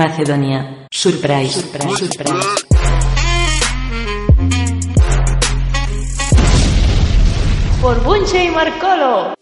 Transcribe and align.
Macedonia. 0.00 0.86
Surprise. 0.90 1.60
Surprise. 1.60 1.98
Surprise. 1.98 2.69
Por 8.10 8.18
Bunche 8.18 8.44
y 8.44 8.50
Marcolo. 8.50 9.34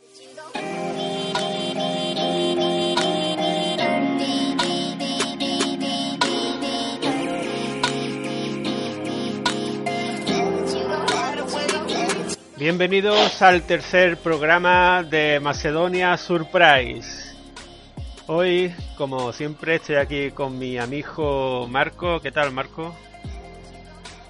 Bienvenidos 12.58 13.40
al 13.40 13.62
tercer 13.62 14.18
programa 14.18 15.02
de 15.02 15.40
Macedonia 15.40 16.14
Surprise. 16.18 17.34
Hoy, 18.26 18.74
como 18.98 19.32
siempre, 19.32 19.76
estoy 19.76 19.96
aquí 19.96 20.30
con 20.32 20.58
mi 20.58 20.76
amigo 20.76 21.66
Marco. 21.68 22.20
¿Qué 22.20 22.32
tal, 22.32 22.52
Marco? 22.52 22.94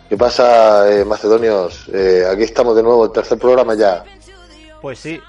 ¿Qué 0.08 0.16
pasa, 0.16 0.88
eh, 0.90 1.04
macedonios? 1.04 1.88
Eh, 1.92 2.24
aquí 2.30 2.44
estamos 2.44 2.76
de 2.76 2.84
nuevo, 2.84 3.04
el 3.04 3.10
tercer 3.10 3.36
programa 3.36 3.74
ya. 3.74 4.04
Pues 4.80 4.98
sí, 4.98 5.20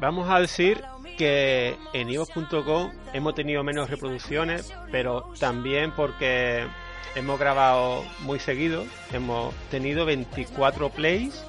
vamos 0.00 0.30
a 0.30 0.40
decir 0.40 0.82
que 1.18 1.76
en 1.92 2.08
iVoox.com 2.10 2.90
hemos 3.12 3.34
tenido 3.34 3.62
menos 3.62 3.90
reproducciones, 3.90 4.72
pero 4.90 5.30
también 5.38 5.92
porque 5.92 6.66
hemos 7.14 7.38
grabado 7.38 8.04
muy 8.20 8.38
seguido. 8.38 8.84
Hemos 9.12 9.54
tenido 9.70 10.04
24 10.06 10.90
plays 10.90 11.44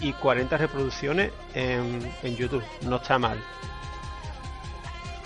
y 0.00 0.12
40 0.12 0.56
reproducciones 0.56 1.32
en, 1.54 2.12
en 2.22 2.36
YouTube. 2.36 2.62
No 2.82 2.96
está 2.96 3.18
mal. 3.18 3.42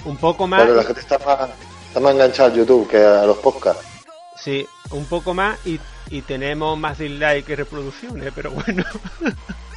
Un 0.05 0.17
poco 0.17 0.47
más. 0.47 0.61
Bueno, 0.61 0.77
la 0.77 0.85
gente 0.85 1.01
está 1.01 1.19
más, 1.19 1.51
está 1.89 2.01
más 2.01 2.13
enganchada 2.13 2.49
al 2.51 2.57
YouTube 2.57 2.89
que 2.89 2.99
a 2.99 3.25
los 3.27 3.39
podcasts. 3.39 3.85
Sí, 4.37 4.67
un 4.93 5.05
poco 5.05 5.35
más 5.35 5.59
y, 5.67 5.79
y 6.11 6.23
tenemos 6.23 6.79
más 6.79 6.99
dislikes 6.99 7.43
que 7.43 7.57
reproducciones, 7.57 8.33
pero 8.35 8.51
bueno. 8.53 8.85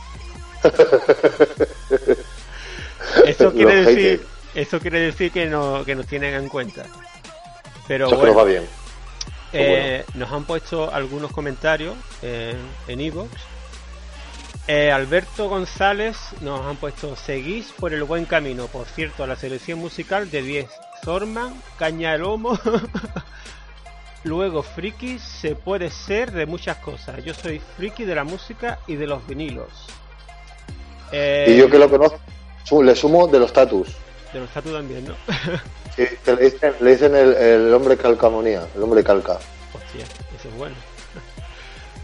eso 3.25 3.51
quiere 3.51 3.77
Los 3.83 3.87
decir, 3.87 4.25
haters. 4.53 4.81
quiere 4.81 4.99
decir 4.99 5.31
que, 5.31 5.45
no, 5.45 5.83
que 5.85 5.95
nos 5.95 6.07
tienen 6.07 6.33
en 6.35 6.49
cuenta. 6.49 6.85
Pero 7.87 8.07
Eso 8.07 8.15
que 8.21 8.21
bueno, 8.21 8.33
nos 8.33 8.41
va 8.41 8.45
bien. 8.45 8.65
eh, 9.51 10.05
nos 10.15 10.31
han 10.31 10.45
puesto 10.45 10.93
algunos 10.93 11.31
comentarios 11.31 11.95
en 12.21 12.57
en 12.87 13.01
iVoox. 13.01 13.29
Eh, 14.67 14.91
Alberto 14.91 15.49
González 15.49 16.17
nos 16.39 16.65
han 16.65 16.77
puesto 16.77 17.17
seguís 17.17 17.73
por 17.77 17.93
el 17.93 18.05
buen 18.05 18.25
camino. 18.25 18.67
Por 18.67 18.87
cierto, 18.87 19.27
la 19.27 19.35
selección 19.35 19.79
musical 19.79 20.31
de 20.31 20.41
10. 20.41 20.69
Zorman, 21.03 21.61
Caña 21.77 22.15
el 22.15 22.23
Homo. 22.23 22.57
Luego, 24.23 24.63
friki 24.63 25.19
se 25.19 25.55
puede 25.55 25.91
ser 25.91 26.31
de 26.31 26.45
muchas 26.45 26.77
cosas. 26.77 27.21
Yo 27.25 27.33
soy 27.33 27.59
friki 27.75 28.05
de 28.05 28.15
la 28.15 28.23
música 28.23 28.79
y 28.87 28.95
de 28.95 29.05
los 29.05 29.27
vinilos. 29.27 29.67
Eh, 31.13 31.45
Y 31.49 31.57
yo 31.57 31.69
que 31.69 31.77
lo 31.79 31.89
conozco, 31.89 32.19
le 32.83 32.95
sumo 32.95 33.27
de 33.27 33.39
los 33.39 33.53
tatus. 33.53 33.87
De 34.33 34.39
los 34.39 34.49
tatu 34.49 34.71
también, 34.71 35.05
¿no? 35.05 35.13
Sí, 35.95 36.03
que 36.25 36.35
le 36.35 36.43
dicen, 36.49 36.73
le 36.81 36.91
dicen 36.91 37.15
el, 37.15 37.33
el 37.35 37.73
hombre 37.73 37.95
calcamonía, 37.97 38.63
el 38.75 38.81
hombre 38.83 39.03
calca. 39.03 39.33
Hostia, 39.73 40.05
eso 40.37 40.49
es 40.49 40.57
bueno. 40.57 40.75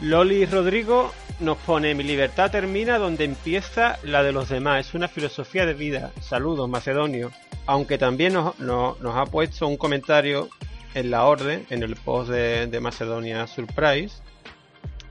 Loli 0.02 0.46
Rodrigo 0.46 1.12
nos 1.40 1.58
pone 1.58 1.94
mi 1.96 2.04
libertad 2.04 2.52
termina 2.52 2.98
donde 3.00 3.26
empieza 3.26 3.98
la 4.04 4.24
de 4.24 4.32
los 4.32 4.48
demás. 4.50 4.88
Es 4.88 4.94
una 4.94 5.08
filosofía 5.08 5.66
de 5.66 5.74
vida. 5.74 6.12
Saludos, 6.22 6.70
Macedonio. 6.70 7.32
Aunque 7.66 7.98
también 7.98 8.34
nos, 8.34 8.58
nos- 8.60 9.00
nos 9.02 9.16
ha 9.18 9.26
puesto 9.26 9.68
un 9.68 9.78
comentario 9.78 10.50
en 10.94 11.12
la 11.12 11.26
orden, 11.26 11.66
en 11.70 11.84
el 11.84 11.96
post 11.96 12.30
de, 12.32 12.68
de 12.68 12.80
Macedonia 12.80 13.46
Surprise, 13.48 14.16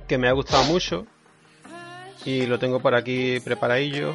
que 0.07 0.19
me 0.19 0.29
ha 0.29 0.33
gustado 0.33 0.65
mucho. 0.65 1.07
Y 2.29 2.45
lo 2.45 2.59
tengo 2.59 2.79
por 2.79 2.95
aquí 2.95 3.41
preparadillo. 3.41 4.15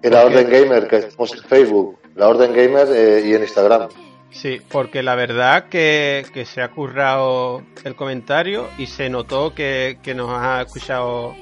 Y 0.00 0.08
la. 0.10 0.26
Orden 0.26 0.48
Gamer, 0.48 0.86
que 0.86 0.98
estamos 0.98 1.32
en 1.32 1.42
Facebook, 1.42 1.98
la 2.14 2.28
Orden 2.28 2.52
Gamer 2.52 2.86
eh, 2.94 3.24
y 3.26 3.34
en 3.34 3.42
Instagram. 3.42 3.88
Sí, 4.30 4.60
porque 4.70 5.02
la 5.02 5.16
verdad 5.16 5.68
que, 5.68 6.24
que 6.32 6.44
se 6.44 6.62
ha 6.62 6.70
currado 6.70 7.64
el 7.82 7.96
comentario 7.96 8.68
y 8.78 8.86
se 8.86 9.10
notó 9.10 9.56
que, 9.56 9.98
que 10.04 10.14
nos 10.14 10.30
ha 10.30 10.62
escuchado 10.62 11.34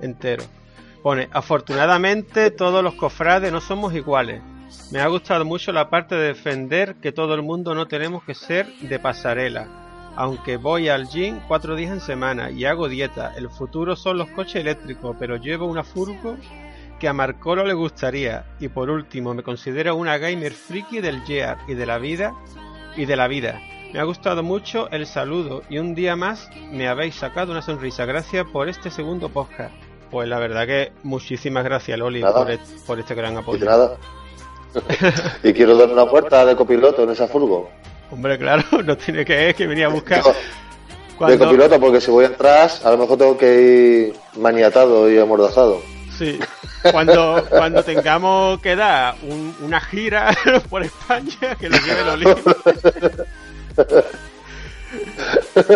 entero. 0.00 0.42
Pone, 1.00 1.28
afortunadamente 1.30 2.50
todos 2.50 2.82
los 2.82 2.94
cofrades 2.94 3.52
no 3.52 3.60
somos 3.60 3.94
iguales. 3.94 4.42
Me 4.90 4.98
ha 4.98 5.06
gustado 5.06 5.44
mucho 5.44 5.70
la 5.70 5.90
parte 5.90 6.16
de 6.16 6.26
defender 6.26 6.96
que 6.96 7.12
todo 7.12 7.36
el 7.36 7.42
mundo 7.42 7.72
no 7.72 7.86
tenemos 7.86 8.24
que 8.24 8.34
ser 8.34 8.66
de 8.80 8.98
pasarela. 8.98 9.87
Aunque 10.20 10.56
voy 10.56 10.88
al 10.88 11.06
gym 11.08 11.38
cuatro 11.46 11.76
días 11.76 11.92
en 11.92 12.00
semana 12.00 12.50
y 12.50 12.64
hago 12.64 12.88
dieta, 12.88 13.34
el 13.36 13.48
futuro 13.48 13.94
son 13.94 14.18
los 14.18 14.28
coches 14.30 14.56
eléctricos, 14.56 15.14
pero 15.16 15.36
llevo 15.36 15.66
una 15.66 15.84
furgo 15.84 16.36
que 16.98 17.06
a 17.06 17.12
Marcolo 17.12 17.64
le 17.64 17.72
gustaría. 17.74 18.44
Y 18.58 18.66
por 18.66 18.90
último, 18.90 19.32
me 19.32 19.44
considero 19.44 19.94
una 19.94 20.18
gamer 20.18 20.52
friki 20.52 20.98
del 21.00 21.22
Gear 21.22 21.58
y 21.68 21.74
de 21.74 21.86
la 21.86 21.98
vida 21.98 22.34
y 22.96 23.04
de 23.04 23.14
la 23.14 23.28
vida. 23.28 23.60
Me 23.92 24.00
ha 24.00 24.02
gustado 24.02 24.42
mucho 24.42 24.90
el 24.90 25.06
saludo 25.06 25.62
y 25.70 25.78
un 25.78 25.94
día 25.94 26.16
más 26.16 26.50
me 26.72 26.88
habéis 26.88 27.14
sacado 27.14 27.52
una 27.52 27.62
sonrisa. 27.62 28.04
Gracias 28.04 28.44
por 28.52 28.68
este 28.68 28.90
segundo 28.90 29.28
podcast. 29.28 29.72
Pues 30.10 30.28
la 30.28 30.40
verdad 30.40 30.66
que 30.66 30.90
muchísimas 31.04 31.62
gracias 31.62 31.96
Loli 31.96 32.22
por, 32.22 32.50
et- 32.50 32.60
por 32.88 32.98
este 32.98 33.14
gran 33.14 33.34
Y 33.34 33.36
apoyo. 33.36 33.64
nada. 33.64 33.96
y 35.44 35.52
quiero 35.52 35.76
dar 35.76 35.90
una 35.90 36.06
puerta 36.06 36.44
de 36.44 36.56
copiloto 36.56 37.04
en 37.04 37.10
esa 37.10 37.28
furgo. 37.28 37.70
Hombre, 38.10 38.38
claro, 38.38 38.62
no 38.84 38.96
tiene 38.96 39.24
que, 39.24 39.54
que 39.56 39.66
venir 39.66 39.84
a 39.84 39.88
buscar. 39.88 40.22
De 41.26 41.36
copiloto, 41.36 41.80
porque 41.80 42.00
si 42.00 42.10
voy 42.12 42.26
atrás, 42.26 42.84
a 42.86 42.90
lo 42.92 42.98
mejor 42.98 43.18
tengo 43.18 43.36
que 43.36 43.60
ir 43.60 44.14
maniatado 44.40 45.10
y 45.10 45.18
amordazado. 45.18 45.82
sí, 46.16 46.38
cuando, 46.92 47.44
cuando 47.50 47.82
tengamos 47.82 48.60
que 48.60 48.76
dar 48.76 49.16
un- 49.22 49.54
una 49.62 49.80
gira 49.80 50.30
por 50.70 50.84
España, 50.84 51.56
que 51.58 51.68
nos 51.68 51.84
lleve 51.84 52.04
Loli. 52.04 52.26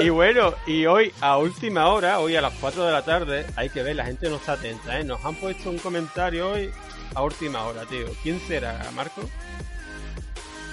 Y 0.00 0.08
bueno, 0.10 0.54
y 0.66 0.86
hoy 0.86 1.12
a 1.20 1.36
última 1.38 1.88
hora, 1.88 2.20
hoy 2.20 2.36
a 2.36 2.40
las 2.40 2.54
4 2.60 2.84
de 2.86 2.92
la 2.92 3.02
tarde, 3.04 3.44
hay 3.56 3.68
que 3.68 3.82
ver, 3.82 3.96
la 3.96 4.04
gente 4.06 4.28
no 4.30 4.36
está 4.36 4.52
atenta, 4.52 4.98
¿eh? 4.98 5.04
Nos 5.04 5.22
han 5.24 5.34
puesto 5.34 5.68
un 5.70 5.78
comentario 5.78 6.50
hoy 6.52 6.70
a 7.14 7.22
última 7.22 7.64
hora, 7.64 7.82
tío. 7.84 8.06
¿Quién 8.22 8.40
será, 8.46 8.78
Marco? 8.94 9.22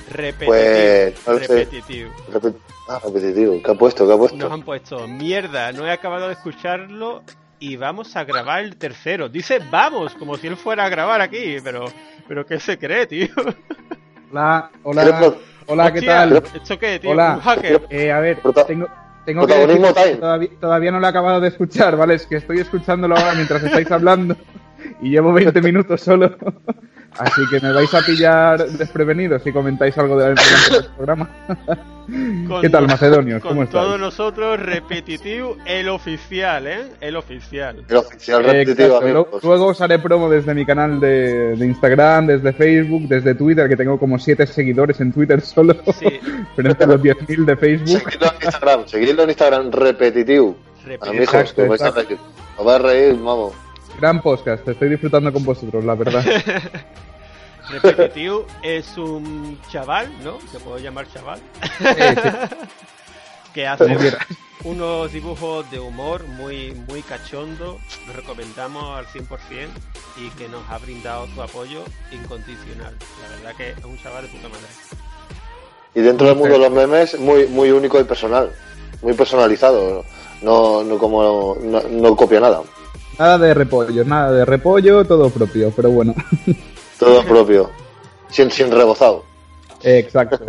Repetitivo. 0.09 0.47
Pues, 0.51 1.27
no 1.27 1.33
lo 1.33 1.39
sé. 1.39 1.47
repetitivo. 1.47 2.11
Repet- 2.31 2.55
ah, 2.87 2.99
repetitivo. 3.03 3.61
¿Qué 3.63 3.71
ha 3.71 3.75
puesto? 3.75 4.07
¿Qué 4.07 4.13
ha 4.13 4.17
puesto? 4.17 4.37
Nos 4.37 4.51
han 4.51 4.63
puesto, 4.63 5.07
mierda, 5.07 5.71
no 5.71 5.85
he 5.85 5.91
acabado 5.91 6.27
de 6.27 6.33
escucharlo 6.33 7.23
y 7.59 7.75
vamos 7.75 8.15
a 8.15 8.23
grabar 8.23 8.63
el 8.63 8.77
tercero. 8.77 9.29
Dice 9.29 9.59
vamos, 9.69 10.15
como 10.15 10.37
si 10.37 10.47
él 10.47 10.55
fuera 10.57 10.85
a 10.85 10.89
grabar 10.89 11.21
aquí, 11.21 11.57
pero, 11.63 11.85
pero 12.27 12.45
¿qué 12.45 12.59
se 12.59 12.77
cree, 12.77 13.05
tío? 13.07 13.27
Hola, 14.31 14.69
¿Quieres 14.83 15.13
hola, 15.13 15.33
hola, 15.67 15.91
¿qué 15.91 15.99
Hostia, 15.99 16.15
tal? 16.15 16.43
¿Esto 16.55 16.79
qué, 16.79 16.99
tío? 16.99 17.09
Hola. 17.11 17.33
¿Un 17.35 17.41
hacker? 17.41 17.81
Eh, 17.89 18.11
a 18.11 18.19
ver, 18.19 18.39
tengo, 18.67 18.87
tengo 19.25 19.47
que 19.47 19.53
decir 19.55 19.81
que 19.81 20.15
todavía, 20.15 20.49
todavía 20.59 20.91
no 20.91 20.99
lo 20.99 21.05
he 21.05 21.09
acabado 21.09 21.39
de 21.41 21.47
escuchar, 21.50 21.97
¿vale? 21.97 22.15
Es 22.15 22.25
que 22.25 22.38
estoy 22.38 22.59
escuchándolo 22.59 23.15
ahora 23.15 23.33
mientras 23.33 23.63
estáis 23.63 23.91
hablando 23.91 24.35
y 25.01 25.09
llevo 25.09 25.33
20 25.33 25.62
minutos 25.62 26.01
solo. 26.01 26.35
Así 27.17 27.41
que 27.50 27.59
me 27.59 27.73
vais 27.73 27.94
a 27.94 28.01
pillar 28.01 28.65
desprevenidos 28.69 29.41
si 29.44 29.51
comentáis 29.51 29.97
algo 29.97 30.17
del 30.17 30.35
del 30.35 30.85
programa. 30.95 31.29
Con- 32.47 32.61
¿Qué 32.61 32.69
tal, 32.69 32.88
Macedonios? 32.88 33.39
Con 33.41 33.50
¿Cómo 33.51 33.63
estáis? 33.63 33.83
todos 33.85 34.00
nosotros, 34.00 34.59
repetitivo, 34.59 35.57
el 35.65 35.89
oficial, 35.89 36.65
¿eh? 36.65 36.79
El 37.01 37.15
oficial. 37.15 37.83
El 37.88 37.97
oficial 37.97 38.44
Eh, 38.45 38.47
repetitivo, 38.47 38.88
exacto, 38.95 39.06
amigos. 39.06 39.44
Luego 39.44 39.65
os 39.67 39.81
haré 39.81 40.00
promo 40.00 40.27
desde 40.29 40.56
mi 40.56 40.65
canal 40.65 41.00
de, 41.00 41.56
de 41.56 41.65
Instagram, 41.67 42.25
desde 42.27 42.51
Facebook, 42.53 43.03
desde 43.07 43.35
Twitter, 43.35 43.69
que 43.69 43.75
tengo 43.77 44.00
como 44.00 44.17
7 44.17 44.47
seguidores 44.47 45.00
en 45.01 45.12
Twitter 45.13 45.39
solo, 45.41 45.75
Sí. 46.00 46.19
frente 46.55 46.83
a 46.83 46.88
los 46.88 47.00
10.000 47.01 47.45
de 47.45 47.55
Facebook. 47.57 48.01
Seguidlo 48.01 48.27
en 48.27 48.44
Instagram, 48.45 48.88
seguidlo 48.88 49.23
en 49.23 49.29
Instagram, 49.29 49.71
repetitivo. 49.71 50.55
Repetitivo. 50.85 51.05
Amigos, 51.12 51.33
Exacto, 51.35 51.62
os 51.63 51.67
vais 51.69 51.81
a 51.83 51.88
exacto. 51.89 52.07
reír. 52.09 52.19
Os 52.57 52.65
vais 52.65 52.79
a 52.79 52.83
reír, 52.83 53.15
vamos. 53.21 53.53
Gran 54.00 54.22
podcast, 54.22 54.66
estoy 54.66 54.88
disfrutando 54.88 55.34
con 55.34 55.44
vosotros, 55.44 55.84
la 55.84 55.94
verdad. 55.94 56.24
Repetitivo 57.69 58.48
es 58.63 58.98
un 58.98 59.60
chaval, 59.69 60.10
¿no? 60.24 60.40
Se 60.50 60.57
puede 60.62 60.81
llamar 60.84 61.06
chaval. 61.12 61.42
Eh, 61.81 62.16
sí, 62.16 62.56
que 63.54 63.68
hace, 63.68 63.86
unos 64.63 65.12
dibujos 65.12 65.69
de 65.69 65.80
humor 65.80 66.25
muy 66.28 66.74
muy 66.88 67.01
cachondo, 67.01 67.78
los 68.07 68.16
recomendamos 68.16 68.84
al 68.98 69.06
100% 69.07 69.68
y 70.16 70.30
que 70.30 70.48
nos 70.48 70.62
ha 70.69 70.78
brindado 70.78 71.28
su 71.36 71.42
apoyo 71.42 71.84
incondicional. 72.13 72.96
La 73.22 73.36
verdad 73.36 73.56
que 73.57 73.72
es 73.72 73.84
un 73.84 73.98
chaval 73.98 74.28
de 74.28 74.30
puta 74.30 74.48
madre. 74.48 74.68
Y 75.94 76.00
dentro 76.00 76.25
del 76.25 76.38
mundo 76.38 76.54
de 76.54 76.60
los 76.60 76.72
memes, 76.72 77.19
muy, 77.19 77.48
muy 77.48 77.72
único 77.72 78.00
y 78.00 78.06
personal. 78.06 78.50
Muy 79.01 79.13
personalizado. 79.13 80.06
No, 80.42 80.86
no 80.86 80.98
como 80.98 81.57
no, 81.62 81.81
no 81.81 82.16
copia 82.16 82.40
nada. 82.40 82.62
Nada 83.19 83.38
de 83.38 83.54
repollo, 83.54 84.06
nada 84.06 84.31
de 84.31 84.45
repollo, 84.45 85.04
todo 85.06 85.30
propio, 85.30 85.71
pero 85.75 85.89
bueno. 85.92 86.16
Todo 86.98 87.21
propio. 87.27 87.69
Sin, 88.30 88.50
sin 88.50 88.71
rebozado. 88.71 89.25
Exacto. 89.83 90.39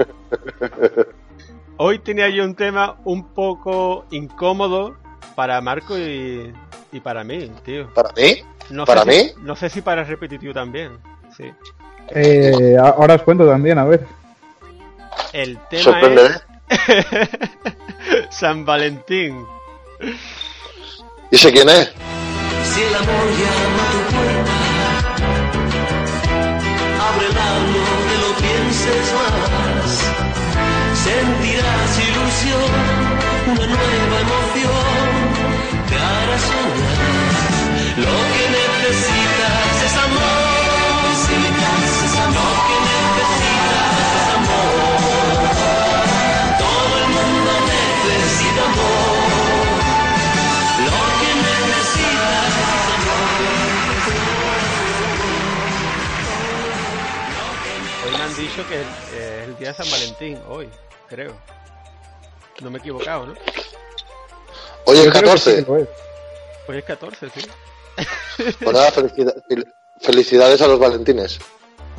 Hoy 1.79 1.99
tenía 1.99 2.29
yo 2.29 2.45
un 2.45 2.55
tema 2.55 2.97
un 3.05 3.25
poco 3.35 4.05
incómodo 4.11 4.97
para 5.35 5.61
Marco 5.61 5.99
y, 5.99 6.53
y 6.93 7.01
para 7.01 7.25
mí, 7.25 7.51
tío. 7.65 7.93
¿Para 7.95 8.11
mí? 8.13 8.43
No 8.71 8.85
¿Para 8.85 9.03
sé 9.05 9.13
si- 9.13 9.25
mí? 9.25 9.33
no 9.43 9.57
sé 9.57 9.69
si 9.69 9.81
para 9.83 10.05
repetitivo 10.05 10.53
también. 10.53 10.93
Sí. 11.37 11.51
Eh, 12.11 12.77
ahora 12.81 13.15
os 13.15 13.23
cuento 13.23 13.49
también, 13.49 13.79
a 13.79 13.85
ver. 13.85 14.07
El 15.33 15.59
tema 15.71 15.83
Sorprenderé. 15.83 16.35
es 16.69 18.27
San 18.37 18.65
Valentín. 18.65 19.45
¿Y 21.33 21.37
sé 21.39 21.51
quién 21.53 21.69
es? 21.69 21.93
Si 22.73 22.81
el 22.83 22.95
amor 22.95 23.27
llama 23.41 23.83
a 23.83 23.91
tu 23.91 24.01
puerta, 24.15 24.57
ábrela, 27.09 27.49
no 27.75 27.85
te 28.09 28.17
lo 28.23 28.31
pienses 28.37 29.07
más. 29.15 29.60
Dicho 58.61 58.69
que 58.69 58.81
es 58.81 58.87
eh, 59.15 59.45
el 59.47 59.57
día 59.59 59.69
de 59.69 59.75
San 59.75 59.91
Valentín, 59.91 60.39
hoy, 60.49 60.69
creo. 61.09 61.33
No 62.61 62.71
me 62.71 62.79
he 62.79 62.81
equivocado, 62.81 63.27
¿no? 63.27 63.35
Hoy 64.87 64.99
es 64.99 65.05
Yo 65.05 65.11
creo 65.13 65.33
que 65.33 65.39
sí 65.39 65.51
14. 65.51 65.65
que 65.65 65.71
lo 65.71 65.77
es. 65.79 65.89
Hoy 66.69 66.79
es 66.79 66.85
14, 66.85 67.31
sí. 67.31 67.41
Pues 68.63 68.73
nada, 68.77 68.91
felicida- 68.91 69.35
fel- 69.49 69.73
felicidades 70.01 70.61
a 70.63 70.67
los 70.67 70.79
valentines. 70.79 71.39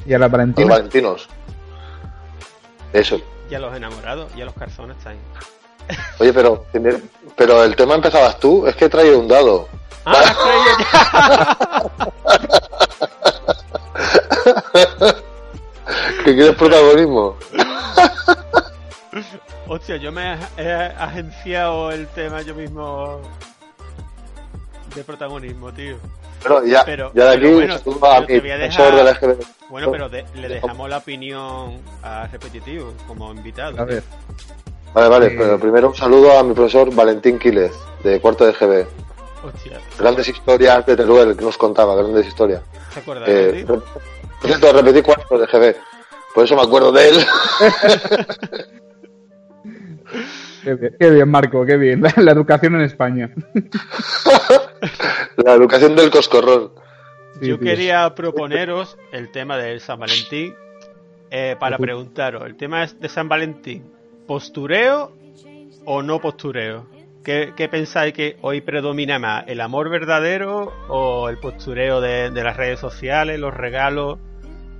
Y 0.05 0.13
a 0.13 0.19
la 0.19 0.25
A 0.25 0.29
los 0.29 0.55
valentinos. 0.67 1.27
Eso. 2.93 3.21
Y 3.49 3.55
a 3.55 3.59
los 3.59 3.75
enamorados 3.75 4.31
y 4.35 4.41
a 4.41 4.45
los 4.45 4.53
calzones 4.55 4.97
también. 5.03 5.23
Oye, 6.19 6.33
pero, 6.33 6.65
pero 7.35 7.63
el 7.63 7.75
tema 7.75 7.95
empezabas 7.95 8.39
tú. 8.39 8.65
Es 8.67 8.75
que 8.75 8.85
he 8.85 8.89
traído 8.89 9.19
un 9.19 9.27
dado. 9.27 9.67
¡Ah, 10.05 10.35
creía 10.43 10.77
ya! 15.03 15.21
¿Que 16.23 16.35
quieres 16.35 16.55
protagonismo? 16.55 17.35
Hostia, 19.67 19.97
yo 19.97 20.11
me 20.11 20.37
he 20.57 20.71
agenciado 20.97 21.91
el 21.91 22.07
tema 22.07 22.41
yo 22.41 22.53
mismo 22.55 23.21
de 24.95 25.03
protagonismo, 25.03 25.71
tío. 25.73 25.95
Pero 26.43 26.65
ya, 26.65 26.83
Pero- 26.85 27.11
ya 27.13 27.25
de 27.31 27.37
pero 27.37 27.47
aquí, 27.47 27.53
bueno, 27.55 27.77
saludo 27.77 28.05
a 28.11 28.15
yo 28.15 28.21
mi 28.21 28.27
te 28.27 28.39
voy 28.41 28.49
a 28.51 28.57
defensor 28.57 28.85
dejar- 28.95 29.19
del 29.21 29.35
LGBT. 29.37 29.47
Bueno, 29.69 29.91
pero 29.91 30.09
de- 30.09 30.25
le 30.35 30.49
dejamos 30.49 30.89
la 30.89 30.97
opinión 30.97 31.79
a 32.03 32.27
Repetitivo 32.27 32.93
como 33.07 33.31
invitado. 33.31 33.79
A 33.79 33.85
ver. 33.85 34.03
Vale, 34.93 35.07
vale, 35.07 35.27
Eh. 35.27 35.35
pero 35.37 35.57
primero 35.59 35.87
un 35.89 35.95
saludo 35.95 36.37
a 36.37 36.43
mi 36.43 36.53
profesor 36.53 36.93
Valentín 36.93 37.39
Quiles, 37.39 37.71
de 38.03 38.19
cuarto 38.19 38.45
de 38.45 38.51
GB. 38.53 38.85
Hostia, 39.43 39.79
Grandes 39.97 40.27
historias 40.27 40.85
de 40.85 40.95
Teruel, 40.97 41.37
que 41.37 41.45
nos 41.45 41.57
contaba, 41.57 41.95
grandes 41.95 42.27
historias. 42.27 42.61
¿te 42.93 42.99
acuerdas? 42.99 43.29
Eh, 43.29 43.65
por 43.65 43.81
cierto, 44.43 44.73
repetí 44.73 45.01
cuarto 45.01 45.37
de 45.37 45.47
GB. 45.47 45.75
Por 46.33 46.45
eso 46.45 46.55
me 46.55 46.61
acuerdo 46.61 46.91
de 46.91 47.09
él. 47.09 47.15
Qué 50.63 50.75
bien, 50.75 50.95
qué 50.99 51.09
bien, 51.09 51.29
Marco, 51.29 51.65
qué 51.65 51.77
bien. 51.77 52.01
La, 52.01 52.13
la 52.17 52.31
educación 52.31 52.75
en 52.75 52.81
España. 52.81 53.31
La 55.37 55.53
educación 55.53 55.95
del 55.95 56.11
coscorrón. 56.11 56.71
Sí, 57.39 57.47
Yo 57.47 57.57
tío. 57.57 57.65
quería 57.71 58.13
proponeros 58.13 58.97
el 59.11 59.31
tema 59.31 59.57
del 59.57 59.79
San 59.79 59.99
Valentín 59.99 60.53
eh, 61.31 61.55
para 61.59 61.77
preguntaros, 61.77 62.43
el 62.45 62.55
tema 62.57 62.83
es 62.83 62.99
de 62.99 63.07
San 63.09 63.29
Valentín, 63.29 63.89
¿postureo 64.27 65.13
o 65.85 66.03
no 66.03 66.19
postureo? 66.19 66.87
¿Qué, 67.23 67.53
qué 67.55 67.69
pensáis 67.69 68.13
que 68.13 68.37
hoy 68.41 68.61
predomina 68.61 69.17
más, 69.17 69.45
el 69.47 69.61
amor 69.61 69.89
verdadero 69.89 70.73
o 70.89 71.29
el 71.29 71.37
postureo 71.37 72.01
de, 72.01 72.31
de 72.31 72.43
las 72.43 72.57
redes 72.57 72.79
sociales, 72.79 73.39
los 73.39 73.53
regalos, 73.53 74.19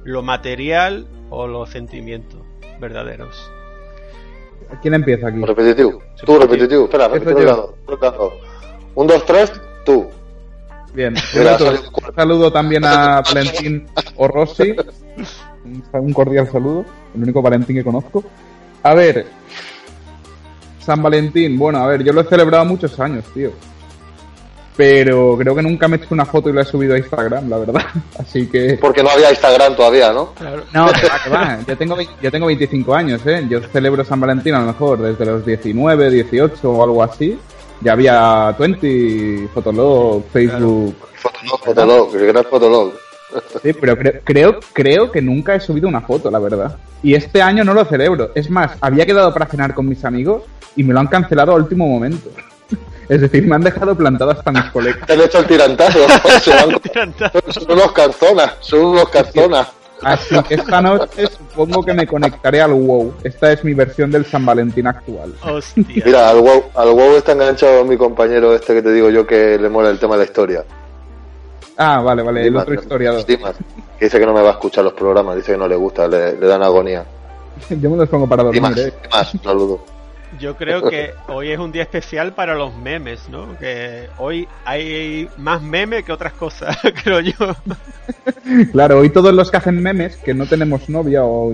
lo 0.04 0.22
material 0.22 1.08
o 1.30 1.48
los 1.48 1.70
sentimientos 1.70 2.42
verdaderos? 2.80 3.52
¿Quién 4.82 4.94
empieza 4.94 5.28
aquí? 5.28 5.42
Repetitivo. 5.42 6.02
Tú, 6.26 6.40
repetitivo. 6.40 6.86
Espera, 6.86 7.10
dado. 7.10 8.34
Un, 8.96 9.08
dos, 9.08 9.26
tres, 9.26 9.52
tú. 9.86 10.08
Bien. 10.94 11.14
Un 11.16 12.16
saludo 12.16 12.52
también 12.52 12.86
a 12.86 13.22
Valentín 13.22 13.88
Orrossi. 14.18 14.76
Un, 15.66 15.84
un 15.94 16.14
cordial 16.14 16.50
saludo. 16.50 16.86
El 17.16 17.24
único 17.24 17.42
Valentín 17.42 17.76
que 17.78 17.84
conozco. 17.84 18.24
A 18.84 18.94
ver. 18.94 19.26
San 20.80 21.02
Valentín. 21.02 21.58
Bueno, 21.58 21.80
a 21.80 21.88
ver, 21.88 22.04
yo 22.04 22.14
lo 22.14 22.22
he 22.22 22.26
celebrado 22.26 22.66
muchos 22.66 23.00
años, 23.00 23.26
tío. 23.34 23.52
Pero 24.78 25.38
creo 25.38 25.56
que 25.56 25.62
nunca 25.62 25.88
me 25.88 25.98
he 25.98 26.00
hecho 26.00 26.14
una 26.14 26.26
foto 26.26 26.50
y 26.50 26.54
la 26.54 26.62
he 26.62 26.66
subido 26.66 26.96
a 26.96 26.98
Instagram, 26.98 27.50
la 27.50 27.58
verdad. 27.58 27.82
Así 28.20 28.48
que... 28.48 28.78
Porque 28.80 29.04
no 29.04 29.10
había 29.10 29.30
Instagram 29.30 29.76
todavía, 29.76 30.14
¿no? 30.14 30.34
Claro. 30.34 30.64
No, 30.74 30.86
que 30.94 31.08
va, 31.08 31.24
que 31.24 31.30
va. 31.30 31.60
Yo 31.68 31.78
tengo, 31.78 31.98
yo 32.22 32.32
tengo 32.32 32.46
25 32.48 32.96
años, 32.96 33.22
¿eh? 33.26 33.46
Yo 33.50 33.62
celebro 33.62 34.04
San 34.04 34.20
Valentín 34.20 34.56
a 34.56 34.62
lo 34.62 34.68
mejor 34.68 35.00
desde 35.00 35.26
los 35.26 35.46
19, 35.46 36.10
18 36.10 36.72
o 36.72 36.84
algo 36.84 37.04
así. 37.04 37.38
Ya 37.82 37.94
había 37.94 38.56
20, 38.58 39.50
Fotolog, 39.54 40.24
Facebook. 40.32 40.96
Fotolog, 41.16 41.64
Fotolog, 41.64 42.16
el 42.16 42.28
gran 42.28 42.46
Fotolog. 42.46 42.94
Sí, 43.62 43.74
pero 43.74 43.98
creo, 43.98 44.22
creo, 44.24 44.60
creo 44.74 45.12
que 45.12 45.22
nunca 45.22 45.56
he 45.56 45.60
subido 45.60 45.88
una 45.88 46.02
foto, 46.02 46.30
la 46.30 46.40
verdad. 46.40 46.78
Y 47.02 47.16
este 47.16 47.42
año 47.42 47.64
no 47.64 47.74
lo 47.74 47.86
celebro. 47.86 48.32
Es 48.36 48.50
más, 48.50 48.78
había 48.82 49.06
quedado 49.06 49.34
para 49.34 49.46
cenar 49.46 49.74
con 49.74 49.88
mis 49.88 50.04
amigos 50.06 50.44
y 50.76 50.84
me 50.84 50.94
lo 50.94 51.00
han 51.00 51.08
cancelado 51.08 51.54
a 51.54 51.56
último 51.56 51.88
momento. 51.88 52.30
Es 53.12 53.20
decir, 53.20 53.46
me 53.46 53.56
han 53.56 53.62
dejado 53.62 53.94
plantado 53.94 54.32
hasta 54.32 54.52
mis 54.54 54.64
colegas. 54.72 55.06
Te 55.06 55.14
han 55.14 55.20
hecho 55.22 55.40
el 55.40 55.46
tirantazo. 55.46 56.00
Se 56.42 56.50
van- 56.56 56.80
Tirantazo. 56.80 57.40
son 57.52 57.72
unos 57.72 57.92
carzonas, 57.92 58.54
son 58.62 58.86
unos 58.86 59.10
carzonas. 59.10 59.68
Así 60.02 60.42
que 60.44 60.54
esta 60.56 60.82
noche 60.82 61.28
supongo 61.28 61.84
que 61.84 61.94
me 61.94 62.08
conectaré 62.08 62.62
al 62.62 62.72
WoW. 62.72 63.14
Esta 63.24 63.52
es 63.52 63.64
mi 63.66 63.74
versión 63.74 64.10
del 64.12 64.26
San 64.26 64.46
Valentín 64.46 64.88
actual. 64.88 65.34
Hostia. 65.44 66.04
Mira, 66.06 66.30
al 66.30 66.40
WoW, 66.40 66.64
al 66.74 66.90
WoW 66.92 67.18
está 67.18 67.34
enganchado 67.34 67.84
mi 67.84 67.98
compañero 67.98 68.56
este 68.56 68.74
que 68.76 68.82
te 68.82 68.94
digo 68.94 69.10
yo 69.10 69.28
que 69.28 69.58
le 69.60 69.68
mola 69.70 69.90
el 69.90 70.00
tema 70.00 70.14
de 70.16 70.20
la 70.20 70.26
historia. 70.26 70.64
Ah, 71.78 72.02
vale, 72.02 72.24
vale, 72.24 72.48
el 72.48 72.56
otro 72.56 72.74
historiador. 72.76 73.26
Dimas, 73.26 73.56
que 74.00 74.06
dice 74.06 74.20
que 74.20 74.26
no 74.26 74.34
me 74.34 74.42
va 74.42 74.50
a 74.50 74.54
escuchar 74.54 74.86
los 74.86 74.94
programas, 74.94 75.36
dice 75.36 75.52
que 75.52 75.58
no 75.58 75.68
le 75.68 75.76
gusta, 75.76 76.08
le, 76.08 76.38
le 76.38 76.48
dan 76.48 76.64
agonía. 76.64 77.04
Yo 77.70 77.90
me 77.90 77.98
los 77.98 78.08
pongo 78.10 78.26
para 78.28 78.44
dormir, 78.44 78.62
Dimas, 78.62 78.78
eh. 78.80 78.94
Dimas, 79.04 79.32
saludo. 79.44 79.84
Yo 80.42 80.56
creo 80.58 80.82
que 80.90 81.14
hoy 81.28 81.52
es 81.52 81.60
un 81.60 81.72
día 81.72 81.84
especial 81.84 82.34
para 82.34 82.56
los 82.56 82.76
memes, 82.76 83.30
¿no? 83.30 83.58
Que 83.60 84.08
hoy 84.18 84.48
hay 84.66 85.30
más 85.38 85.62
memes 85.62 86.04
que 86.04 86.12
otras 86.12 86.34
cosas, 86.34 86.76
creo 87.04 87.20
yo. 87.20 87.34
Claro, 88.72 89.00
hoy 89.00 89.10
todos 89.12 89.34
los 89.34 89.52
que 89.52 89.58
hacen 89.58 89.82
memes, 89.82 90.18
que 90.18 90.34
no 90.34 90.48
tenemos 90.48 90.90
novia 90.90 91.24
o... 91.24 91.54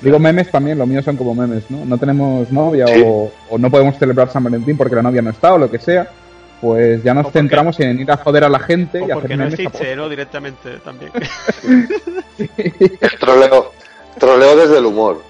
Digo 0.00 0.18
memes 0.18 0.50
también, 0.50 0.78
los 0.78 0.86
míos 0.86 1.04
son 1.04 1.16
como 1.16 1.34
memes, 1.34 1.68
¿no? 1.70 1.84
No 1.84 1.96
tenemos 1.98 2.52
novia 2.52 2.86
Sí. 2.86 3.02
o, 3.04 3.32
o 3.50 3.58
no 3.58 3.70
podemos 3.70 3.98
celebrar 3.98 4.30
San 4.30 4.44
Valentín 4.44 4.76
porque 4.76 4.94
la 4.94 5.02
novia 5.02 5.22
no 5.22 5.30
está 5.30 5.54
o 5.54 5.58
lo 5.58 5.70
que 5.70 5.78
sea. 5.78 6.08
Pues 6.60 7.02
ya 7.02 7.14
nos 7.14 7.32
centramos 7.32 7.80
en 7.80 7.98
ir 8.00 8.10
a 8.12 8.16
joder 8.18 8.44
a 8.44 8.48
la 8.48 8.58
gente 8.58 8.98
O 8.98 9.08
y 9.08 9.10
hacer 9.10 9.14
porque 9.14 9.36
no 9.36 9.44
memes. 9.44 9.58
a 9.58 9.62
existe, 9.62 9.96
¿no? 9.96 10.08
Directamente 10.08 10.78
también. 10.84 11.10
El 12.58 13.18
troleo, 13.18 13.72
troleo 14.18 14.56
desde 14.56 14.78
el 14.78 14.86
humor. 14.86 15.22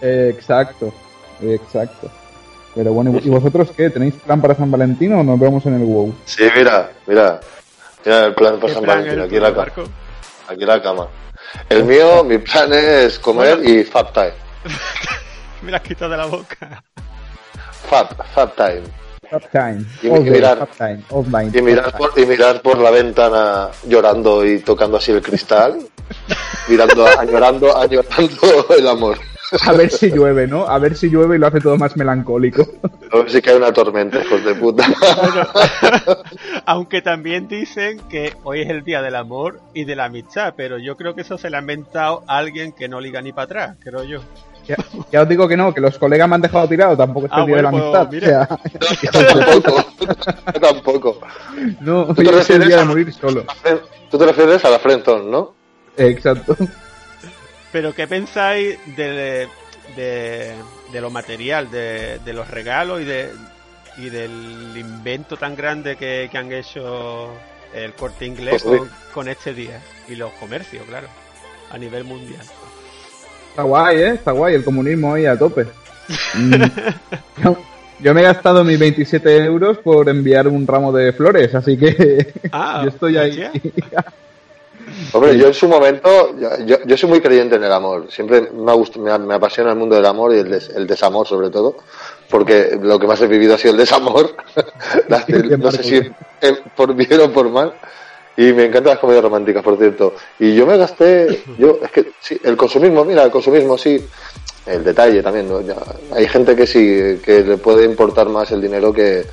Eh, 0.00 0.32
exacto, 0.36 0.92
exacto. 1.42 2.10
Pero 2.74 2.92
bueno, 2.92 3.18
¿y 3.22 3.28
vosotros 3.28 3.68
qué? 3.76 3.90
¿Tenéis 3.90 4.14
plan 4.14 4.40
para 4.40 4.54
San 4.54 4.70
Valentín 4.70 5.12
o 5.12 5.22
nos 5.22 5.38
vemos 5.38 5.64
en 5.66 5.74
el 5.74 5.82
WoW? 5.84 6.14
Sí, 6.24 6.44
mira, 6.56 6.90
mira, 7.06 7.38
mira 8.04 8.24
el 8.26 8.34
plan 8.34 8.54
para 8.58 8.68
¿Qué 8.68 8.74
San 8.74 8.82
plan 8.84 8.98
Valentín, 8.98 9.20
aquí 9.24 9.36
en 9.36 9.42
la 9.42 9.54
cama. 9.54 9.72
Aquí 10.48 10.62
en 10.62 10.68
la 10.68 10.82
cama. 10.82 11.08
El 11.68 11.84
mío, 11.84 12.24
mi 12.24 12.38
plan 12.38 12.72
es 12.72 13.18
comer 13.18 13.60
y 13.62 13.84
Fab 13.84 14.12
Time. 14.12 14.32
Me 15.62 15.70
la 15.70 15.76
has 15.76 15.82
quitado 15.82 16.10
de 16.12 16.16
la 16.16 16.26
boca. 16.26 16.82
Fab, 17.88 18.08
Fab 18.34 18.54
Time. 18.56 18.82
Top 19.30 19.42
time. 19.50 19.84
Y- 20.02 20.08
y 20.08 20.10
mirar- 20.30 20.66
time. 20.76 21.02
Offline. 21.10 21.52
Y 21.54 21.62
mirar, 21.62 21.96
por, 21.96 22.12
y 22.18 22.26
mirar 22.26 22.60
por 22.62 22.78
la 22.78 22.90
ventana 22.90 23.68
llorando 23.86 24.44
y 24.44 24.58
tocando 24.60 24.96
así 24.98 25.12
el 25.12 25.22
cristal, 25.22 25.78
mirando, 26.68 27.06
añorando, 27.18 27.76
añorando 27.76 28.66
el 28.76 28.88
amor. 28.88 29.18
A 29.66 29.72
ver 29.72 29.90
si 29.90 30.10
llueve, 30.10 30.46
¿no? 30.46 30.66
A 30.66 30.78
ver 30.78 30.96
si 30.96 31.08
llueve 31.10 31.36
y 31.36 31.38
lo 31.38 31.46
hace 31.46 31.60
todo 31.60 31.76
más 31.76 31.96
melancólico. 31.96 32.66
A 33.12 33.16
ver 33.18 33.30
si 33.30 33.42
cae 33.42 33.56
una 33.56 33.72
tormenta, 33.72 34.20
hijos 34.20 34.42
de 34.44 34.54
puta. 34.54 34.84
Aunque 36.66 37.02
también 37.02 37.48
dicen 37.48 38.00
que 38.08 38.34
hoy 38.44 38.62
es 38.62 38.70
el 38.70 38.84
día 38.84 39.02
del 39.02 39.14
amor 39.16 39.60
y 39.74 39.84
de 39.84 39.96
la 39.96 40.06
amistad, 40.06 40.54
pero 40.56 40.78
yo 40.78 40.96
creo 40.96 41.14
que 41.14 41.22
eso 41.22 41.38
se 41.38 41.50
lo 41.50 41.56
ha 41.56 41.60
inventado 41.60 42.22
alguien 42.26 42.72
que 42.72 42.88
no 42.88 43.00
liga 43.00 43.20
ni 43.20 43.32
para 43.32 43.44
atrás, 43.44 43.76
creo 43.82 44.04
yo. 44.04 44.20
Ya, 44.66 44.76
ya 45.10 45.22
os 45.22 45.28
digo 45.28 45.48
que 45.48 45.56
no, 45.56 45.74
que 45.74 45.80
los 45.80 45.98
colegas 45.98 46.28
me 46.28 46.36
han 46.36 46.40
dejado 46.40 46.68
tirado, 46.68 46.96
tampoco 46.96 47.26
es 47.26 47.32
Ah, 47.34 47.40
el 47.40 47.46
día 47.46 47.56
de 47.56 47.62
la 47.62 47.70
bueno, 47.70 47.96
amistad. 47.96 48.08
pues, 48.08 48.22
o 48.22 48.26
sea, 48.26 48.48
Yo 49.02 49.38
tampoco. 49.44 49.84
Yo 50.54 50.60
tampoco. 50.60 51.18
no, 51.80 52.06
¿Tú 52.06 52.14
te 52.14 52.20
hoy 52.22 52.26
es 52.28 52.30
el 52.32 52.38
refieres 52.38 52.66
día 52.68 52.76
a- 52.76 52.80
de 52.80 52.86
morir 52.86 53.12
solo. 53.12 53.44
Tú 54.10 54.18
te 54.18 54.26
refieres 54.26 54.64
a 54.64 54.70
la 54.70 54.78
Friendzone, 54.78 55.30
¿no? 55.30 55.52
Exacto. 55.96 56.56
Pero 57.72 57.94
¿qué 57.94 58.06
pensáis 58.06 58.78
de, 58.96 59.48
de, 59.96 60.52
de 60.92 61.00
lo 61.00 61.10
material, 61.10 61.70
de, 61.70 62.18
de 62.24 62.32
los 62.32 62.48
regalos 62.48 63.00
y 63.00 63.04
de 63.04 63.30
y 63.98 64.08
del 64.08 64.72
invento 64.74 65.36
tan 65.36 65.54
grande 65.54 65.96
que, 65.96 66.28
que 66.32 66.38
han 66.38 66.50
hecho 66.50 67.30
el 67.74 67.92
corte 67.94 68.24
inglés 68.24 68.62
Pues, 68.62 68.80
con, 68.80 68.90
con 69.12 69.28
este 69.28 69.52
día? 69.54 69.80
Y 70.08 70.14
los 70.16 70.32
comercios, 70.34 70.84
claro, 70.86 71.08
a 71.70 71.78
nivel 71.78 72.04
mundial. 72.04 72.42
Está 73.50 73.62
guay, 73.64 73.96
¿eh? 73.98 74.08
Está 74.14 74.32
guay 74.32 74.54
el 74.54 74.64
comunismo 74.64 75.14
ahí 75.14 75.26
a 75.26 75.38
tope. 75.38 75.66
Mm. 76.34 76.54
Yo, 77.44 77.56
yo 78.00 78.14
me 78.14 78.20
he 78.20 78.24
gastado 78.24 78.64
mis 78.64 78.78
27 78.78 79.44
euros 79.44 79.78
por 79.78 80.08
enviar 80.08 80.48
un 80.48 80.66
ramo 80.66 80.90
de 80.92 81.12
flores, 81.12 81.54
así 81.54 81.78
que 81.78 82.32
Ah, 82.50 82.80
yo 82.84 82.88
estoy 82.90 83.16
ahí. 83.16 83.48
Hombre, 85.12 85.36
yo 85.36 85.46
en 85.48 85.54
su 85.54 85.68
momento, 85.68 86.34
yo, 86.64 86.78
yo- 86.84 86.96
soy 86.96 87.08
muy 87.08 87.20
creyente 87.20 87.56
en 87.56 87.64
el 87.64 87.72
amor. 87.72 88.06
Siempre 88.10 88.42
me, 88.52 88.70
ha 88.72 88.74
gust- 88.74 88.96
me, 88.96 89.16
me 89.18 89.34
apasiona 89.34 89.70
el 89.70 89.76
mundo 89.78 89.94
del 89.96 90.06
amor 90.06 90.34
y 90.34 90.38
el, 90.38 90.50
des- 90.50 90.70
el 90.70 90.86
desamor 90.86 91.26
sobre 91.26 91.50
todo, 91.50 91.76
porque 92.30 92.78
lo 92.80 92.98
que 92.98 93.06
más 93.06 93.20
he 93.20 93.26
vivido 93.26 93.54
ha 93.54 93.58
sido 93.58 93.72
el 93.72 93.78
desamor. 93.78 94.34
Las- 95.08 95.28
no 95.28 95.70
sé 95.70 95.82
si 95.82 95.96
eh, 95.96 96.56
por 96.76 96.94
bien 96.94 97.20
o 97.20 97.30
por 97.30 97.48
mal. 97.48 97.74
Y 98.34 98.52
me 98.54 98.64
encantan 98.64 98.92
las 98.94 98.98
comedias 98.98 99.22
románticas, 99.22 99.62
por 99.62 99.76
cierto. 99.76 100.14
Y 100.38 100.54
yo 100.54 100.66
me 100.66 100.78
gasté, 100.78 101.42
yo, 101.58 101.78
es 101.82 101.90
que 101.90 102.12
sí, 102.18 102.38
el 102.42 102.56
consumismo, 102.56 103.04
mira, 103.04 103.22
el 103.24 103.30
consumismo 103.30 103.76
sí, 103.76 104.02
el 104.64 104.82
detalle 104.82 105.22
también, 105.22 105.50
¿no? 105.50 105.60
Ya, 105.60 105.76
hay 106.14 106.26
gente 106.26 106.56
que 106.56 106.66
sí, 106.66 107.20
que 107.22 107.42
le 107.44 107.58
puede 107.58 107.84
importar 107.84 108.30
más 108.30 108.50
el 108.52 108.62
dinero 108.62 108.90
que, 108.90 109.26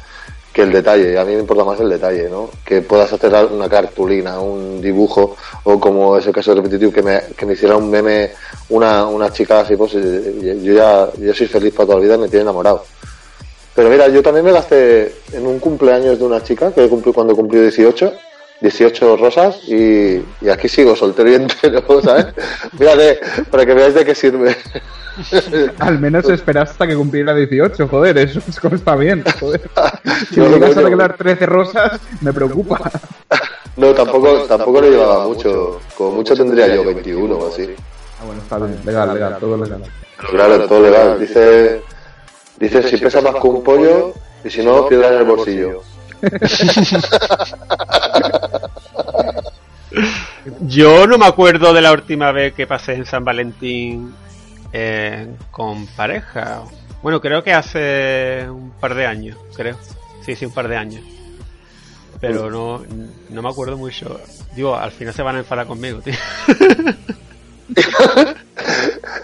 que 0.51 0.63
el 0.63 0.71
detalle. 0.71 1.17
A 1.17 1.25
mí 1.25 1.33
me 1.33 1.41
importa 1.41 1.63
más 1.63 1.79
el 1.79 1.89
detalle, 1.89 2.29
¿no? 2.29 2.49
Que 2.65 2.81
puedas 2.81 3.11
hacer 3.11 3.33
una 3.51 3.69
cartulina, 3.69 4.39
un 4.39 4.81
dibujo, 4.81 5.35
o 5.63 5.79
como 5.79 6.17
es 6.17 6.25
el 6.27 6.33
caso 6.33 6.51
de 6.51 6.61
Repetitive, 6.61 6.91
que 6.91 7.01
me, 7.01 7.21
que 7.35 7.45
me 7.45 7.53
hiciera 7.53 7.77
un 7.77 7.89
meme 7.89 8.31
una, 8.69 9.05
una 9.07 9.31
chica 9.31 9.61
así, 9.61 9.75
pues 9.75 9.93
eh, 9.95 10.59
yo 10.61 10.73
ya 10.73 11.09
yo 11.17 11.33
soy 11.33 11.47
feliz 11.47 11.73
para 11.73 11.87
toda 11.87 11.97
la 11.99 12.03
vida 12.03 12.15
y 12.15 12.19
me 12.19 12.29
tiene 12.29 12.43
enamorado. 12.43 12.83
Pero 13.75 13.89
mira, 13.89 14.07
yo 14.09 14.21
también 14.21 14.45
me 14.45 14.51
gasté 14.51 15.15
en 15.31 15.45
un 15.45 15.59
cumpleaños 15.59 16.19
de 16.19 16.25
una 16.25 16.43
chica 16.43 16.71
que 16.73 16.89
cumplió 16.89 17.13
cuando 17.13 17.35
cumplió 17.35 17.61
18, 17.61 18.13
18 18.61 19.17
rosas 19.17 19.63
y, 19.67 20.23
y 20.41 20.49
aquí 20.49 20.67
sigo 20.67 20.95
soltero 20.95 21.31
y 21.31 21.35
entero, 21.35 21.83
¿sabes? 22.03 22.27
Mírate, 22.77 23.19
para 23.49 23.65
que 23.65 23.73
veáis 23.73 23.93
de 23.93 24.05
qué 24.05 24.15
sirve. 24.15 24.55
Al 25.79 25.99
menos 25.99 26.29
espera 26.29 26.61
hasta 26.61 26.87
que 26.87 26.95
cumpliera 26.95 27.33
18, 27.35 27.87
joder, 27.87 28.17
eso 28.17 28.41
es 28.47 28.59
como 28.59 28.75
está 28.75 28.95
bien, 28.95 29.23
joder. 29.39 29.61
Si 30.29 30.39
No, 30.39 30.45
me 30.45 30.55
llegas 30.55 30.71
a 30.71 30.73
coño. 30.75 30.85
regalar 30.85 31.17
13 31.17 31.45
rosas, 31.45 31.99
me 32.21 32.31
preocupa. 32.33 32.79
No, 33.77 33.93
tampoco, 33.93 34.43
tampoco 34.43 34.81
le 34.81 34.91
llevaba 34.91 35.25
mucho. 35.25 35.79
Como 35.97 36.11
mucho 36.11 36.35
tendría 36.35 36.73
yo 36.73 36.83
21 36.85 37.35
o 37.35 37.47
así. 37.49 37.69
Ah, 38.19 38.25
bueno, 38.25 38.41
está 38.41 38.57
bien, 38.57 38.79
legal, 38.85 39.13
legal, 39.13 39.37
todo 39.39 39.57
legal. 39.63 39.83
Pero 40.17 40.29
claro, 40.31 40.67
todo 40.67 40.81
legal. 40.83 41.19
Dice, 41.19 41.81
dice 42.57 42.83
si 42.83 42.97
pesa 42.97 43.21
más 43.21 43.35
que 43.35 43.47
un 43.47 43.63
pollo 43.63 44.13
y 44.43 44.49
si 44.49 44.63
no, 44.63 44.87
piedra 44.87 45.07
en 45.09 45.13
el 45.15 45.23
bolsillo. 45.23 45.81
Yo 50.61 51.07
no 51.07 51.17
me 51.17 51.25
acuerdo 51.25 51.73
de 51.73 51.81
la 51.81 51.91
última 51.91 52.31
vez 52.31 52.53
que 52.53 52.67
pasé 52.67 52.93
en 52.93 53.05
San 53.05 53.23
Valentín 53.23 54.13
eh, 54.71 55.27
con 55.51 55.87
pareja. 55.87 56.63
Bueno, 57.01 57.21
creo 57.21 57.43
que 57.43 57.53
hace 57.53 58.47
un 58.49 58.71
par 58.71 58.95
de 58.95 59.05
años, 59.05 59.37
creo. 59.55 59.77
Sí, 60.25 60.35
sí, 60.35 60.45
un 60.45 60.53
par 60.53 60.67
de 60.67 60.77
años. 60.77 61.03
Pero 62.19 62.49
no, 62.49 62.83
no 63.29 63.41
me 63.41 63.49
acuerdo 63.49 63.77
mucho. 63.77 64.19
Digo, 64.55 64.75
al 64.75 64.91
final 64.91 65.13
se 65.13 65.21
van 65.21 65.37
a 65.37 65.39
enfadar 65.39 65.67
conmigo, 65.67 65.99
tío. 65.99 66.13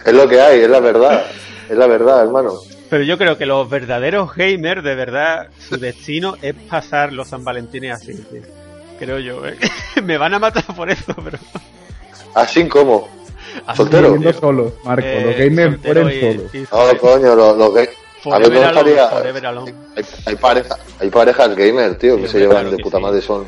Es 0.06 0.14
lo 0.14 0.28
que 0.30 0.40
hay, 0.40 0.62
es 0.62 0.70
la 0.70 0.80
verdad. 0.80 1.26
Es 1.70 1.76
la 1.76 1.88
verdad, 1.88 2.24
hermano. 2.24 2.54
Pero 2.90 3.04
yo 3.04 3.18
creo 3.18 3.38
que 3.38 3.48
los 3.48 3.68
verdaderos 3.68 4.36
gamers, 4.36 4.84
de 4.84 4.96
verdad, 4.96 5.48
su 5.58 5.78
destino 5.78 6.36
es 6.42 6.54
pasar 6.54 7.12
los 7.12 7.28
San 7.28 7.44
Valentines 7.44 7.94
así, 7.94 8.14
tío. 8.14 8.44
Creo 9.00 9.20
yo, 9.20 9.46
¿eh? 9.46 9.58
Me 10.04 10.18
van 10.18 10.34
a 10.34 10.40
matar 10.40 10.64
por 10.76 10.90
eso, 10.90 11.14
pero... 11.24 11.38
Así 12.34 12.68
como. 12.68 13.08
así, 13.66 13.78
Soltero. 13.78 14.18
Solos, 14.34 14.74
Marco, 14.84 15.06
Eh, 15.06 15.24
los 15.26 15.36
gamers 15.38 15.74
soltero 15.74 16.02
mueren 16.04 16.50
y- 16.54 16.66
solos. 16.66 16.94
No, 16.94 17.00
coño, 17.00 17.36
los, 17.36 17.58
los 17.58 17.78
A 17.78 18.36
alone. 18.38 19.74
Hay, 19.96 20.04
hay, 20.26 20.36
pareja- 20.36 20.78
hay 21.00 21.10
parejas 21.10 21.56
gamer, 21.56 21.96
tío, 21.98 22.18
que 22.18 22.28
se 22.28 22.40
llevan 22.40 22.62
claro 22.64 22.72
de 22.72 22.84
puta 22.84 22.98
sí. 22.98 23.04
madre. 23.04 23.22
Son, 23.22 23.46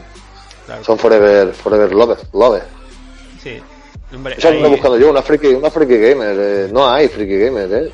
Claro. 0.65 0.83
son 0.83 0.97
forever, 0.99 1.53
forever 1.53 1.93
lovers. 1.93 2.23
lovers. 2.33 2.65
Sí. 3.41 3.57
Hombre, 4.13 4.35
Eso 4.37 4.49
ahí- 4.49 4.57
ando 4.57 4.69
buscando 4.69 4.97
yo, 4.97 5.09
una 5.09 5.21
friki, 5.21 5.47
una 5.47 5.69
friki 5.71 5.97
gamer. 5.97 6.35
eh, 6.39 6.69
no 6.71 6.87
hay 6.89 7.07
friki 7.07 7.37
gamer, 7.37 7.73
eh. 7.73 7.91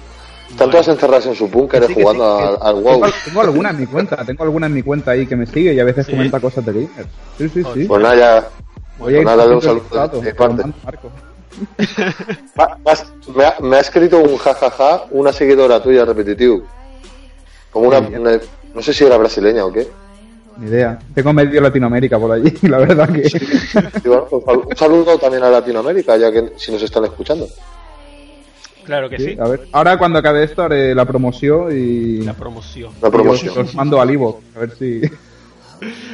Están 0.49 0.69
todas 0.69 0.87
encerradas 0.87 1.25
en 1.25 1.35
su 1.35 1.47
búnker 1.47 1.83
Sí, 1.87 1.93
jugando 1.95 2.37
sí, 2.39 2.43
al, 2.45 2.57
que- 2.59 2.63
al 2.67 2.75
WoW. 2.75 2.93
Tengo, 3.01 3.07
tengo 3.25 3.41
alguna 3.41 3.69
en 3.71 3.79
mi 3.79 3.85
cuenta, 3.87 4.23
tengo 4.25 4.43
alguna 4.43 4.67
en 4.67 4.73
mi 4.73 4.83
cuenta 4.83 5.11
ahí 5.11 5.25
que 5.25 5.35
me 5.35 5.45
sigue 5.47 5.73
y 5.73 5.79
a 5.79 5.83
veces 5.83 6.05
Sí. 6.05 6.11
comenta 6.11 6.39
cosas 6.39 6.65
de 6.65 6.73
gamers. 6.73 7.07
Sí, 7.37 7.49
sí, 7.49 7.63
sí. 7.73 7.85
Pues 7.85 8.01
nada, 8.01 8.15
ya. 8.15 8.37
Ir 8.37 8.43
pues 8.99 9.25
nada, 9.25 9.37
dale 9.43 9.55
un 9.55 9.61
saludo 9.61 10.21
de 10.21 10.33
parte. 10.35 10.63
Marco. 10.83 11.09
Me, 12.85 12.91
has- 12.91 13.05
me 13.35 13.45
ha, 13.45 13.55
me 13.61 13.75
ha 13.75 13.79
escrito 13.79 14.17
un 14.19 14.37
jajaja 14.37 15.03
una 15.11 15.31
seguidora 15.31 15.81
tuya 15.81 16.03
repetitivo. 16.05 16.63
Como 17.71 17.87
una, 17.89 18.01
no 18.01 18.81
sé 18.81 18.93
si 18.93 19.03
era 19.03 19.17
brasileña 19.17 19.65
o 19.65 19.71
qué. 19.71 19.87
Ni 20.57 20.67
idea. 20.67 20.99
Tengo 21.15 21.33
medio 21.33 21.59
Latinoamérica 21.61 22.19
por 22.19 22.31
allí, 22.31 22.53
la 22.63 22.77
verdad 22.79 23.09
que. 23.09 23.21
Y 24.03 24.07
bueno, 24.07 24.25
pues, 24.29 24.43
sal- 24.45 24.61
un 24.67 24.75
saludo 24.75 25.17
también 25.17 25.43
a 25.43 25.49
Latinoamérica, 25.49 26.15
ya 26.17 26.31
que 26.31 26.53
si 26.57 26.71
nos 26.71 26.81
están 26.83 27.05
escuchando. 27.05 27.47
Claro 28.85 29.09
que 29.09 29.17
sí. 29.17 29.25
Sí, 29.33 29.37
a 29.39 29.47
ver. 29.47 29.67
Ahora 29.71 29.97
cuando 29.97 30.19
acabe 30.19 30.43
esto 30.43 30.61
haré 30.63 30.93
la 30.93 31.05
promoción 31.05 31.69
y. 31.75 32.21
La 32.21 32.33
promoción. 32.33 32.91
La 33.01 33.09
promoción. 33.09 33.57
os 33.57 33.75
mando 33.75 33.99
al 34.01 34.11
Ivo. 34.11 34.41
A 34.55 34.59
ver 34.59 34.71
si. 34.77 35.01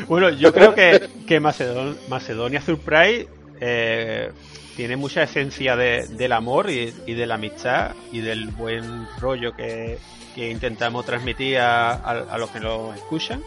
Bueno, 0.08 0.30
yo 0.32 0.52
creo 0.52 0.74
que, 0.74 1.08
que 1.28 1.40
Macedon- 1.40 1.96
Macedonia 2.10 2.60
Surprise 2.60 3.28
eh, 3.62 4.32
tiene 4.76 4.96
mucha 4.98 5.22
esencia 5.22 5.76
de- 5.76 6.08
del 6.08 6.32
amor 6.32 6.72
y, 6.72 6.92
y 7.06 7.14
de 7.14 7.28
la 7.28 7.36
amistad 7.36 7.92
y 8.12 8.22
del 8.22 8.48
buen 8.48 9.06
rollo 9.20 9.54
que, 9.56 10.00
que 10.34 10.50
intentamos 10.50 11.06
transmitir 11.06 11.60
a, 11.60 11.92
a- 11.92 12.26
a 12.32 12.38
los 12.40 12.50
que 12.50 12.60
nos 12.60 12.96
escuchan. 12.96 13.44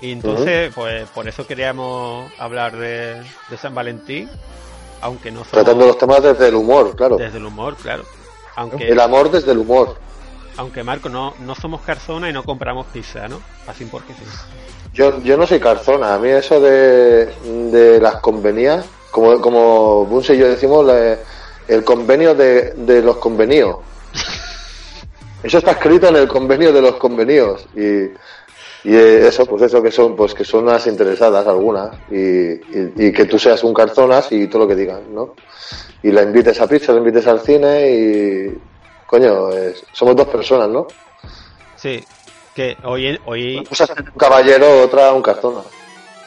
Y 0.00 0.12
entonces, 0.12 0.72
pues 0.74 1.06
por 1.10 1.28
eso 1.28 1.46
queríamos 1.46 2.32
hablar 2.38 2.74
de, 2.78 3.16
de 3.50 3.56
San 3.58 3.74
Valentín, 3.74 4.30
aunque 5.00 5.30
no 5.30 5.38
somos 5.40 5.50
Tratando 5.52 5.86
los 5.86 5.98
temas 5.98 6.22
desde 6.22 6.48
el 6.48 6.54
humor, 6.54 6.94
claro. 6.96 7.16
desde 7.16 7.38
el 7.38 7.46
humor, 7.46 7.76
claro. 7.76 8.04
Aunque, 8.56 8.88
El 8.88 9.00
amor 9.00 9.30
desde 9.30 9.52
el 9.52 9.58
humor. 9.58 9.96
aunque 10.56 10.82
Marco, 10.82 11.08
no, 11.08 11.34
no 11.40 11.54
somos 11.54 11.80
carzona 11.82 12.28
y 12.28 12.32
no 12.32 12.42
compramos 12.44 12.86
pizza, 12.86 13.28
¿no? 13.28 13.40
Así 13.66 13.84
porque 13.86 14.12
sí. 14.14 14.22
Yo, 14.92 15.20
yo 15.22 15.36
no 15.36 15.46
soy 15.46 15.60
carzona, 15.60 16.14
a 16.14 16.18
mí 16.18 16.28
eso 16.28 16.60
de, 16.60 17.26
de 17.70 18.00
las 18.00 18.16
convenías, 18.16 18.84
como, 19.10 19.40
como 19.40 20.04
Bunse 20.06 20.34
y 20.34 20.38
yo 20.38 20.48
decimos, 20.48 20.84
la- 20.84 21.16
el 21.68 21.84
convenio 21.84 22.34
de, 22.34 22.72
de 22.74 23.00
los 23.00 23.16
convenidos. 23.18 23.76
Eso 25.42 25.58
está 25.58 25.70
escrito 25.70 26.08
en 26.08 26.16
el 26.16 26.28
convenio 26.28 26.72
de 26.72 26.82
los 26.82 26.96
convenidos 26.96 27.64
y, 27.74 28.10
y 28.84 28.94
eh, 28.94 29.26
eso, 29.28 29.46
pues 29.46 29.62
eso 29.62 29.82
que 29.82 29.90
son, 29.90 30.16
pues 30.16 30.34
que 30.34 30.44
son 30.44 30.64
unas 30.64 30.86
interesadas 30.86 31.46
algunas 31.46 31.98
y, 32.10 32.18
y, 32.18 33.06
y 33.08 33.12
que 33.12 33.26
tú 33.26 33.38
seas 33.38 33.62
un 33.64 33.74
carzonas 33.74 34.30
y 34.32 34.46
todo 34.48 34.62
lo 34.62 34.68
que 34.68 34.76
digan, 34.76 35.14
¿no? 35.14 35.34
Y 36.02 36.10
la 36.12 36.22
invites 36.22 36.60
a 36.60 36.66
pizza, 36.66 36.92
la 36.92 36.98
invites 36.98 37.26
al 37.26 37.40
cine 37.40 37.90
y 37.90 38.58
coño, 39.06 39.52
es- 39.52 39.86
somos 39.92 40.16
dos 40.16 40.28
personas, 40.28 40.68
¿no? 40.68 40.94
Sí, 41.76 42.04
que 42.54 42.78
hoy, 42.84 43.18
hoy, 43.26 43.56
Una 43.58 43.68
cosa 43.68 43.84
es 43.84 43.90
un 43.90 44.04
caballero, 44.18 44.82
otra 44.82 45.12
un 45.12 45.22
carzona. 45.22 45.62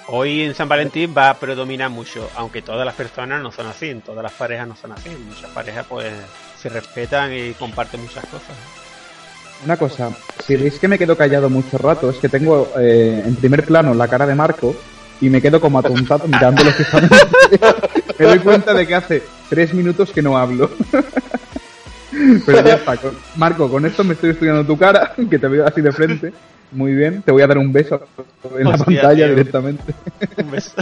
Hoy 0.10 0.42
en 0.42 0.54
San 0.54 0.68
Valentín 0.68 1.14
va 1.18 1.30
a 1.30 1.40
predominar 1.40 1.90
mucho, 1.90 2.30
aunque 2.36 2.62
todas 2.62 2.86
las 2.86 2.96
personas 2.96 3.42
no 3.42 3.52
son 3.52 3.68
así, 3.68 3.94
todas 4.06 4.22
las 4.22 4.34
parejas 4.34 4.68
no 4.68 4.76
son 4.76 4.92
así, 4.92 5.10
muchas 5.10 5.50
parejas 5.52 5.86
pues 5.88 6.14
se 6.58 6.70
respetan 6.70 7.34
y 7.34 7.54
comparten 7.54 8.02
muchas 8.02 8.26
cosas. 8.26 8.58
Una 9.66 9.78
cosa, 9.78 10.12
si 10.46 10.56
veis 10.56 10.78
que 10.78 10.88
me 10.88 10.98
quedo 10.98 11.16
callado 11.16 11.50
mucho 11.50 11.78
rato, 11.78 12.10
es 12.10 12.18
que 12.18 12.30
tengo 12.30 12.72
eh, 12.78 13.24
en 13.26 13.36
primer 13.36 13.66
plano 13.66 13.94
la 13.94 14.08
cara 14.08 14.26
de 14.26 14.36
Marco 14.36 14.76
y 15.22 15.30
me 15.30 15.42
quedo 15.42 15.62
como 15.62 15.80
atontado 15.80 16.28
mirándolo 16.28 16.72
fijamente. 16.72 17.16
me 18.20 18.26
doy 18.26 18.40
cuenta 18.40 18.74
de 18.74 18.86
que 18.86 18.96
hace 18.96 19.24
tres 19.50 19.74
minutos 19.74 20.12
que 20.12 20.22
no 20.22 20.38
hablo. 20.38 20.70
Pero 22.46 22.64
ya 22.64 22.76
está. 22.76 22.98
Marco, 23.38 23.70
con 23.70 23.86
esto 23.86 24.04
me 24.04 24.14
estoy 24.14 24.32
estudiando 24.32 24.66
tu 24.66 24.78
cara, 24.78 25.14
que 25.30 25.40
te 25.40 25.48
veo 25.48 25.66
así 25.66 25.82
de 25.82 25.92
frente. 25.92 26.34
Muy 26.72 26.94
bien, 26.94 27.22
te 27.22 27.32
voy 27.32 27.44
a 27.44 27.48
dar 27.48 27.58
un 27.58 27.72
beso 27.72 28.02
en 28.58 28.64
la 28.64 28.72
Hostia, 28.72 28.86
pantalla 28.86 29.26
tío. 29.26 29.30
directamente. 29.30 29.94
Un 30.38 30.52
beso. 30.52 30.74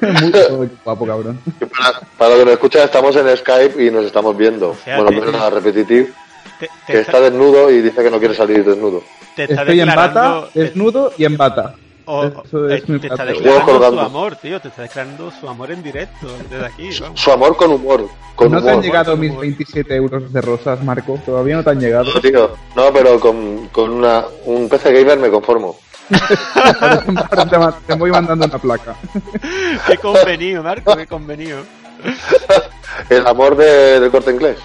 Muy 0.00 0.32
oh, 0.50 0.66
guapo, 0.84 1.06
cabrón. 1.06 1.40
Para, 1.58 2.00
para 2.16 2.30
los 2.30 2.38
que 2.38 2.44
nos 2.44 2.54
escuchan, 2.54 2.82
estamos 2.84 3.16
en 3.16 3.36
Skype 3.36 3.82
y 3.82 3.90
nos 3.90 4.04
estamos 4.04 4.36
viendo. 4.36 4.74
Fíjate. 4.74 5.02
Bueno, 5.02 5.20
menos 5.20 5.40
a 5.40 5.50
repetitive, 5.50 6.12
Te, 6.60 6.66
te 6.86 6.92
que 6.92 7.00
está, 7.00 7.12
está 7.16 7.20
desnudo 7.20 7.70
y 7.70 7.80
dice 7.80 8.02
que 8.02 8.10
no 8.10 8.18
quiere 8.18 8.34
salir 8.34 8.64
desnudo. 8.64 9.02
te 9.34 9.44
está 9.44 9.62
Estoy 9.62 9.80
en 9.80 9.86
bata, 9.88 10.44
desnudo 10.54 11.12
y 11.18 11.24
en 11.24 11.36
bata. 11.36 11.74
o- 12.04 12.24
Eso 12.26 12.68
eh, 12.68 12.76
es 12.76 12.84
te 12.84 13.06
está 13.06 13.24
declarando 13.24 13.92
su 13.92 14.00
amor, 14.00 14.36
tío. 14.36 14.60
Te 14.60 14.68
está 14.68 14.82
declarando 14.82 15.30
su 15.40 15.48
amor 15.48 15.70
en 15.70 15.82
directo 15.82 16.26
desde 16.50 16.66
aquí. 16.66 16.92
Su, 16.92 17.02
vamos. 17.04 17.20
su 17.20 17.32
amor 17.32 17.56
con 17.56 17.72
humor. 17.72 18.08
Con 18.36 18.52
¿No 18.52 18.62
te 18.62 18.70
han 18.70 18.82
llegado 18.82 19.16
mis 19.16 19.30
humor. 19.30 19.42
27 19.42 19.94
euros 19.96 20.32
de 20.32 20.40
rosas, 20.40 20.82
Marco? 20.84 21.18
Todavía 21.24 21.56
no 21.56 21.64
te 21.64 21.70
han 21.70 21.80
llegado. 21.80 22.12
No, 22.14 22.20
tío. 22.20 22.50
No, 22.76 22.92
pero 22.92 23.18
con, 23.20 23.68
con 23.68 23.90
una, 23.90 24.24
un 24.44 24.68
PC 24.68 24.92
gamer 24.92 25.18
me 25.18 25.30
conformo. 25.30 25.76
Te 27.86 27.94
voy 27.94 28.10
mandando 28.10 28.46
una 28.46 28.58
placa. 28.58 28.96
Qué 29.86 29.96
convenido, 29.98 30.62
Marco, 30.62 30.96
qué 30.96 31.06
convenido. 31.06 31.60
El 33.08 33.26
amor 33.26 33.56
de, 33.56 34.00
del 34.00 34.10
corte 34.10 34.30
inglés. 34.32 34.58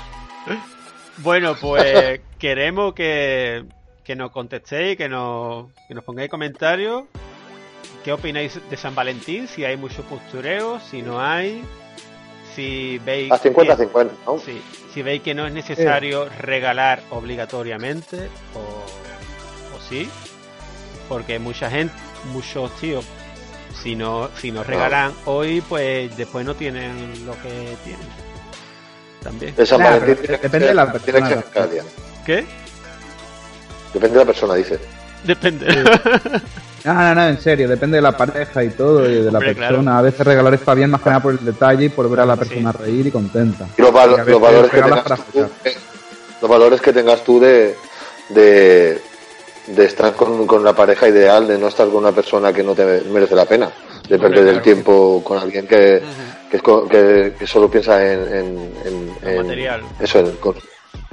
Bueno, 1.17 1.55
pues 1.59 2.21
queremos 2.39 2.93
que, 2.93 3.65
que 4.03 4.15
nos 4.15 4.31
contestéis, 4.31 4.97
que 4.97 5.07
nos, 5.09 5.71
que 5.87 5.93
nos 5.93 6.03
pongáis 6.03 6.29
comentarios. 6.29 7.03
¿Qué 8.03 8.11
opináis 8.11 8.59
de 8.69 8.77
San 8.77 8.93
Valentín? 8.93 9.47
Si 9.47 9.65
hay 9.65 9.77
mucho 9.77 10.03
postureo, 10.03 10.79
si 10.79 11.01
no 11.01 11.19
hay. 11.21 11.63
Si 12.55 12.99
veis. 12.99 13.31
A 13.31 13.37
50 13.37 13.75
que- 13.75 13.83
50, 13.83 14.13
¿no? 14.25 14.39
Sí, 14.39 14.61
si 14.93 15.01
veis 15.01 15.21
que 15.21 15.33
no 15.33 15.45
es 15.47 15.53
necesario 15.53 16.29
regalar 16.39 17.01
obligatoriamente, 17.09 18.29
o, 18.53 19.75
o 19.75 19.79
sí, 19.89 20.07
porque 21.09 21.37
mucha 21.39 21.69
gente, 21.69 21.93
muchos 22.31 22.71
tíos, 22.77 23.05
si 23.83 23.95
no, 23.95 24.29
si 24.37 24.51
no 24.51 24.63
regalan 24.63 25.11
hoy, 25.25 25.61
pues 25.67 26.15
después 26.15 26.45
no 26.45 26.55
tienen 26.55 27.25
lo 27.25 27.33
que 27.41 27.75
tienen. 27.83 28.07
También. 29.25 29.53
De 29.55 29.65
San 29.65 29.81
Valentín 29.83 30.15
tiene 30.15 30.37
que 30.37 30.43
depende 30.43 30.67
de 30.67 30.73
la 30.73 30.85
tiene 30.93 31.03
que 31.03 31.11
persona. 31.11 31.29
ser 31.41 31.43
cada 31.51 31.67
día. 31.67 31.83
¿Qué? 32.25 32.45
Depende 33.93 34.13
de 34.13 34.19
la 34.19 34.25
persona, 34.25 34.53
dice. 34.55 34.79
Depende. 35.23 35.65
No, 36.85 36.93
no, 36.93 37.15
no, 37.15 37.27
en 37.29 37.41
serio, 37.41 37.67
depende 37.67 37.95
de 37.97 38.01
la 38.03 38.15
pareja 38.15 38.63
y 38.63 38.69
todo, 38.69 39.09
y 39.09 39.15
de 39.15 39.31
la 39.31 39.39
Hombre, 39.39 39.55
persona. 39.55 39.79
claro. 39.81 39.97
A 39.97 40.01
veces 40.03 40.19
regalar 40.23 40.53
está 40.53 40.75
bien 40.75 40.91
más 40.91 41.01
que 41.01 41.09
nada 41.09 41.19
por 41.23 41.31
el 41.31 41.43
detalle 41.43 41.85
y 41.85 41.89
por 41.89 42.07
ver 42.07 42.19
a 42.19 42.27
la 42.27 42.35
Sí. 42.35 42.39
persona 42.41 42.71
reír 42.73 43.07
y 43.07 43.09
contenta. 43.09 43.65
Y 43.75 43.81
los, 43.81 43.91
val- 43.91 44.11
Y 44.11 44.13
a 44.13 44.17
veces 44.17 44.31
los 44.33 44.39
valores 44.41 44.69
que 44.69 44.77
regalas 44.83 45.03
tengas 45.03 45.19
para 45.19 45.31
tú, 45.31 45.31
follar. 45.31 45.49
eh, 45.63 45.77
los 46.41 46.51
valores 46.51 46.81
que 46.81 46.93
tengas 46.93 47.23
tú 47.23 47.39
de, 47.39 47.75
de, 48.29 49.01
de 49.65 49.83
estar 49.85 50.13
con, 50.13 50.45
con 50.45 50.63
la 50.63 50.73
pareja 50.73 51.07
ideal, 51.09 51.47
de 51.47 51.57
no 51.57 51.69
estar 51.69 51.87
con 51.87 51.95
una 51.95 52.11
persona 52.11 52.53
que 52.53 52.61
no 52.61 52.75
te 52.75 52.85
merece 53.11 53.33
la 53.33 53.45
pena, 53.45 53.71
de 54.07 54.19
perder 54.19 54.47
el 54.47 54.61
tiempo 54.61 55.21
con 55.23 55.37
alguien 55.39 55.67
que, 55.67 56.01
que, 56.49 56.57
es 56.57 56.61
co- 56.63 56.87
que- 56.87 57.33
que 57.37 57.47
solo 57.47 57.69
piensa 57.69 58.01
en, 58.05 58.19
en, 58.33 58.73
en- 58.85 59.15
Lo 59.21 59.29
en- 59.29 59.37
material. 59.47 59.81
eso, 59.99 60.19
en 60.19 60.31
con- 60.37 60.55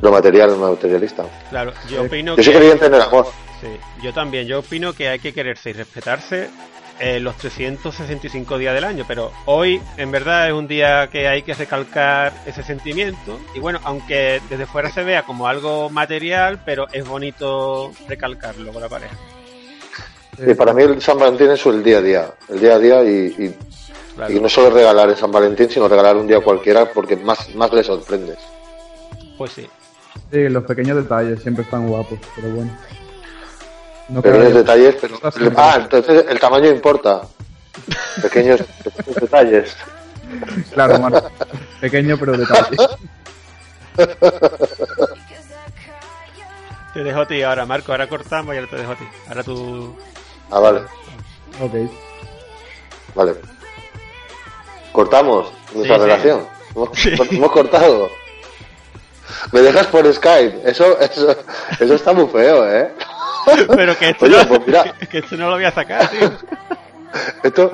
lo 0.00 0.11
material, 0.11 0.50
lo 0.50 0.70
materialista. 0.72 1.25
Claro, 1.50 1.72
yo 1.88 2.02
opino 2.02 2.37
Yo 2.37 2.42
soy 2.42 2.52
que. 2.52 2.58
creyente 2.58 2.87
en 2.87 2.94
el 2.94 3.02
amor. 3.02 3.26
Sí, 3.61 3.68
yo 4.02 4.12
también. 4.12 4.46
Yo 4.46 4.58
opino 4.58 4.92
que 4.92 5.08
hay 5.08 5.18
que 5.20 5.32
quererse 5.32 5.70
y 5.70 5.72
respetarse 5.75 6.50
eh, 6.99 7.20
los 7.20 7.37
365 7.37 8.58
días 8.58 8.75
del 8.75 8.84
año, 8.84 9.04
pero 9.06 9.32
hoy 9.46 9.81
en 9.96 10.11
verdad 10.11 10.48
es 10.48 10.52
un 10.52 10.66
día 10.68 11.09
que 11.11 11.28
hay 11.28 11.42
que 11.42 11.55
recalcar 11.55 12.33
ese 12.46 12.62
sentimiento. 12.62 13.40
Y 13.55 13.61
bueno, 13.61 13.81
aunque 13.85 14.40
desde 14.50 14.66
fuera 14.66 14.90
se 14.90 15.02
vea 15.05 15.22
como 15.22 15.46
algo 15.46 15.88
material, 15.90 16.61
pero 16.64 16.87
es 16.92 17.07
bonito 17.07 17.92
recalcarlo 18.09 18.72
con 18.72 18.83
la 18.83 18.88
pareja. 18.88 19.14
Y 20.38 20.55
para 20.55 20.73
mí 20.73 20.83
el 20.83 21.01
San 21.03 21.18
Valentín 21.18 21.51
es 21.51 21.64
el 21.66 21.83
día 21.83 21.99
a 21.99 22.03
día, 22.03 22.35
el 22.49 22.61
día 22.61 22.75
a 22.75 22.79
día 22.79 23.05
y, 23.05 23.35
y- 23.38 23.57
Claro. 24.14 24.31
y 24.31 24.40
no 24.40 24.49
solo 24.51 24.68
regalar 24.68 25.09
en 25.09 25.16
San 25.16 25.33
Valentín, 25.33 25.71
sino 25.71 25.88
regalar 25.88 26.16
un 26.18 26.27
día 26.27 26.40
cualquiera 26.40 26.85
porque 26.92 27.16
más, 27.16 27.55
más 27.55 27.73
le 27.73 27.83
sorprendes. 27.83 28.37
Pues 29.38 29.53
sí. 29.53 29.66
Sí, 30.31 30.49
los 30.51 30.64
pequeños 30.64 30.99
detalles 30.99 31.40
siempre 31.40 31.64
están 31.64 31.88
guapos, 31.88 32.18
pero 32.37 32.49
bueno. 32.51 32.79
No 34.11 34.21
Pequeños 34.21 34.53
detalles, 34.53 34.97
pero... 35.01 35.18
Ah, 35.57 35.79
entonces 35.81 36.27
el 36.29 36.38
tamaño 36.38 36.68
importa. 36.68 37.23
Pequeños, 38.21 38.61
pequeños 38.85 39.16
detalles. 39.23 39.77
Claro, 40.73 40.99
Marco. 40.99 41.31
Pequeño, 41.81 42.18
pero 42.18 42.37
detalle. 42.37 42.77
Te 46.92 47.03
dejo 47.03 47.21
a 47.21 47.27
ti 47.27 47.42
ahora, 47.42 47.64
Marco. 47.64 47.92
Ahora 47.92 48.09
cortamos 48.09 48.55
y 48.55 48.59
ahora 48.59 48.71
te 48.71 48.77
dejo 48.77 48.92
a 48.92 48.97
ti. 48.97 49.05
Ahora 49.29 49.42
tú. 49.42 49.97
Ah, 50.52 50.60
vale, 50.60 50.80
Ok. 51.60 51.74
vale. 53.14 53.34
Cortamos 54.92 55.50
nuestra 55.74 55.96
Sí, 55.96 56.02
sí. 56.02 56.06
relación. 56.06 56.48
Hemos, 56.74 56.88
Sí. 56.98 57.14
hemos 57.36 57.52
cortado. 57.52 58.10
Me 59.52 59.60
dejas 59.62 59.86
por 59.86 60.12
Skype. 60.12 60.60
Eso, 60.70 60.98
eso, 61.00 61.34
eso 61.80 61.94
está 61.94 62.12
muy 62.12 62.26
feo, 62.28 62.70
¿eh? 62.70 62.92
Pero 63.74 63.96
que 63.98 64.10
esto, 64.10 64.26
Oye, 64.26 64.36
no, 64.36 64.48
pues 64.48 64.66
mira. 64.66 64.84
que 65.10 65.18
esto 65.18 65.36
no 65.36 65.48
lo 65.48 65.56
voy 65.56 65.64
a 65.64 65.72
sacar, 65.72 66.08
tío. 66.10 66.30
Esto, 67.42 67.70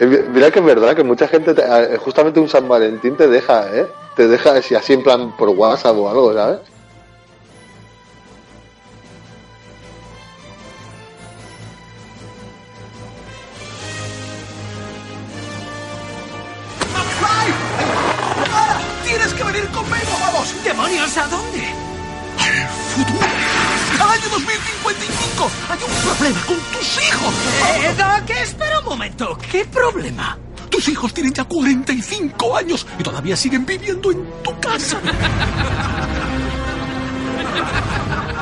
eh, 0.00 0.24
mira 0.32 0.50
que 0.50 0.58
es 0.58 0.64
verdad 0.64 0.96
que 0.96 1.04
mucha 1.04 1.28
gente, 1.28 1.54
te- 1.54 1.62
eh, 1.62 1.96
justamente 1.98 2.40
un 2.40 2.48
San 2.48 2.66
Valentín 2.66 3.16
te 3.16 3.28
deja, 3.28 3.68
¿eh? 3.72 3.86
Te 4.16 4.26
deja 4.26 4.54
así, 4.54 4.74
así 4.74 4.94
en 4.94 5.04
plan 5.04 5.36
por 5.36 5.48
WhatsApp 5.50 5.96
o 5.96 6.10
algo, 6.10 6.34
¿sabes? 6.34 6.58
¡Tienes 19.50 19.68
que 19.68 19.78
venir 19.78 19.90
conmigo, 19.90 20.18
vamos! 20.20 20.54
¡Demonios, 20.64 21.16
¿a 21.16 21.26
dónde? 21.26 21.66
¡Al 22.38 22.68
futuro! 22.94 23.26
¡Al 24.00 24.10
año 24.10 24.28
2055! 24.30 25.50
¡Hay 25.68 25.78
un 25.82 25.94
problema 26.02 26.40
con 26.46 26.56
tus 26.56 27.02
hijos! 27.02 27.34
Eh, 27.80 27.94
Doc, 27.98 28.30
espera 28.30 28.78
un 28.80 28.84
momento. 28.84 29.38
¿Qué 29.50 29.64
problema? 29.64 30.38
Tus 30.70 30.88
hijos 30.88 31.12
tienen 31.12 31.32
ya 31.32 31.44
45 31.44 32.56
años 32.56 32.86
y 32.98 33.02
todavía 33.02 33.36
siguen 33.36 33.66
viviendo 33.66 34.12
en 34.12 34.24
tu 34.42 34.58
casa. 34.60 35.00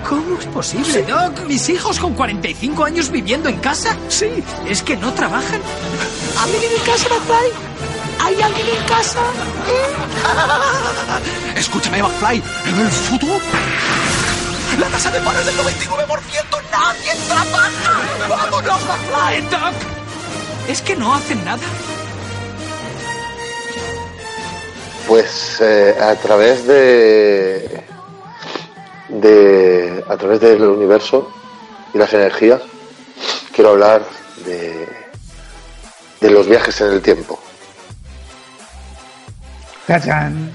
¿Cómo 0.08 0.38
es 0.38 0.46
posible, 0.46 1.02
Doc? 1.02 1.46
¿Mis 1.46 1.68
hijos 1.70 1.98
con 1.98 2.14
45 2.14 2.84
años 2.84 3.10
viviendo 3.10 3.48
en 3.48 3.58
casa? 3.60 3.96
Sí. 4.08 4.28
¿Es 4.66 4.82
que 4.82 4.96
no 4.96 5.12
trabajan? 5.14 5.60
¿Alguien 6.38 6.72
en 6.78 6.84
casa, 6.84 7.08
McFly? 7.08 7.67
¿Hay 8.20 8.40
alguien 8.42 8.66
en 8.68 8.84
casa? 8.84 9.20
Escúchame, 11.56 12.02
McFly. 12.02 12.42
En 12.66 12.80
el 12.80 12.90
futuro... 12.90 13.38
La 14.78 14.86
tasa 14.88 15.10
de 15.10 15.20
paro 15.20 15.38
es 15.40 15.46
del 15.46 15.56
99%. 15.56 15.66
¡Nadie 16.70 17.14
trabaja! 17.26 18.28
¡Vámonos, 18.28 18.80
McFly! 18.84 19.36
Eh, 19.36 19.42
Doc, 19.50 19.74
¿es 20.68 20.82
que 20.82 20.94
no 20.96 21.14
hacen 21.14 21.42
nada? 21.44 21.62
Pues 25.08 25.56
eh, 25.60 25.96
a 25.98 26.14
través 26.16 26.66
de, 26.66 27.82
de. 29.08 30.04
a 30.06 30.16
través 30.18 30.38
del 30.40 30.62
universo 30.62 31.32
y 31.94 31.98
las 31.98 32.12
energías, 32.12 32.60
quiero 33.54 33.70
hablar 33.70 34.02
de. 34.44 34.86
de 36.20 36.30
los 36.30 36.46
viajes 36.46 36.78
en 36.82 36.92
el 36.92 37.00
tiempo. 37.00 37.40
¡Tachán! 39.88 40.52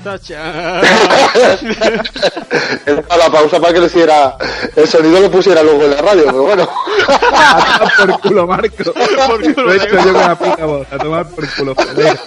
Para 3.08 3.18
la 3.18 3.32
pausa 3.32 3.60
para 3.60 3.74
que 3.74 3.80
le 3.80 3.88
hiciera. 3.88 4.38
el 4.76 4.88
sonido 4.88 5.20
lo 5.22 5.32
pusiera 5.32 5.64
luego 5.64 5.86
en 5.86 5.90
la 5.92 6.02
radio, 6.04 6.26
pero 6.26 6.44
bueno. 6.44 6.70
A 7.08 7.20
tomar 7.20 7.98
por 7.98 8.22
culo, 8.22 8.46
Marco. 8.46 8.94
Por 8.94 9.54
culo, 9.56 9.64
Lo 9.64 9.74
he 9.74 9.78
hecho 9.78 9.88
Diego. 9.88 10.06
yo 10.06 10.14
con 10.14 10.22
la 10.22 10.36
puta 10.36 10.66
voz. 10.66 10.88
A 10.94 10.98
tomar 11.00 11.28
por 11.28 11.50
culo, 11.56 11.74
joder. 11.76 12.20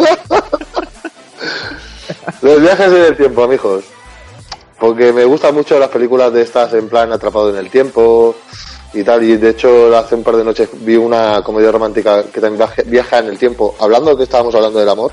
Los 2.42 2.60
viajes 2.60 2.86
en 2.88 3.04
el 3.04 3.16
tiempo, 3.16 3.44
amigos. 3.44 3.84
Porque 4.80 5.12
me 5.12 5.24
gustan 5.24 5.54
mucho 5.54 5.78
las 5.78 5.90
películas 5.90 6.32
de 6.32 6.42
estas 6.42 6.72
en 6.74 6.88
plan 6.88 7.12
atrapado 7.12 7.50
en 7.50 7.56
el 7.56 7.70
tiempo 7.70 8.34
y 8.92 9.04
tal. 9.04 9.22
Y 9.22 9.36
de 9.36 9.50
hecho, 9.50 9.96
hace 9.96 10.16
un 10.16 10.24
par 10.24 10.34
de 10.34 10.42
noches 10.42 10.68
vi 10.72 10.96
una 10.96 11.40
comedia 11.42 11.70
romántica 11.70 12.24
que 12.24 12.40
también 12.40 12.68
viaja 12.86 13.18
en 13.18 13.26
el 13.26 13.38
tiempo. 13.38 13.76
Hablando 13.78 14.10
de 14.10 14.16
que 14.16 14.22
estábamos 14.24 14.52
hablando 14.56 14.80
del 14.80 14.88
amor, 14.88 15.12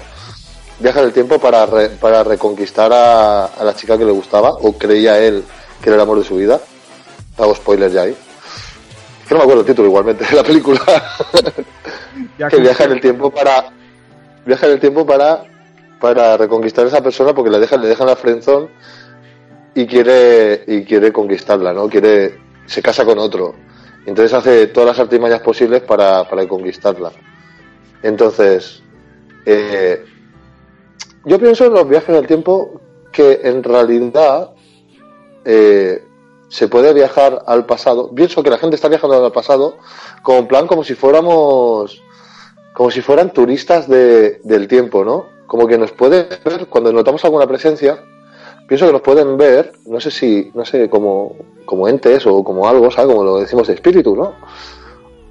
viaja 0.84 1.00
en 1.00 1.06
el 1.08 1.14
tiempo 1.14 1.40
para, 1.40 1.66
re- 1.66 1.90
para 1.90 2.24
reconquistar 2.24 2.92
a, 2.94 3.46
a 3.46 3.64
la 3.64 3.74
chica 3.74 3.98
que 3.98 4.06
le 4.06 4.12
gustaba 4.12 4.52
o 4.52 4.74
creía 4.74 5.18
él 5.20 5.44
que 5.82 5.90
era 5.90 5.96
el 5.96 6.02
amor 6.02 6.20
de 6.20 6.26
su 6.26 6.36
vida. 6.36 6.60
Hago 7.38 7.56
spoiler 7.56 7.90
ya 7.92 8.02
ahí. 8.04 8.12
Es 9.22 9.28
que 9.28 9.34
no 9.34 9.40
me 9.40 9.44
acuerdo 9.44 9.62
el 9.62 9.68
título 9.68 9.88
igualmente 9.88 10.26
de 10.26 10.36
la 10.36 10.44
película. 10.44 10.82
Que 12.50 12.58
viaja 12.58 12.84
en 12.84 12.92
el 12.92 13.02
tiempo 13.02 13.32
para. 13.32 13.72
Viaja 14.46 14.68
en 14.68 14.74
el 14.74 14.80
tiempo 14.80 15.06
para. 15.06 15.44
Para 16.00 16.36
reconquistar 16.38 16.86
a 16.86 16.90
esa 16.90 17.02
persona 17.02 17.34
porque 17.34 17.50
le 17.50 17.60
dejan, 17.60 17.82
le 17.82 17.88
dejan 17.88 18.08
la 18.08 18.16
frenzón 18.16 18.70
y 19.74 19.88
quiere. 19.88 20.64
Y 20.68 20.84
quiere 20.84 21.12
conquistarla, 21.12 21.74
¿no? 21.74 21.90
Quiere. 21.90 22.38
Se 22.68 22.82
casa 22.82 23.04
con 23.06 23.18
otro. 23.20 23.56
Entonces 24.06 24.34
hace 24.34 24.68
todas 24.68 24.90
las 24.90 25.00
artimañas 25.00 25.40
posibles 25.42 25.82
para, 25.82 26.28
para 26.30 26.48
conquistarla. 26.48 27.12
Entonces. 28.04 28.82
eh, 29.46 30.06
yo 31.26 31.40
pienso 31.40 31.66
en 31.66 31.74
los 31.74 31.88
viajes 31.88 32.10
en 32.10 32.16
el 32.16 32.28
tiempo 32.28 32.82
que 33.12 33.42
en 33.44 33.64
realidad 33.64 34.52
eh, 35.46 36.04
se 36.50 36.68
puede 36.68 36.94
viajar 36.94 37.44
al 37.48 37.66
pasado. 37.66 38.10
Pienso 38.14 38.44
que 38.44 38.50
la 38.50 38.58
gente 38.58 38.76
está 38.76 38.88
viajando 38.88 39.24
al 39.26 39.32
pasado 39.32 39.78
como 40.22 40.40
en 40.40 40.48
plan 40.48 40.68
como 40.68 40.84
si 40.84 40.96
fuéramos 40.96 42.02
como 42.74 42.90
si 42.90 43.02
fueran 43.02 43.32
turistas 43.34 43.88
de- 43.88 44.40
del 44.44 44.68
tiempo, 44.68 45.06
¿no? 45.06 45.28
Como 45.46 45.68
que 45.68 45.78
nos 45.78 45.92
pueden 45.92 46.28
ver 46.44 46.66
cuando 46.68 46.92
notamos 46.92 47.24
alguna 47.24 47.46
presencia. 47.46 48.00
Pienso 48.68 48.88
que 48.88 48.94
nos 48.94 49.02
pueden 49.02 49.38
ver, 49.38 49.74
no 49.86 50.00
sé 50.00 50.10
si, 50.10 50.50
no 50.56 50.66
sé, 50.66 50.90
como, 50.90 51.36
como 51.66 51.88
entes 51.88 52.26
o 52.26 52.44
como 52.44 52.68
algo, 52.68 52.90
¿sabes? 52.90 53.12
Como 53.14 53.24
lo 53.24 53.38
decimos 53.38 53.68
de 53.68 53.74
espíritu, 53.76 54.16
¿no? 54.16 54.34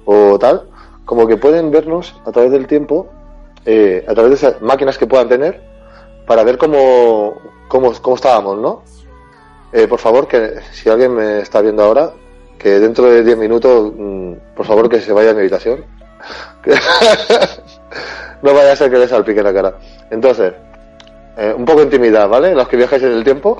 O 0.05 0.39
tal, 0.39 0.69
como 1.03 1.27
que 1.27 1.35
pueden 1.35 1.69
vernos 1.71 2.15
a 2.25 2.31
través 2.31 2.51
del 2.51 2.67
tiempo, 2.67 3.07
eh, 3.65 4.05
a 4.07 4.13
través 4.13 4.29
de 4.31 4.35
esas 4.35 4.61
máquinas 4.61 4.97
que 4.97 5.07
puedan 5.07 5.27
tener, 5.27 5.61
para 6.25 6.43
ver 6.43 6.57
cómo, 6.57 7.41
cómo, 7.67 7.93
cómo 8.01 8.15
estábamos, 8.15 8.57
¿no? 8.57 8.83
Eh, 9.71 9.87
por 9.87 9.99
favor, 9.99 10.27
que 10.27 10.59
si 10.71 10.89
alguien 10.89 11.15
me 11.15 11.39
está 11.39 11.61
viendo 11.61 11.83
ahora, 11.83 12.11
que 12.59 12.79
dentro 12.79 13.05
de 13.05 13.23
10 13.23 13.37
minutos, 13.37 13.91
mm, 13.95 14.33
por 14.55 14.65
favor, 14.65 14.87
que 14.87 15.01
se 15.01 15.11
vaya 15.11 15.31
a 15.31 15.33
mi 15.33 15.41
habitación. 15.41 15.83
No 18.43 18.53
vaya 18.53 18.73
a 18.73 18.75
ser 18.75 18.91
que 18.91 18.97
le 18.97 19.07
salpique 19.07 19.41
la 19.41 19.53
cara. 19.53 19.73
Entonces, 20.11 20.53
eh, 21.37 21.53
un 21.57 21.63
poco 21.63 21.79
de 21.79 21.85
intimidad, 21.85 22.27
¿vale? 22.27 22.53
Los 22.53 22.67
que 22.67 22.75
viajáis 22.75 23.01
en 23.03 23.13
el 23.13 23.23
tiempo. 23.23 23.57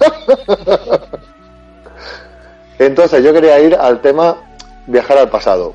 Entonces, 2.78 3.22
yo 3.22 3.32
quería 3.34 3.60
ir 3.60 3.74
al 3.74 4.00
tema 4.00 4.38
viajar 4.86 5.18
al 5.18 5.28
pasado. 5.28 5.74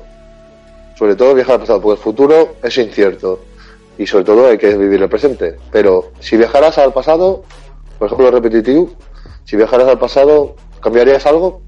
Sobre 0.96 1.14
todo 1.14 1.34
viajar 1.34 1.54
al 1.54 1.60
pasado, 1.60 1.80
porque 1.80 1.98
el 1.98 2.02
futuro 2.02 2.56
es 2.60 2.76
incierto. 2.78 3.38
Y 3.98 4.06
sobre 4.06 4.24
todo 4.24 4.48
hay 4.48 4.58
que 4.58 4.76
vivir 4.76 5.02
el 5.02 5.08
presente. 5.08 5.56
Pero 5.72 6.12
si 6.20 6.36
viajaras 6.36 6.78
al 6.78 6.92
pasado, 6.92 7.42
por 7.98 8.06
ejemplo, 8.06 8.30
repetitivo, 8.30 8.90
si 9.44 9.56
viajaras 9.56 9.88
al 9.88 9.98
pasado, 9.98 10.54
¿cambiarías 10.80 11.26
algo? 11.26 11.60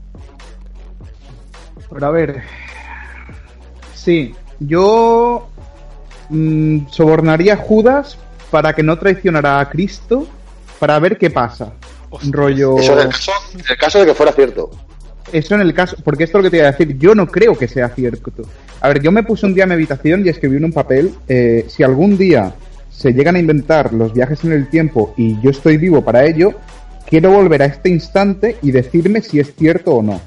Pero 1.92 2.06
a 2.06 2.10
ver. 2.10 2.42
Sí, 3.94 4.34
yo 4.60 5.48
mm, 6.28 6.86
sobornaría 6.88 7.54
a 7.54 7.56
Judas 7.56 8.16
para 8.50 8.72
que 8.72 8.82
no 8.82 8.98
traicionara 8.98 9.60
a 9.60 9.68
Cristo 9.68 10.26
para 10.78 10.98
ver 10.98 11.18
qué 11.18 11.30
pasa. 11.30 11.72
Rollo. 12.30 12.78
Eso 12.78 12.92
en 12.94 12.98
el 13.00 13.08
caso, 13.08 13.32
en 13.54 13.64
el 13.68 13.76
caso 13.76 13.98
de 14.00 14.06
que 14.06 14.14
fuera 14.14 14.32
cierto. 14.32 14.70
Eso 15.32 15.54
en 15.54 15.60
el 15.60 15.74
caso, 15.74 15.96
porque 16.02 16.24
esto 16.24 16.38
es 16.38 16.44
lo 16.44 16.46
que 16.46 16.50
te 16.50 16.56
iba 16.58 16.68
a 16.68 16.72
decir, 16.72 16.98
yo 16.98 17.14
no 17.14 17.26
creo 17.26 17.56
que 17.56 17.68
sea 17.68 17.88
cierto. 17.90 18.32
A 18.80 18.88
ver, 18.88 19.02
yo 19.02 19.12
me 19.12 19.22
puse 19.22 19.46
un 19.46 19.54
día 19.54 19.64
en 19.64 19.70
mi 19.70 19.74
habitación 19.74 20.24
y 20.24 20.30
escribí 20.30 20.56
en 20.56 20.64
un 20.64 20.72
papel, 20.72 21.12
eh, 21.28 21.66
si 21.68 21.82
algún 21.82 22.16
día 22.16 22.54
se 22.90 23.12
llegan 23.12 23.36
a 23.36 23.38
inventar 23.38 23.92
los 23.92 24.12
viajes 24.12 24.44
en 24.44 24.52
el 24.52 24.68
tiempo 24.68 25.14
y 25.16 25.40
yo 25.40 25.50
estoy 25.50 25.76
vivo 25.76 26.02
para 26.02 26.24
ello, 26.24 26.54
quiero 27.06 27.30
volver 27.30 27.62
a 27.62 27.66
este 27.66 27.90
instante 27.90 28.56
y 28.62 28.70
decirme 28.70 29.20
si 29.20 29.40
es 29.40 29.54
cierto 29.54 29.92
o 29.96 30.02
no. 30.02 30.20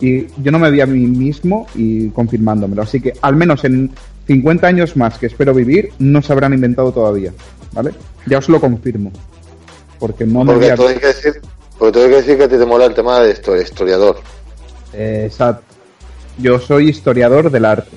Y 0.00 0.26
yo 0.42 0.52
no 0.52 0.58
me 0.58 0.70
vi 0.70 0.80
a 0.80 0.86
mí 0.86 1.06
mismo 1.06 1.66
y 1.74 2.08
confirmándomelo. 2.10 2.82
Así 2.82 3.00
que 3.00 3.12
al 3.20 3.34
menos 3.34 3.64
en 3.64 3.90
50 4.26 4.66
años 4.66 4.96
más 4.96 5.18
que 5.18 5.26
espero 5.26 5.52
vivir, 5.52 5.90
no 5.98 6.22
se 6.22 6.32
habrán 6.32 6.54
inventado 6.54 6.92
todavía. 6.92 7.32
¿Vale? 7.72 7.90
Ya 8.26 8.38
os 8.38 8.48
lo 8.48 8.60
confirmo. 8.60 9.10
Porque 9.98 10.24
no 10.24 10.44
me 10.44 10.52
Porque 10.52 10.70
a 10.70 10.76
todo 10.76 10.88
hay 10.88 10.96
que 10.96 11.06
decir, 11.08 11.32
porque 11.78 11.98
hay 11.98 12.08
que 12.08 12.16
decir 12.16 12.36
que 12.38 12.44
a 12.44 12.48
ti 12.48 12.56
te 12.56 12.64
mola 12.64 12.86
el 12.86 12.94
tema 12.94 13.20
de 13.20 13.32
esto, 13.32 13.56
historiador. 13.56 14.20
Eh, 14.92 15.24
Exacto. 15.26 15.77
Yo 16.38 16.58
soy 16.58 16.88
historiador 16.88 17.50
del 17.50 17.64
arte. 17.64 17.96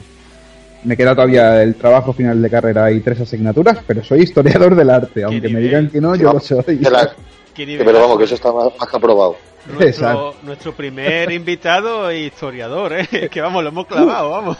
Me 0.83 0.97
queda 0.97 1.13
todavía 1.13 1.61
el 1.61 1.75
trabajo 1.75 2.11
final 2.11 2.41
de 2.41 2.49
carrera 2.49 2.91
y 2.91 2.99
tres 3.01 3.21
asignaturas, 3.21 3.77
pero 3.85 4.03
soy 4.03 4.21
historiador 4.23 4.75
del 4.75 4.89
arte. 4.89 5.23
Aunque 5.23 5.47
me 5.47 5.59
digan 5.59 5.89
que 5.89 6.01
no, 6.01 6.15
yo 6.15 6.33
lo 6.33 6.39
soy. 6.39 6.79
La- 6.79 7.13
pero 7.55 7.99
vamos, 7.99 8.17
que 8.17 8.23
eso 8.23 8.35
está 8.35 8.51
más, 8.51 8.69
más 8.79 8.89
que 8.89 8.97
aprobado. 8.97 9.35
Nuestro, 9.67 9.87
Exacto. 9.87 10.35
nuestro 10.41 10.73
primer 10.73 11.31
invitado 11.31 12.11
historiador, 12.11 12.93
¿eh? 12.93 13.29
Que 13.31 13.41
vamos, 13.41 13.61
lo 13.61 13.69
hemos 13.69 13.85
clavado, 13.85 14.31
vamos. 14.31 14.57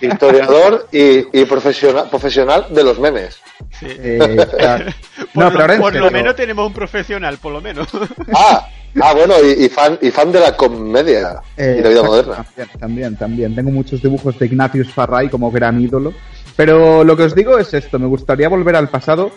Historiador 0.00 0.88
y, 0.90 1.38
y 1.38 1.44
profesional, 1.44 2.08
profesional 2.08 2.66
de 2.70 2.84
los 2.84 2.98
memes. 2.98 3.38
Sí. 3.78 3.86
Eh, 3.90 4.46
claro. 4.58 4.86
Por, 5.34 5.52
no, 5.52 5.66
lo, 5.66 5.80
por 5.80 5.94
lo 5.96 6.10
menos 6.10 6.34
tenemos 6.34 6.66
un 6.66 6.72
profesional, 6.72 7.36
por 7.38 7.52
lo 7.52 7.60
menos. 7.60 7.88
Ah, 8.34 8.68
ah 9.00 9.14
bueno, 9.14 9.34
y, 9.42 9.64
y 9.64 9.68
fan, 9.68 9.98
y 10.00 10.10
fan 10.10 10.32
de 10.32 10.40
la 10.40 10.56
comedia 10.56 11.40
Eh, 11.56 11.76
y 11.78 11.82
la 11.82 11.88
vida 11.88 12.02
moderna. 12.02 12.34
También, 12.36 12.78
también, 12.78 13.16
también. 13.16 13.54
Tengo 13.54 13.70
muchos 13.70 14.02
dibujos 14.02 14.38
de 14.38 14.46
Ignatius 14.46 14.92
Farray 14.92 15.28
como 15.28 15.50
gran 15.50 15.80
ídolo. 15.80 16.12
Pero 16.56 17.02
lo 17.04 17.16
que 17.16 17.24
os 17.24 17.34
digo 17.34 17.58
es 17.58 17.72
esto, 17.72 17.98
me 17.98 18.06
gustaría 18.06 18.48
volver 18.48 18.76
al 18.76 18.88
pasado 18.88 19.30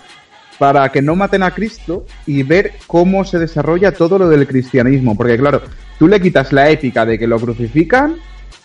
para 0.60 0.90
que 0.90 1.02
no 1.02 1.16
maten 1.16 1.44
a 1.44 1.52
Cristo 1.52 2.06
y 2.26 2.44
ver 2.44 2.74
cómo 2.88 3.24
se 3.24 3.40
desarrolla 3.40 3.94
todo 3.94 4.18
lo 4.18 4.30
del 4.30 4.48
cristianismo. 4.48 5.16
Porque 5.16 5.38
claro, 5.38 5.62
tú 5.98 6.08
le 6.08 6.20
quitas 6.20 6.52
la 6.52 6.70
épica 6.70 7.06
de 7.06 7.18
que 7.18 7.28
lo 7.28 7.40
crucifican 7.40 8.18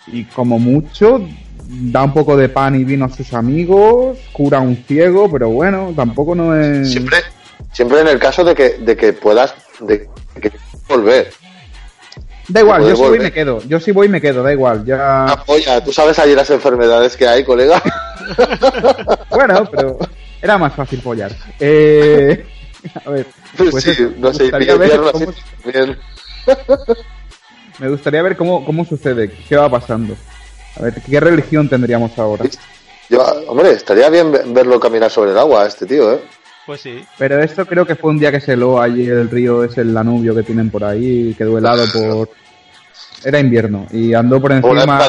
y 0.07 0.25
como 0.25 0.59
mucho 0.59 1.25
da 1.67 2.03
un 2.03 2.13
poco 2.13 2.35
de 2.35 2.49
pan 2.49 2.75
y 2.75 2.83
vino 2.83 3.05
a 3.05 3.09
sus 3.09 3.33
amigos, 3.33 4.17
cura 4.33 4.57
a 4.57 4.61
un 4.61 4.75
ciego, 4.75 5.31
pero 5.31 5.49
bueno, 5.49 5.93
tampoco 5.95 6.35
no 6.35 6.53
es... 6.53 6.91
Siempre, 6.91 7.17
siempre 7.71 8.01
en 8.01 8.07
el 8.07 8.19
caso 8.19 8.43
de 8.43 8.53
que, 8.55 8.77
de 8.79 8.97
que 8.97 9.13
puedas 9.13 9.53
de 9.79 10.09
que 10.41 10.51
volver. 10.91 11.31
Da 12.47 12.59
igual, 12.61 12.81
yo 12.87 12.95
sí 12.95 13.01
voy 13.01 13.19
me 13.19 13.31
quedo. 13.31 13.61
Yo 13.67 13.79
sí 13.79 13.91
voy 13.91 14.07
y 14.07 14.09
me 14.09 14.19
quedo, 14.21 14.43
da 14.43 14.51
igual. 14.51 14.83
Ya... 14.85 15.25
Ah, 15.25 15.43
Oye, 15.47 15.65
tú 15.85 15.93
sabes 15.93 16.19
allí 16.19 16.35
las 16.35 16.49
enfermedades 16.49 17.15
que 17.15 17.27
hay, 17.27 17.43
colega. 17.43 17.81
Bueno, 19.29 19.67
pero 19.71 19.97
era 20.41 20.57
más 20.57 20.73
fácil 20.73 21.01
follar. 21.01 21.31
Eh, 21.59 22.45
a 23.05 23.09
ver, 23.09 23.25
pues 23.57 23.83
sí, 23.83 23.89
eso, 23.91 24.03
no 24.17 24.29
me 24.29 24.33
sé, 24.35 24.51
ver 24.51 25.01
cómo- 25.11 25.33
me 27.79 27.89
gustaría 27.89 28.21
ver 28.21 28.37
cómo, 28.37 28.63
cómo 28.65 28.85
sucede, 28.85 29.31
qué 29.49 29.55
va 29.57 29.69
pasando. 29.69 30.15
A 30.77 30.83
ver, 30.83 31.01
¿qué 31.01 31.19
religión 31.19 31.67
tendríamos 31.67 32.17
ahora? 32.17 32.45
Yo, 33.09 33.21
hombre, 33.47 33.71
estaría 33.71 34.09
bien 34.09 34.31
ve- 34.31 34.43
verlo 34.47 34.79
caminar 34.79 35.11
sobre 35.11 35.31
el 35.31 35.37
agua, 35.37 35.65
este 35.65 35.85
tío, 35.85 36.13
¿eh? 36.13 36.21
Pues 36.71 36.79
sí. 36.83 37.03
Pero 37.17 37.37
esto 37.43 37.65
creo 37.65 37.85
que 37.85 37.97
fue 37.97 38.11
un 38.11 38.17
día 38.17 38.31
que 38.31 38.39
se 38.39 38.53
heló 38.53 38.79
allí 38.81 39.05
el 39.05 39.29
río, 39.29 39.61
es 39.65 39.77
el 39.77 39.93
Danubio 39.93 40.33
que 40.33 40.41
tienen 40.43 40.69
por 40.69 40.85
ahí, 40.85 41.35
quedó 41.37 41.57
helado 41.57 41.83
por... 41.91 42.29
Era 43.25 43.39
invierno 43.41 43.87
y 43.91 44.13
andó 44.13 44.39
por 44.39 44.53
encima, 44.53 45.01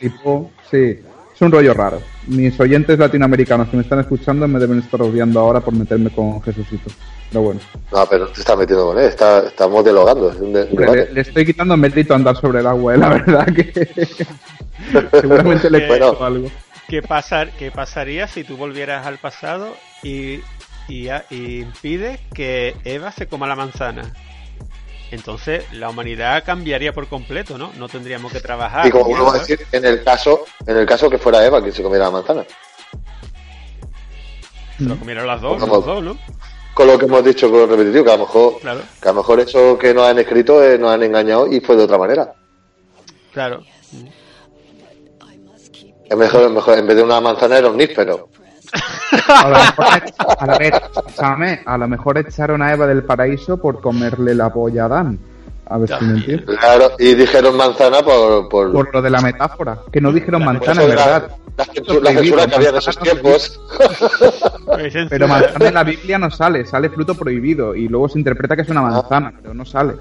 flipó. 0.00 0.50
Sí, 0.68 0.98
es 1.34 1.40
un 1.40 1.52
rollo 1.52 1.72
raro. 1.72 2.02
Mis 2.26 2.58
oyentes 2.58 2.98
latinoamericanos 2.98 3.68
que 3.68 3.76
me 3.76 3.84
están 3.84 4.00
escuchando 4.00 4.48
me 4.48 4.58
deben 4.58 4.80
estar 4.80 5.00
odiando 5.02 5.38
ahora 5.38 5.60
por 5.60 5.72
meterme 5.72 6.10
con 6.10 6.42
Jesucito. 6.42 6.90
Pero 7.30 7.42
bueno. 7.42 7.60
No, 7.92 8.04
pero 8.06 8.24
no 8.24 8.30
te 8.32 8.40
estás 8.40 8.58
metiendo 8.58 8.86
con 8.86 8.98
él, 8.98 9.04
está, 9.04 9.46
estamos 9.46 9.84
dialogando. 9.84 10.32
Es 10.32 10.36
un, 10.40 10.52
de- 10.52 10.62
un 10.64 10.68
Hombre, 10.70 10.84
debate. 10.86 11.06
le, 11.06 11.12
le 11.12 11.20
estoy 11.20 11.46
quitando 11.46 11.76
mérito 11.76 12.12
a 12.12 12.16
andar 12.16 12.36
sobre 12.36 12.58
el 12.58 12.66
agua, 12.66 12.94
¿eh? 12.96 12.98
la 12.98 13.08
verdad 13.10 13.46
que 13.54 14.08
seguramente 15.20 15.70
le 15.70 15.86
Bueno. 15.86 16.06
cuento 16.08 16.24
algo. 16.24 16.50
¿Qué, 16.88 17.00
pasar, 17.02 17.50
¿Qué 17.56 17.70
pasaría 17.70 18.26
si 18.26 18.42
tú 18.44 18.56
volvieras 18.58 19.06
al 19.06 19.16
pasado 19.18 19.74
y, 20.02 20.40
y, 20.88 21.08
a- 21.08 21.24
y 21.30 21.60
impides 21.60 22.20
que 22.34 22.76
Eva 22.84 23.12
se 23.12 23.26
coma 23.26 23.46
la 23.46 23.56
manzana? 23.56 24.12
Entonces 25.10 25.64
la 25.72 25.90
humanidad 25.90 26.42
cambiaría 26.44 26.92
por 26.92 27.06
completo, 27.08 27.56
¿no? 27.58 27.70
No 27.78 27.88
tendríamos 27.88 28.32
que 28.32 28.40
trabajar. 28.40 28.86
y 28.86 28.90
como 28.90 29.04
vuelvo 29.04 29.30
a 29.30 29.38
decir, 29.38 29.60
en 29.70 29.84
el 29.84 30.02
caso, 30.02 30.44
en 30.66 30.76
el 30.76 30.86
caso 30.86 31.08
que 31.08 31.18
fuera 31.18 31.44
Eva 31.44 31.60
quien 31.60 31.72
se 31.72 31.82
comiera 31.82 32.06
la 32.06 32.10
manzana. 32.10 32.44
Se 34.78 34.84
lo 34.84 34.96
comieron 34.98 35.26
las 35.26 35.40
dos, 35.40 35.60
los 35.60 35.84
dos, 35.86 36.02
¿no? 36.02 36.18
Con 36.74 36.88
lo 36.88 36.98
que 36.98 37.04
hemos 37.04 37.24
dicho 37.24 37.48
con 37.48 37.60
lo 37.60 37.66
repetitivo, 37.68 38.04
que 38.04 38.10
a 38.10 38.16
lo 38.16 38.24
mejor, 38.24 38.58
Claro, 38.60 38.80
que 39.00 39.08
a 39.08 39.12
lo 39.12 39.18
mejor 39.18 39.38
eso 39.40 39.78
que 39.78 39.94
nos 39.94 40.08
han 40.08 40.18
escrito 40.18 40.64
eh, 40.64 40.76
nos 40.76 40.90
han 40.90 41.04
engañado 41.04 41.46
y 41.46 41.60
fue 41.60 41.76
de 41.76 41.84
otra 41.84 41.98
manera. 41.98 42.34
claro. 43.32 43.62
Es 46.10 46.16
mejor, 46.18 46.50
mejor 46.50 46.78
en 46.78 46.86
vez 46.86 46.96
de 46.96 47.02
una 47.02 47.20
manzana 47.20 47.56
era 47.58 47.68
un 47.70 47.76
níspero. 47.78 48.28
A 49.28 49.48
lo 49.48 49.56
mejor, 49.56 49.86
a 50.38 50.46
la 50.46 50.58
vez, 50.58 50.72
escúchame, 50.94 51.60
a 51.64 51.78
lo 51.78 51.88
mejor 51.88 52.18
echaron 52.18 52.62
a 52.62 52.72
Eva 52.72 52.86
del 52.86 53.02
paraíso 53.04 53.56
por 53.58 53.80
comerle 53.80 54.34
la 54.34 54.52
polla 54.52 54.82
a 54.82 54.86
Adán. 54.86 55.18
A 55.66 55.78
ver 55.78 55.88
si 55.98 56.04
me 56.04 56.18
entiendes. 56.18 56.58
Claro, 56.58 56.90
y 56.98 57.14
dijeron 57.14 57.56
manzana 57.56 58.02
por, 58.02 58.48
por, 58.50 58.70
Por 58.72 58.94
lo 58.94 59.00
de 59.02 59.08
la 59.10 59.20
metáfora, 59.22 59.78
que 59.90 60.00
no 60.00 60.12
dijeron 60.12 60.40
La 60.40 60.46
manzana, 60.52 60.82
en 60.82 60.90
de 60.90 60.94
la, 60.94 61.04
verdad. 61.06 61.30
la 61.56 61.64
la 61.64 61.72
censura 62.12 62.46
que 62.46 62.54
había 62.56 62.68
en 62.68 62.76
esos 62.76 62.98
tiempos. 62.98 63.60
Pero 65.08 65.28
manzana 65.28 65.68
en 65.68 65.74
la 65.74 65.84
Biblia 65.84 66.18
no 66.18 66.30
sale, 66.30 66.66
sale 66.66 66.90
fruto 66.90 67.14
prohibido 67.14 67.74
y 67.74 67.88
luego 67.88 68.08
se 68.08 68.18
interpreta 68.18 68.56
que 68.56 68.62
es 68.62 68.68
una 68.68 68.82
manzana, 68.82 69.32
pero 69.40 69.54
no 69.54 69.64
sale. 69.64 69.94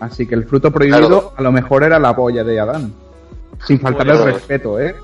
Así 0.00 0.26
que 0.26 0.34
el 0.34 0.44
fruto 0.44 0.70
prohibido 0.70 0.98
Claro. 1.08 1.32
a 1.36 1.42
lo 1.42 1.52
mejor 1.52 1.84
era 1.84 1.98
la 1.98 2.14
polla 2.16 2.42
de 2.42 2.58
Adán. 2.58 2.92
Sin 3.66 3.78
faltarle 3.78 4.14
el 4.14 4.24
respeto, 4.24 4.80
¿eh? 4.80 4.94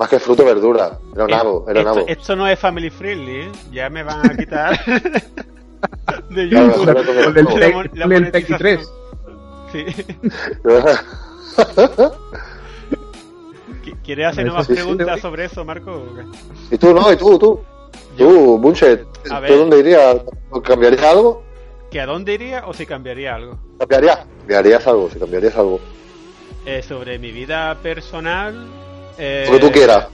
Más 0.00 0.08
que 0.08 0.18
fruto, 0.18 0.44
verdura. 0.44 0.98
Era 1.14 1.24
un 1.24 1.30
nabo, 1.30 1.64
era 1.68 1.80
un 1.82 1.86
esto, 1.86 1.94
nabo. 2.00 2.08
esto 2.08 2.36
no 2.36 2.48
es 2.48 2.58
family 2.58 2.90
friendly, 2.90 3.40
¿eh? 3.42 3.52
Ya 3.70 3.88
me 3.90 4.02
van 4.02 4.28
a 4.30 4.36
quitar 4.36 4.84
de 6.30 6.48
YouTube. 6.48 6.82
claro, 6.84 7.02
claro. 7.02 7.34
Con 7.34 7.38
el, 7.38 7.44
La 7.60 7.68
mon- 7.70 7.90
la 7.94 8.02
con 8.04 8.12
el 8.12 8.22
monetización. 8.22 8.32
Tequi 8.32 8.54
3. 8.58 8.90
Sí. 9.72 9.84
Qui- 13.84 13.96
¿Quieres 14.04 14.26
hacer 14.28 14.44
Eso 14.46 14.52
nuevas 14.52 14.66
sí, 14.66 14.74
sí, 14.74 14.78
preguntas 14.80 15.16
sí. 15.16 15.20
sobre 15.22 15.44
eso, 15.44 15.64
Marco? 15.64 16.04
y 16.70 16.78
tú, 16.78 16.94
no, 16.94 17.12
y 17.12 17.16
tú, 17.16 17.38
tú. 17.38 17.60
Tú, 18.16 18.58
Bunchet, 18.58 19.06
A 19.30 19.36
¿tú 19.36 19.42
ver. 19.42 19.56
dónde 19.58 19.78
irías? 19.78 20.16
¿Cambiarías 20.64 21.02
algo? 21.04 21.42
¿Que 21.90 22.00
a 22.00 22.06
dónde 22.06 22.34
iría 22.34 22.64
o 22.66 22.72
si 22.72 22.86
cambiaría 22.86 23.34
algo? 23.34 23.58
¿Cambiarías? 23.78 24.18
¿Cambiarías 24.40 24.86
algo? 24.86 25.10
Si 25.10 25.18
cambiarías 25.18 25.56
algo. 25.56 25.80
Eh, 26.66 26.82
sobre 26.82 27.18
mi 27.18 27.32
vida 27.32 27.76
personal. 27.82 28.66
Eh, 29.20 29.44
Lo 29.46 29.52
que 29.58 29.66
tú 29.66 29.70
quieras. 29.72 30.06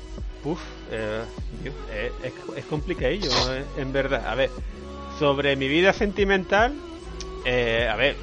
Uf, 0.45 0.61
eh, 0.91 1.23
Dios, 1.63 1.75
eh, 1.93 2.13
es, 2.25 2.33
es 2.57 2.65
complicadillo, 2.67 3.31
eh, 3.55 3.65
en 3.79 3.93
verdad. 3.93 4.27
A 4.27 4.35
ver, 4.35 4.51
sobre 5.19 5.57
mi 5.57 5.69
vida 5.69 5.93
sentimental, 5.93 6.75
eh, 7.45 7.89
a 7.91 7.97
ver, 7.97 8.17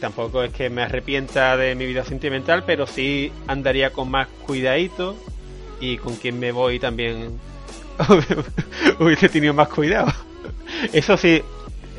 tampoco 0.00 0.42
es 0.42 0.52
que 0.52 0.68
me 0.70 0.82
arrepienta 0.82 1.56
de 1.56 1.74
mi 1.74 1.86
vida 1.86 2.04
sentimental, 2.04 2.64
pero 2.66 2.86
sí 2.86 3.32
andaría 3.46 3.90
con 3.92 4.10
más 4.10 4.28
cuidadito 4.46 5.16
y 5.80 5.96
con 5.98 6.16
quien 6.16 6.38
me 6.38 6.52
voy 6.52 6.78
también 6.78 7.38
hubiese 9.00 9.28
tenido 9.28 9.54
más 9.54 9.68
cuidado. 9.68 10.12
Eso 10.92 11.16
sí, 11.16 11.42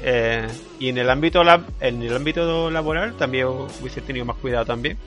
eh, 0.04 0.48
y 0.80 0.90
en 0.90 0.98
el 0.98 1.10
ámbito 1.10 1.44
lab- 1.44 1.66
en 1.80 2.02
el 2.02 2.16
ámbito 2.16 2.70
laboral 2.70 3.14
también 3.18 3.48
hubiese 3.48 4.02
tenido 4.02 4.26
más 4.26 4.38
cuidado 4.38 4.66
también. 4.66 4.98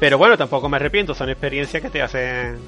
Pero 0.00 0.18
bueno, 0.18 0.36
tampoco 0.36 0.68
me 0.68 0.76
arrepiento, 0.76 1.14
son 1.14 1.28
experiencias 1.30 1.82
que 1.82 1.90
te 1.90 2.02
hacen 2.02 2.58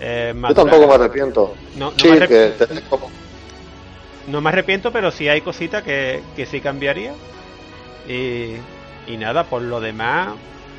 eh, 0.00 0.34
Yo 0.48 0.54
tampoco 0.54 0.86
me 0.88 0.94
arrepiento. 0.94 1.54
No, 1.76 1.90
no 1.90 1.96
sí, 1.96 2.08
me 2.08 2.16
arrep- 2.18 2.28
que 2.28 2.64
te- 2.66 2.82
como- 2.82 3.10
No 4.26 4.40
me 4.40 4.48
arrepiento, 4.50 4.90
pero 4.92 5.10
sí 5.10 5.28
hay 5.28 5.40
cositas 5.40 5.82
que, 5.82 6.22
que 6.34 6.44
sí 6.46 6.60
cambiaría. 6.60 7.12
Y, 8.08 8.56
y 9.06 9.16
nada, 9.16 9.44
por 9.44 9.62
lo 9.62 9.80
demás, 9.80 10.30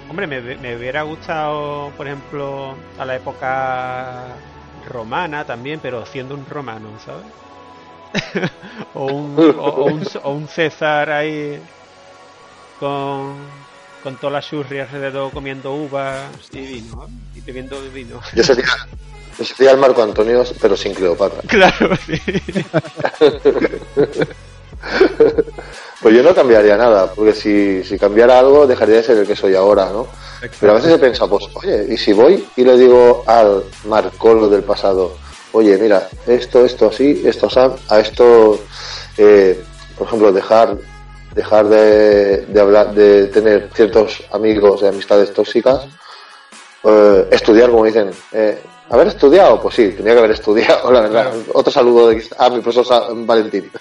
hombre, 0.09 0.27
me, 0.27 0.41
me 0.41 0.75
hubiera 0.75 1.03
gustado, 1.03 1.91
por 1.95 2.07
ejemplo, 2.07 2.75
a 2.97 3.05
la 3.05 3.15
época 3.15 4.35
romana 4.85 5.45
también, 5.45 5.79
pero 5.81 6.05
siendo 6.05 6.35
un 6.35 6.45
romano, 6.45 6.99
¿sabes? 6.99 7.25
o, 8.93 9.05
un, 9.07 9.39
o, 9.39 9.63
o 9.63 9.85
un, 9.85 10.03
o 10.21 10.31
un 10.33 10.47
César 10.47 11.09
ahí 11.11 11.63
con, 12.79 13.65
con 14.03 14.17
toda 14.17 14.33
la 14.33 14.41
churri 14.41 14.79
alrededor 14.79 15.31
comiendo 15.31 15.73
uvas 15.73 16.29
y 16.51 16.59
vino, 16.59 17.07
y 17.33 17.41
bebiendo 17.41 17.81
vino. 17.93 18.19
yo 18.35 18.43
sería, 18.43 18.65
yo 19.39 19.45
sería 19.45 19.71
el 19.71 19.77
Marco 19.77 20.03
Antonio, 20.03 20.43
pero 20.61 20.75
sin 20.75 20.93
Cleopatra. 20.93 21.41
claro, 21.47 21.95
sí. 22.05 22.21
Pues 26.01 26.13
yo 26.13 26.21
no 26.21 26.35
cambiaría 26.35 26.75
nada, 26.75 27.13
porque 27.13 27.33
si, 27.33 27.81
si 27.85 27.97
cambiara 27.97 28.37
algo 28.37 28.67
dejaría 28.67 28.97
de 28.97 29.03
ser 29.03 29.17
el 29.19 29.25
que 29.25 29.37
soy 29.37 29.55
ahora, 29.55 29.85
¿no? 29.85 30.07
Pero 30.59 30.73
a 30.73 30.75
veces 30.75 30.91
he 30.91 30.99
pensado, 30.99 31.29
pues, 31.29 31.45
oye, 31.53 31.93
y 31.93 31.97
si 31.97 32.11
voy 32.11 32.45
y 32.57 32.65
le 32.65 32.77
digo 32.77 33.23
al 33.25 33.63
Marcolo 33.85 34.49
del 34.49 34.63
pasado, 34.63 35.15
oye, 35.53 35.77
mira, 35.77 36.09
esto, 36.27 36.65
esto 36.65 36.87
así, 36.87 37.23
esto 37.25 37.47
así, 37.47 37.81
a 37.87 37.99
esto, 38.01 38.59
eh, 39.17 39.63
por 39.97 40.07
ejemplo, 40.07 40.33
dejar 40.33 40.77
dejar 41.33 41.67
de, 41.67 42.45
de 42.45 42.61
hablar, 42.61 42.93
de 42.93 43.27
tener 43.27 43.69
ciertos 43.73 44.23
amigos 44.31 44.81
de 44.81 44.89
amistades 44.89 45.33
tóxicas, 45.33 45.87
eh, 46.83 47.27
estudiar, 47.31 47.69
como 47.69 47.85
dicen, 47.85 48.11
eh, 48.33 48.61
haber 48.89 49.07
estudiado, 49.07 49.61
pues 49.61 49.75
sí, 49.75 49.89
tenía 49.91 50.13
que 50.13 50.19
haber 50.19 50.31
estudiado, 50.31 50.91
la 50.91 51.01
verdad. 51.01 51.33
Otro 51.53 51.71
saludo 51.71 52.09
de, 52.09 52.23
a 52.37 52.49
mi 52.49 52.59
profesor 52.59 53.15
Valentín. 53.25 53.71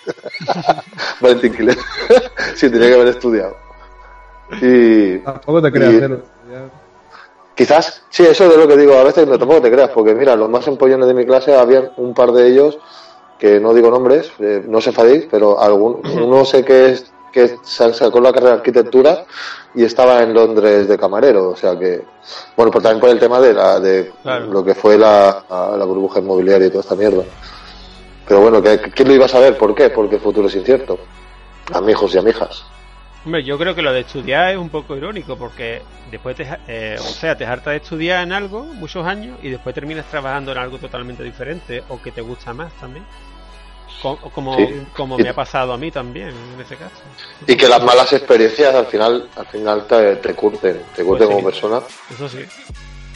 Valentín 1.21 1.55
Quiles. 1.55 1.79
sí, 2.55 2.71
tenía 2.71 2.89
que 2.89 2.95
haber 2.95 3.09
estudiado. 3.09 3.57
Y, 4.61 5.19
Tampoco 5.19 5.63
te 5.63 5.73
creas, 5.73 6.11
Quizás, 7.55 8.03
sí, 8.09 8.25
eso 8.25 8.49
de 8.49 8.57
lo 8.57 8.67
que 8.67 8.79
digo, 8.79 8.95
a 8.95 9.05
veces 9.05 9.29
no 9.29 9.39
tampoco 9.39 9.61
te 9.61 9.71
creas, 9.71 9.91
porque 9.91 10.15
mira, 10.15 10.35
los 10.37 10.49
más 10.49 10.67
empollones 10.69 11.07
de 11.07 11.15
mi 11.15 11.27
clase, 11.27 11.55
había 11.55 11.93
un 11.99 12.15
par 12.15 12.33
de 12.33 12.49
ellos, 12.49 12.79
que 13.39 13.61
no 13.61 13.75
digo 13.75 13.91
nombres, 13.91 14.33
eh, 14.39 14.65
no 14.67 14.79
os 14.79 14.87
enfadéis, 14.87 15.27
pero 15.31 15.61
algún, 15.61 16.01
uno 16.23 16.45
sé 16.47 16.65
que 16.65 16.93
es 16.93 17.13
que 17.33 17.57
sa- 17.63 17.93
sacó 17.93 18.21
la 18.21 18.31
carrera 18.33 18.51
de 18.53 18.57
arquitectura 18.59 19.25
y 19.75 19.85
estaba 19.85 20.23
en 20.23 20.35
Londres 20.35 20.87
de 20.87 20.99
camarero, 20.99 21.49
o 21.51 21.57
sea 21.57 21.79
que, 21.79 22.03
bueno, 22.57 22.71
pues 22.71 22.83
también 22.83 23.01
por 23.01 23.09
el 23.11 23.19
tema 23.19 23.41
de, 23.41 23.55
la, 23.55 23.81
de 23.81 24.13
Claro. 24.23 24.47
lo 24.47 24.65
que 24.65 24.75
fue 24.75 24.99
la, 24.99 25.45
la 25.51 25.85
burbuja 25.85 26.21
inmobiliaria 26.21 26.67
y 26.67 26.71
toda 26.71 26.83
esta 26.83 26.95
mierda. 26.95 27.25
Pero 28.29 28.41
bueno, 28.41 28.63
¿qué- 28.63 28.79
¿quién 28.95 29.09
lo 29.09 29.15
iba 29.15 29.25
a 29.27 29.29
saber? 29.29 29.57
¿Por 29.59 29.75
qué? 29.75 29.91
Porque 29.91 30.17
el 30.17 30.21
futuro 30.21 30.47
es 30.49 30.55
incierto. 30.55 30.99
Amigos 31.73 32.15
y 32.15 32.19
amigas. 32.19 32.65
Hombre, 33.25 33.45
yo 33.45 33.57
creo 33.57 33.75
que 33.75 33.83
lo 33.83 33.93
de 33.93 34.01
estudiar 34.01 34.51
es 34.51 34.59
un 34.59 34.69
poco 34.69 34.97
irónico 34.97 35.37
porque 35.37 35.81
después 36.11 36.35
te, 36.37 36.47
eh, 36.67 36.97
o 36.99 37.03
sea, 37.03 37.37
te 37.37 37.47
hartas 37.47 37.71
de 37.73 37.77
estudiar 37.77 38.23
en 38.25 38.33
algo 38.33 38.65
muchos 38.65 39.07
años 39.07 39.39
y 39.43 39.49
después 39.49 39.73
terminas 39.75 40.07
trabajando 40.11 40.51
en 40.53 40.59
algo 40.59 40.79
totalmente 40.79 41.23
diferente 41.23 41.85
o 41.89 42.03
que 42.03 42.11
te 42.11 42.21
gusta 42.21 42.53
más 42.53 42.73
también. 42.75 43.05
Co- 44.03 44.19
Como, 44.35 44.57
Sí. 44.57 44.87
como 44.97 45.17
me 45.17 45.29
ha 45.29 45.35
pasado 45.35 45.73
a 45.73 45.79
mí 45.79 45.91
también 45.93 46.29
en 46.31 46.61
ese 46.61 46.77
caso. 46.77 46.97
Y 47.47 47.57
que 47.57 47.69
las 47.69 47.83
malas 47.83 48.13
experiencias 48.13 48.75
al 48.75 48.87
final, 48.87 49.29
al 49.37 49.47
final 49.47 49.87
te, 49.87 50.17
te 50.17 50.35
curten, 50.35 50.83
te 50.97 51.05
curten 51.05 51.29
Pues 51.29 51.29
sí. 51.29 51.35
como 51.35 51.45
persona. 51.45 51.81
Eso 52.13 52.29
sí. 52.29 52.39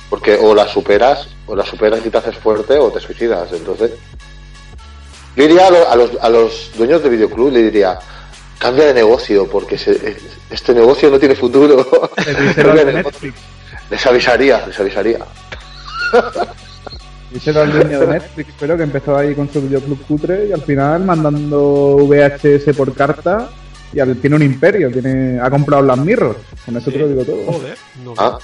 Porque 0.09 0.35
o 0.41 0.55
la 0.55 0.69
superas, 0.69 1.29
o 1.47 1.57
la 1.57 1.67
superas 1.67 2.01
y 2.07 2.11
te 2.11 2.19
haces 2.19 2.37
fuerte, 2.39 2.79
o 2.79 2.91
te 2.93 3.01
suicidas. 3.01 3.51
Entonces, 3.53 3.91
yo 5.35 5.43
diría 5.49 5.67
a, 5.67 5.71
lo- 5.71 5.89
a 5.91 5.97
los, 5.97 6.11
a 6.21 6.29
los 6.29 6.71
dueños 6.77 7.03
de 7.03 7.09
videoclub, 7.09 7.51
le 7.53 7.63
diría, 7.65 7.99
cambia 8.59 8.87
de 8.87 8.95
negocio, 8.95 9.51
porque 9.51 9.77
se- 9.77 10.17
este 10.51 10.73
negocio 10.73 11.11
no 11.11 11.19
tiene 11.19 11.35
futuro. 11.35 11.85
De. 12.25 12.85
Netflix. 12.93 13.35
Les 13.91 14.07
avisaría, 14.07 14.65
les 14.67 14.79
avisaría. 14.79 15.19
Díselo 17.37 17.61
al 17.63 17.73
dueño 17.73 18.01
de 18.01 18.07
Netflix, 18.07 18.55
pero 18.59 18.77
que 18.79 18.83
empezó 18.85 19.15
ahí 19.17 19.35
con 19.35 19.53
su 19.53 19.61
videoclub 19.61 20.01
cutre 20.07 20.47
y 20.49 20.53
al 20.53 20.63
final 20.63 21.05
mandando 21.05 21.97
VHS 22.09 22.75
por 22.75 22.95
carta 22.95 23.51
y 23.93 24.01
al- 24.01 24.17
tiene 24.17 24.37
un 24.37 24.43
imperio, 24.43 24.91
tiene 24.91 25.39
ha 25.39 25.51
comprado 25.51 25.83
las 25.83 25.99
mirrors. 25.99 26.39
Con 26.65 26.77
eso 26.79 26.91
te 26.91 26.99
lo 26.99 27.09
digo 27.09 27.25
todo. 27.25 27.45
Joder. 27.53 27.77
No. 28.03 28.15
Ah, 28.17 28.39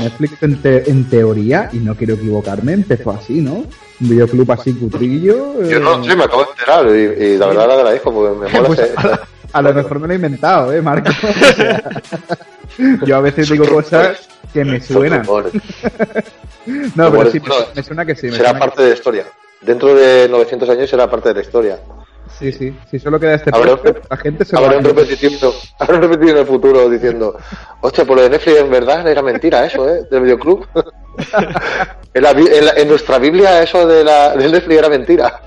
Netflix 0.00 0.42
en, 0.42 0.60
te- 0.60 0.90
en 0.90 1.08
teoría, 1.08 1.70
y 1.72 1.78
no 1.78 1.94
quiero 1.94 2.14
equivocarme, 2.14 2.72
empezó 2.74 3.12
así, 3.12 3.40
¿no? 3.40 3.54
Un 3.54 4.08
videoclub 4.08 4.50
así 4.52 4.74
cutrillo. 4.74 5.62
yo 5.62 5.76
eh, 5.78 5.80
no 5.80 6.04
sé, 6.04 6.16
me 6.16 6.24
acabo 6.24 6.44
de 6.44 6.50
enterar 6.50 6.86
y, 7.18 7.24
y 7.24 7.36
la 7.38 7.46
verdad 7.46 7.66
le 7.68 7.72
agradezco 7.74 8.12
porque 8.12 8.38
me 8.40 8.48
mola 8.52 8.66
Pues 8.66 8.78
ese- 8.80 8.94
a, 8.96 9.20
a 9.52 9.62
lo 9.62 9.72
mejor 9.72 10.00
me 10.00 10.06
lo 10.08 10.12
he 10.12 10.16
inventado, 10.16 10.72
¿eh, 10.72 10.82
Marco? 10.82 11.10
Yo 13.06 13.16
a 13.16 13.20
veces 13.20 13.48
digo 13.48 13.66
cosas 13.68 14.28
que 14.52 14.64
me 14.64 14.80
suenan. 14.80 15.26
No, 16.94 17.10
pero 17.10 17.30
sí, 17.30 17.40
me, 17.74 17.82
suena 17.82 18.04
que 18.04 18.14
sí. 18.14 18.26
me 18.26 18.32
Será 18.36 18.50
suena 18.50 18.58
parte 18.60 18.82
de 18.82 18.88
la 18.90 18.94
historia. 18.94 19.24
Dentro 19.62 19.94
de 19.94 20.28
900 20.28 20.68
años 20.68 20.90
será 20.90 21.08
parte 21.10 21.30
de 21.30 21.36
la 21.36 21.40
historia. 21.40 21.78
Sí, 22.38 22.52
sí. 22.52 22.76
Si 22.90 22.98
solo 22.98 23.18
queda 23.18 23.34
este 23.36 23.50
Habrá 23.54 23.72
un, 23.72 23.78
podcast, 23.78 24.10
la 24.10 24.16
gente 24.18 24.44
se 24.44 24.54
habrá 24.54 24.72
va 24.72 24.78
un 24.78 24.84
repetitivo, 24.84 25.54
habrá 25.78 25.96
un 25.96 26.02
repetitivo 26.02 26.30
en 26.32 26.36
el 26.42 26.46
futuro 26.46 26.88
diciendo, 26.90 27.38
hostia, 27.80 28.04
por 28.04 28.16
lo 28.18 28.22
de 28.22 28.30
Netflix 28.30 28.58
en 28.58 28.70
verdad 28.70 29.08
era 29.08 29.22
mentira 29.22 29.64
eso, 29.64 29.88
¿eh? 29.88 30.02
Del 30.10 30.22
videoclub. 30.24 30.66
en, 32.12 32.22
la, 32.22 32.30
en, 32.32 32.64
la- 32.66 32.72
en 32.76 32.88
nuestra 32.88 33.18
Biblia 33.18 33.62
eso 33.62 33.86
de 33.86 34.04
la, 34.04 34.36
del 34.36 34.52
Netflix 34.52 34.78
era 34.78 34.88
mentira. 34.90 35.40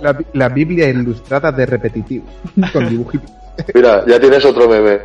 La, 0.00 0.18
la 0.32 0.48
Biblia 0.48 0.88
ilustrada 0.88 1.50
de 1.52 1.66
repetitivo, 1.66 2.26
con 2.72 2.88
dibujitos. 2.88 3.30
Mira, 3.74 4.02
ya 4.06 4.18
tienes 4.18 4.44
otro 4.44 4.66
meme. 4.68 5.00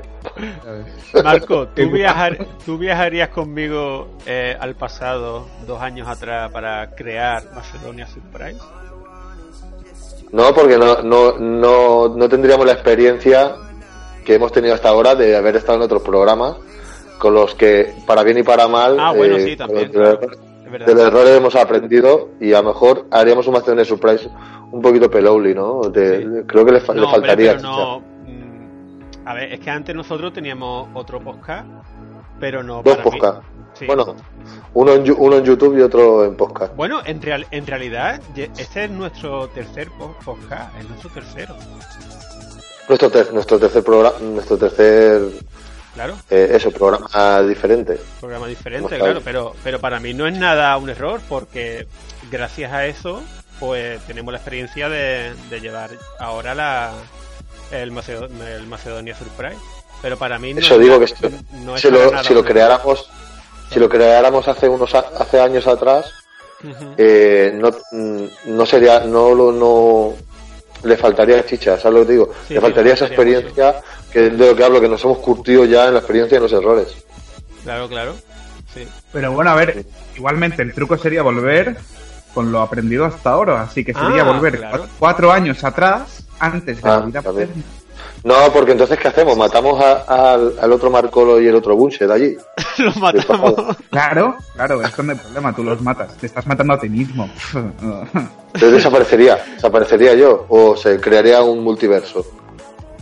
Marco, 1.23 1.67
¿tú, 1.69 1.89
viajar, 1.91 2.38
¿tú 2.65 2.78
viajarías 2.78 3.30
conmigo 3.30 4.08
eh, 4.26 4.56
al 4.60 4.76
pasado, 4.76 5.47
dos 5.65 5.82
años 5.82 6.08
atrás, 6.08 6.50
para 6.52 6.95
crear 6.95 7.43
Macedonia 7.54 8.08
Surprise? 8.08 8.60
No, 10.32 10.54
porque 10.54 10.78
no, 10.78 11.02
no, 11.04 11.38
no, 11.38 12.10
no 12.15 12.30
tendríamos 12.30 12.65
la 12.65 12.73
experiencia 12.73 13.56
que 14.26 14.36
hemos 14.36 14.52
tenido 14.52 14.73
hasta 14.73 14.89
ahora 14.89 15.15
de 15.15 15.36
haber 15.36 15.56
estado 15.56 15.78
en 15.78 15.84
otros 15.84 16.02
programas 16.02 16.56
con 17.17 17.34
los 17.34 17.56
que, 17.56 17.93
para 18.06 18.23
bien 18.23 18.38
y 18.38 18.43
para 18.43 18.67
mal, 18.67 18.97
Ah, 19.00 19.12
bueno, 19.12 19.38
eh, 19.38 19.43
sí, 19.45 19.56
también. 19.56 19.91
de 19.91 19.97
los- 19.97 20.17
claro. 20.19 20.46
De 20.71 20.93
los 20.95 20.99
errores 21.08 21.38
hemos 21.38 21.56
aprendido 21.56 22.30
y 22.39 22.53
a 22.53 22.62
lo 22.62 22.69
mejor 22.69 23.06
haríamos 23.12 23.47
un 23.47 23.53
Macedonia 23.53 23.86
Surprise 23.86 24.30
un 24.71 24.82
poquito 24.82 25.10
pelowly, 25.10 25.53
¿no? 25.56 25.82
De- 25.89 26.21
Sí. 26.21 26.27
Creo 26.47 26.65
que 26.65 26.71
le, 26.73 26.80
fa- 26.82 26.93
No, 26.93 27.10
faltaría. 27.10 27.56
pero 27.58 27.63
no. 27.69 27.99
mm, 27.99 28.99
A 29.25 29.34
ver, 29.34 29.53
es 29.53 29.60
que 29.60 29.69
antes 29.69 29.95
nosotros 29.95 30.34
teníamos 30.34 30.89
otro 30.93 31.19
podcast, 31.21 31.67
pero 32.39 32.63
no. 32.63 32.82
Dos 32.84 32.97
podcasts. 32.97 33.41
Sí. 33.73 33.86
Bueno, 33.86 34.15
uno 34.73 34.93
en, 34.93 35.15
uno 35.17 35.36
en 35.38 35.43
YouTube 35.43 35.77
y 35.77 35.82
otro 35.82 36.25
en 36.25 36.36
podcast. 36.36 36.75
Bueno, 36.75 36.99
en, 37.06 37.21
real, 37.21 37.45
en 37.51 37.67
realidad, 37.67 38.19
este 38.36 38.86
es 38.86 38.89
nuestro 38.91 39.47
tercer 39.49 39.89
po- 39.99 40.15
podcast, 40.25 40.75
es 40.80 40.88
nuestro 40.89 41.10
tercero. 41.12 41.56
Nuestro, 42.89 43.10
ter- 43.10 43.34
nuestro 43.34 43.60
tercer 43.60 43.84
programa, 43.84 44.15
nuestro 44.21 44.58
tercer, 44.58 45.21
Claro, 45.97 46.15
eh, 46.29 46.49
eso, 46.53 46.69
programa 46.71 47.41
diferente. 47.41 47.99
programa 48.19 48.45
diferente, 48.47 48.97
claro, 48.99 49.21
pero, 49.25 49.55
pero 49.63 49.79
para 49.79 49.99
mí 49.99 50.13
no 50.13 50.27
es 50.27 50.38
nada 50.38 50.77
un 50.77 50.89
error 50.91 51.19
porque 51.27 51.88
gracias 52.31 52.71
a 52.71 52.86
eso 52.86 53.23
pues 53.60 53.99
tenemos 54.05 54.31
la 54.31 54.38
experiencia 54.38 54.89
de, 54.89 55.33
de 55.49 55.60
llevar 55.60 55.89
ahora 56.19 56.53
la 56.53 56.91
el, 57.71 57.91
Macedo- 57.91 58.29
el 58.45 58.67
Macedonia 58.67 59.15
Surprise. 59.17 59.57
Pero 60.03 60.17
para 60.17 60.38
mí 60.38 60.53
no 60.53 60.60
Eso 60.60 60.75
es 60.75 60.81
digo 60.81 60.99
que 60.99 61.07
si, 61.07 61.15
no 61.65 61.75
es 61.75 61.81
si 61.81 61.89
lo, 61.89 62.12
nada 62.12 62.23
si 62.23 62.36
lo 62.36 62.43
creáramos, 62.45 63.10
si 63.73 63.79
lo 63.79 63.89
creáramos 63.89 64.47
hace 64.47 64.69
unos 64.69 64.93
hace 64.93 65.41
años 65.41 65.65
atrás, 65.65 66.13
eh, 66.97 67.51
no, 67.55 67.71
no 68.45 68.65
sería, 68.67 68.99
no 68.99 69.33
lo, 69.33 69.51
no 69.51 70.13
le 70.88 70.97
faltaría 70.97 71.45
chicha, 71.45 71.78
¿sabes 71.78 71.93
lo 71.93 72.00
que 72.02 72.06
te 72.08 72.12
digo? 72.13 72.34
Sí, 72.47 72.54
le 72.56 72.62
faltaría 72.62 72.93
esa 72.93 73.06
experiencia 73.08 73.82
que 74.12 74.30
de 74.30 74.47
lo 74.47 74.56
que 74.56 74.63
hablo, 74.63 74.82
que 74.82 74.88
nos 74.88 75.04
hemos 75.04 75.17
curtido 75.19 75.65
ya 75.65 75.88
en 75.88 75.93
la 75.93 76.00
experiencia 76.00 76.36
y 76.36 76.38
en 76.38 76.43
los 76.43 76.54
errores. 76.54 76.88
Claro, 77.63 77.88
claro. 77.88 78.15
Sí. 78.73 78.88
Pero 79.12 79.32
bueno, 79.32 79.52
a 79.52 79.56
ver, 79.56 79.86
igualmente 80.15 80.62
el 80.62 80.73
truco 80.73 80.97
sería 80.97 81.21
volver 81.23 81.78
con 82.34 82.52
lo 82.52 82.62
aprendido 82.62 83.06
hasta 83.06 83.32
ahora. 83.32 83.62
Así 83.63 83.84
que 83.84 83.93
sería 83.93 84.21
Ah, 84.21 84.32
volver 84.32 84.58
claro. 84.58 84.88
cuatro 85.00 85.32
años 85.32 85.63
atrás, 85.63 86.23
antes 86.39 86.82
de 86.82 86.89
Ah, 86.89 87.00
la 87.13 87.32
vida. 87.32 87.47
No, 88.27 88.51
porque 88.51 88.73
entonces 88.73 88.99
¿qué 88.99 89.07
hacemos? 89.07 89.37
Matamos 89.37 89.81
a- 89.81 90.33
al, 90.33 90.53
al 90.59 90.71
otro 90.73 90.89
Marcolo 90.89 91.39
y 91.39 91.47
el 91.47 91.55
otro 91.55 91.77
Bunche 91.77 92.05
de 92.05 92.13
allí. 92.13 92.37
Los 92.77 92.97
matamos. 92.97 93.53
Claro, 93.89 94.35
claro, 94.53 94.81
esto 94.81 95.01
no 95.01 95.13
hay 95.13 95.17
problema, 95.17 95.55
tú 95.55 95.63
los 95.63 95.81
matas. 95.81 96.15
Te 96.17 96.25
estás 96.25 96.45
matando 96.45 96.73
a 96.73 96.79
ti 96.79 96.89
mismo. 96.89 97.29
Entonces 97.53 98.71
desaparecería, 98.73 99.37
desaparecería 99.55 100.13
yo, 100.15 100.45
o 100.49 100.75
se 100.75 100.99
crearía 100.99 101.41
un 101.41 101.63
multiverso. 101.63 102.25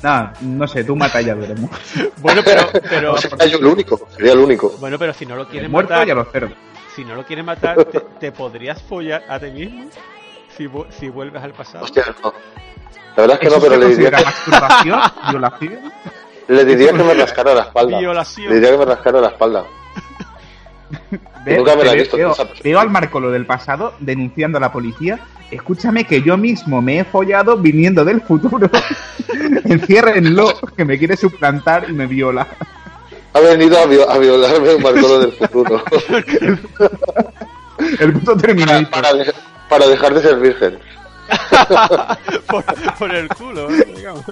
Nada, 0.04 0.34
no 0.42 0.68
sé, 0.68 0.84
tú 0.84 0.96
mata 0.96 1.20
ya 1.22 1.34
veremos. 1.34 1.72
Bueno, 2.18 2.42
pero, 2.46 2.62
pero 2.88 3.14
O 3.14 3.46
yo 3.48 3.58
el 3.58 3.66
único, 3.66 4.08
sería 4.16 4.34
el 4.34 4.40
único. 4.40 4.70
bueno, 4.80 5.00
pero 5.00 5.12
si 5.14 5.26
no 5.26 5.36
lo 5.36 5.48
quieres 5.48 5.70
Muerto 5.72 5.94
matar, 5.94 6.08
y 6.08 6.12
a 6.12 6.16
los 6.16 6.28
ceros. 6.32 6.52
si 6.96 7.04
no 7.04 7.16
lo 7.16 7.26
quieres 7.26 7.44
matar, 7.46 7.84
te, 7.86 8.00
te 8.20 8.32
podrías 8.32 8.80
follar 8.84 9.24
a 9.28 9.40
ti 9.40 9.48
mismo 9.52 9.86
si, 10.56 10.70
si 11.00 11.10
vuelves 11.10 11.42
al 11.44 11.54
pasado. 11.54 11.84
Hostia, 11.84 12.04
no. 12.24 12.32
La 13.16 13.22
verdad 13.24 13.36
es 13.36 13.40
que 13.40 13.48
¿Eso 13.48 13.56
no, 13.58 13.62
pero 13.62 13.78
le 13.78 13.88
diría 13.96 14.12
le 16.48 16.66
diría 16.66 16.92
que 16.92 17.04
me 17.04 17.14
rascara 17.14 17.54
la 17.56 17.62
espalda. 17.64 18.00
Violación. 18.00 18.50
Le 18.50 18.56
diría 18.56 18.72
que 18.72 18.78
me 18.78 18.86
rascara 18.86 19.22
la 19.22 19.28
espalda. 19.30 19.64
Ve- 21.46 21.58
Nunca 21.58 21.76
me 21.76 21.84
la 21.84 21.94
he 21.94 21.96
visto, 21.96 22.18
veo, 22.18 22.36
veo 22.64 22.80
al 22.80 22.90
Marcolo 22.90 23.32
del 23.32 23.46
pasado 23.46 23.94
denunciando 24.00 24.58
a 24.58 24.62
la 24.62 24.72
policía. 24.72 25.20
Escúchame 25.52 26.06
que 26.06 26.22
yo 26.22 26.38
mismo 26.38 26.82
me 26.82 27.00
he 27.00 27.04
follado 27.04 27.58
viniendo 27.58 28.04
del 28.04 28.22
futuro. 28.22 28.70
Enciérrenlo, 29.66 30.54
que 30.76 30.86
me 30.86 30.98
quiere 30.98 31.16
suplantar 31.18 31.86
y 31.90 31.94
me 31.94 32.08
viola. 32.08 32.48
Ha 33.34 33.40
venido 33.40 33.78
a, 33.80 33.86
vio- 33.86 34.10
a 34.10 34.18
violarme 34.18 34.76
un 34.76 34.82
Marcolo 34.84 35.20
del 35.20 35.32
futuro. 35.34 35.84
El 38.00 38.14
puto 38.14 38.32
para, 38.36 38.42
Terminator. 38.42 38.90
para 38.90 39.14
de- 39.14 39.34
para 39.70 39.88
dejar 39.88 40.14
de 40.14 40.22
ser 40.22 40.40
virgen. 40.40 40.80
por, 42.48 42.64
por 42.98 43.16
el 43.16 43.28
culo, 43.30 43.70
¿eh? 43.72 43.86
digamos. 43.96 44.26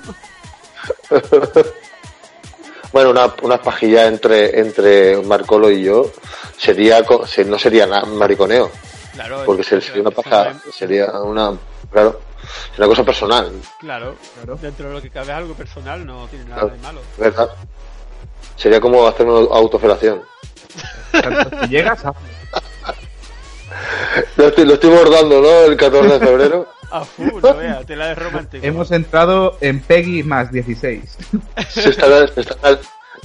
Bueno, 2.92 3.10
una, 3.10 3.34
una 3.42 3.58
pajilla 3.62 4.06
entre, 4.08 4.60
entre 4.60 5.18
Marcolo 5.24 5.72
y 5.72 5.84
yo 5.84 6.12
sería, 6.58 7.02
no 7.48 7.58
sería 7.60 7.88
nada 7.88 8.06
mariconeo. 8.06 8.70
Claro, 9.14 9.44
Porque 9.46 9.64
sería 9.64 10.02
una 10.02 10.12
paja, 10.12 10.54
sería 10.72 11.06
una, 11.22 11.56
claro, 11.92 12.20
una 12.78 12.88
cosa 12.88 13.04
personal, 13.04 13.52
Claro, 13.80 14.16
Claro. 14.36 14.58
dentro 14.62 14.88
de 14.90 14.94
lo 14.96 15.02
que 15.02 15.10
cabe 15.12 15.28
es 15.28 15.34
algo 15.38 15.54
personal, 15.54 16.04
no 16.06 16.28
tiene 16.28 16.46
nada 16.46 16.62
Claro. 16.62 16.76
de 16.76 16.82
malo. 16.82 17.02
¿verdad? 17.18 17.50
Sería 18.56 18.80
como 18.82 19.08
hacer 19.08 19.26
una 19.28 19.56
autofelación. 19.56 20.24
Si 21.62 21.68
llegas 21.68 22.04
a... 22.06 22.14
Lo 24.38 24.48
estoy, 24.48 24.66
lo 24.66 24.74
estoy 24.76 24.90
bordando, 24.90 25.42
¿no? 25.42 25.50
El 25.66 25.76
14 25.78 26.20
de 26.20 26.26
febrero. 26.26 26.68
A 26.92 27.04
full, 27.06 27.42
no 27.42 27.56
vea, 27.56 27.82
tela 27.84 28.08
de 28.08 28.16
romántico. 28.16 28.64
Hemos 28.66 28.92
entrado 28.92 29.58
en 29.62 29.80
Peggy 29.80 30.22
más 30.22 30.52
16. 30.52 31.18
Se 31.70 31.90
está, 31.90 32.28
se 32.28 32.42
está- 32.42 32.80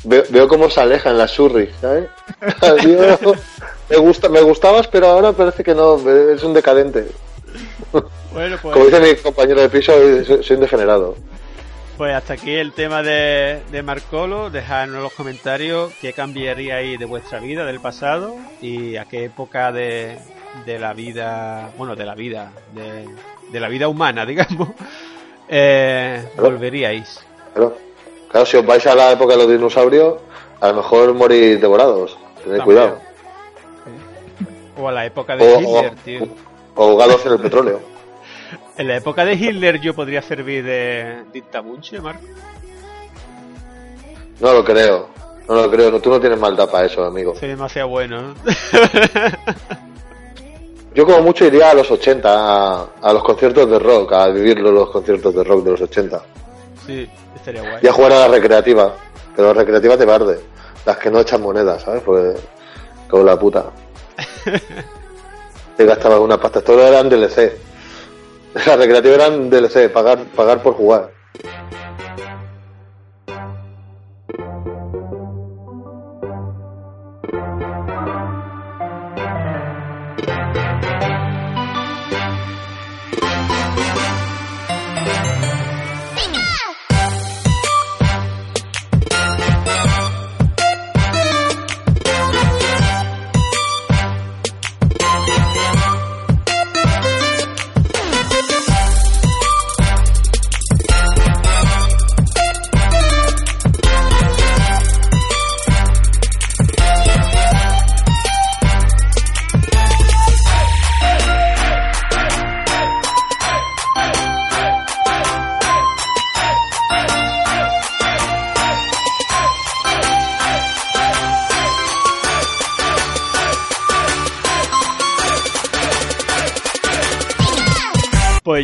veo, 0.04 0.22
veo 0.30 0.48
cómo 0.48 0.70
se 0.70 0.80
alejan 0.80 1.18
las 1.18 1.32
surri, 1.32 1.68
¿sabes? 1.80 2.08
Adiós. 2.62 3.18
Me, 3.90 3.96
gusta, 3.98 4.28
me 4.30 4.40
gustabas, 4.40 4.88
pero 4.88 5.08
ahora 5.08 5.32
parece 5.32 5.62
que 5.62 5.74
no, 5.74 5.96
es 6.30 6.42
un 6.42 6.54
decadente. 6.54 7.08
Bueno, 8.32 8.56
pues, 8.62 8.72
Como 8.72 8.84
dice 8.86 9.00
mi 9.00 9.14
compañero 9.16 9.60
de 9.60 9.68
piso, 9.68 9.92
soy, 10.24 10.42
soy 10.42 10.56
un 10.56 10.62
degenerado. 10.62 11.16
pues 11.98 12.14
hasta 12.14 12.34
aquí 12.34 12.54
el 12.54 12.72
tema 12.72 13.02
de, 13.02 13.60
de 13.70 13.82
Marcolo. 13.82 14.48
Dejadnos 14.50 14.96
en 14.96 15.02
los 15.02 15.12
comentarios 15.12 15.92
qué 16.00 16.12
cambiaríais 16.14 16.98
de 16.98 17.04
vuestra 17.04 17.38
vida, 17.40 17.64
del 17.66 17.80
pasado, 17.80 18.34
y 18.62 18.96
a 18.96 19.04
qué 19.06 19.24
época 19.24 19.72
de, 19.72 20.18
de 20.66 20.78
la 20.78 20.92
vida, 20.92 21.70
bueno, 21.76 21.94
de 21.96 22.04
la 22.04 22.14
vida, 22.14 22.50
de, 22.74 23.06
de 23.50 23.60
la 23.60 23.68
vida 23.68 23.88
humana, 23.88 24.24
digamos, 24.26 24.68
eh, 25.48 26.28
volveríais. 26.36 27.24
Claro. 27.54 27.76
claro, 28.30 28.46
si 28.46 28.56
os 28.56 28.66
vais 28.66 28.86
a 28.86 28.94
la 28.94 29.12
época 29.12 29.34
de 29.34 29.38
los 29.44 29.50
dinosaurios, 29.50 30.16
a 30.60 30.68
lo 30.68 30.74
mejor 30.74 31.14
morís 31.14 31.60
devorados. 31.60 32.16
Tened 32.44 32.58
También. 32.58 32.64
cuidado. 32.64 33.00
O 34.80 34.88
a 34.88 34.92
la 34.92 35.06
época 35.06 35.36
de 35.36 35.44
O, 35.44 35.56
o- 35.56 35.60
Hitler, 35.60 35.94
tío. 36.04 36.28
o 36.76 36.84
ahogados 36.84 37.24
en 37.26 37.32
el 37.32 37.38
petróleo. 37.40 37.80
En 38.76 38.86
la 38.86 38.96
época 38.96 39.24
de 39.24 39.34
Hitler 39.34 39.80
yo 39.80 39.92
podría 39.94 40.22
servir 40.22 40.62
de 40.64 41.24
dictabunche, 41.32 42.00
Marco. 42.00 42.22
No 44.40 44.52
lo 44.52 44.64
creo. 44.64 45.08
No 45.48 45.54
lo 45.56 45.68
creo. 45.70 45.90
No, 45.90 45.98
tú 46.00 46.10
no 46.10 46.20
tienes 46.20 46.38
maldad 46.38 46.70
para 46.70 46.86
eso, 46.86 47.04
amigo. 47.04 47.34
Soy 47.34 47.48
demasiado 47.48 47.88
bueno. 47.88 48.34
Yo 50.98 51.06
como 51.06 51.22
mucho 51.22 51.44
iría 51.44 51.70
a 51.70 51.74
los 51.74 51.88
80, 51.88 52.28
a, 52.28 52.88
a 53.00 53.12
los 53.12 53.22
conciertos 53.22 53.70
de 53.70 53.78
rock, 53.78 54.14
a 54.14 54.26
vivir 54.30 54.58
los 54.58 54.90
conciertos 54.90 55.32
de 55.32 55.44
rock 55.44 55.62
de 55.62 55.70
los 55.70 55.80
80. 55.82 56.22
sí, 56.84 57.08
estaría 57.36 57.60
guay. 57.60 57.78
Y 57.82 57.86
a 57.86 57.92
jugar 57.92 58.12
a 58.14 58.18
la 58.18 58.26
recreativa. 58.26 58.96
Pero 59.36 59.54
la 59.54 59.60
recreativa 59.60 59.96
te 59.96 60.04
barde. 60.04 60.40
Las 60.84 60.96
que 60.96 61.08
no 61.08 61.20
echan 61.20 61.40
monedas, 61.40 61.82
¿sabes? 61.82 62.02
Porque... 62.02 62.34
Como 63.08 63.22
la 63.22 63.38
puta. 63.38 63.66
Te 65.76 65.84
gastabas 65.84 66.18
una 66.18 66.36
pasta. 66.40 66.62
Todo 66.62 66.84
eran 66.84 67.08
DLC. 67.08 67.52
La 68.66 68.74
recreativa 68.74 69.14
eran 69.14 69.48
DLC, 69.48 69.92
pagar, 69.92 70.24
pagar 70.34 70.60
por 70.64 70.74
jugar. 70.74 71.12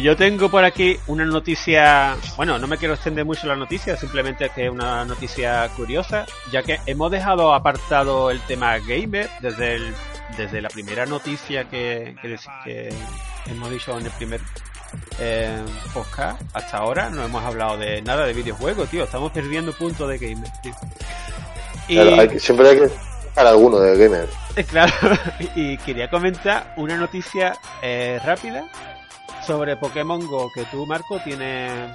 Yo 0.04 0.16
tengo 0.16 0.50
por 0.50 0.64
aquí 0.64 0.98
una 1.06 1.24
noticia, 1.24 2.14
bueno, 2.36 2.58
no 2.58 2.66
me 2.66 2.76
quiero 2.76 2.92
extender 2.92 3.24
mucho 3.24 3.46
la 3.46 3.56
noticia, 3.56 3.96
simplemente 3.96 4.50
que 4.50 4.66
es 4.66 4.70
una 4.70 5.04
noticia 5.06 5.66
curiosa, 5.76 6.26
ya 6.52 6.62
que 6.62 6.78
hemos 6.84 7.10
dejado 7.10 7.54
apartado 7.54 8.30
el 8.30 8.38
tema 8.42 8.76
gamer 8.78 9.30
desde 9.40 9.76
el, 9.76 9.94
desde 10.36 10.60
la 10.60 10.68
primera 10.68 11.06
noticia 11.06 11.64
que, 11.70 12.14
que, 12.20 12.28
dec- 12.36 12.64
que 12.64 12.94
hemos 13.50 13.70
dicho 13.70 13.98
en 13.98 14.04
el 14.04 14.12
primer 14.12 14.40
eh, 15.18 15.58
podcast 15.94 16.40
hasta 16.52 16.76
ahora, 16.76 17.08
no 17.08 17.24
hemos 17.24 17.42
hablado 17.42 17.78
de 17.78 18.02
nada 18.02 18.26
de 18.26 18.34
videojuegos, 18.34 18.90
tío, 18.90 19.04
estamos 19.04 19.32
perdiendo 19.32 19.72
puntos 19.72 20.06
de 20.08 20.18
gamer, 20.18 20.50
tío. 20.62 20.74
Y, 21.88 21.94
Claro, 21.94 22.20
hay 22.20 22.28
que- 22.28 22.40
siempre 22.40 22.68
hay 22.68 22.78
que 22.78 22.88
para 23.34 23.48
alguno 23.50 23.78
de 23.80 23.96
gamer. 23.96 24.28
Claro, 24.68 24.92
y 25.56 25.76
quería 25.78 26.08
comentar 26.10 26.74
una 26.76 26.96
noticia 26.96 27.56
eh, 27.82 28.20
rápida 28.24 28.68
sobre 29.46 29.76
Pokémon 29.76 30.26
Go 30.26 30.50
que 30.52 30.64
tú, 30.66 30.86
Marco, 30.86 31.18
tienes 31.20 31.90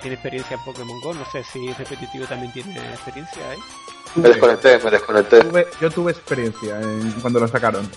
tiene 0.00 0.14
experiencia 0.14 0.56
en 0.56 0.64
Pokémon 0.64 1.00
Go. 1.00 1.14
No 1.14 1.24
sé 1.30 1.42
si 1.44 1.72
Repetitivo 1.72 2.26
también 2.26 2.52
tiene 2.52 2.76
experiencia, 2.92 3.40
¿eh? 3.54 3.58
Me 4.16 4.28
desconecté, 4.28 4.78
me 4.78 4.90
desconecté. 4.90 5.40
Tuve- 5.42 5.66
yo 5.80 5.90
tuve 5.90 6.12
experiencia 6.12 6.80
en- 6.80 7.10
cuando 7.20 7.40
lo 7.40 7.48
sacaron. 7.48 7.90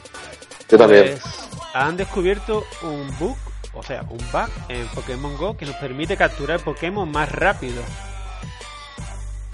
Yo 0.69 0.77
también. 0.77 1.17
Pues, 1.21 1.49
han 1.73 1.95
descubierto 1.97 2.63
un 2.81 3.07
bug, 3.19 3.37
o 3.73 3.83
sea, 3.83 4.01
un 4.09 4.17
bug 4.31 4.49
en 4.69 4.87
Pokémon 4.87 5.35
Go 5.37 5.55
que 5.57 5.65
nos 5.65 5.75
permite 5.75 6.15
capturar 6.17 6.59
Pokémon 6.61 7.09
más 7.11 7.31
rápido. 7.31 7.81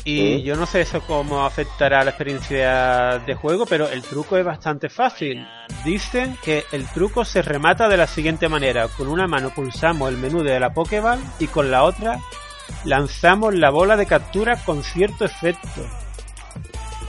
Y 0.06 0.44
yo 0.44 0.56
no 0.58 0.66
sé 0.66 0.82
eso 0.82 1.02
cómo 1.08 1.46
afectará 1.46 2.04
la 2.04 2.10
experiencia 2.12 3.20
de 3.26 3.36
juego, 3.36 3.66
pero 3.66 3.88
el 3.88 4.02
truco 4.02 4.36
es 4.38 4.44
bastante 4.44 4.90
fácil. 4.90 5.48
Dicen 5.86 6.38
que 6.44 6.66
el 6.74 6.86
truco 6.90 7.24
se 7.24 7.42
remata 7.42 7.88
de 7.88 7.96
la 7.98 8.08
siguiente 8.08 8.50
manera. 8.50 8.90
Con 8.90 9.08
una 9.08 9.28
mano 9.28 9.52
pulsamos 9.52 10.10
el 10.10 10.18
menú 10.18 10.44
de 10.44 10.60
la 10.60 10.74
Pokéball 10.74 11.20
y 11.40 11.48
con 11.48 11.72
la 11.72 11.84
otra 11.84 12.20
lanzamos 12.84 13.54
la 13.56 13.70
bola 13.70 13.96
de 13.96 14.06
captura 14.06 14.58
con 14.66 14.84
cierto 14.84 15.24
efecto. 15.24 15.82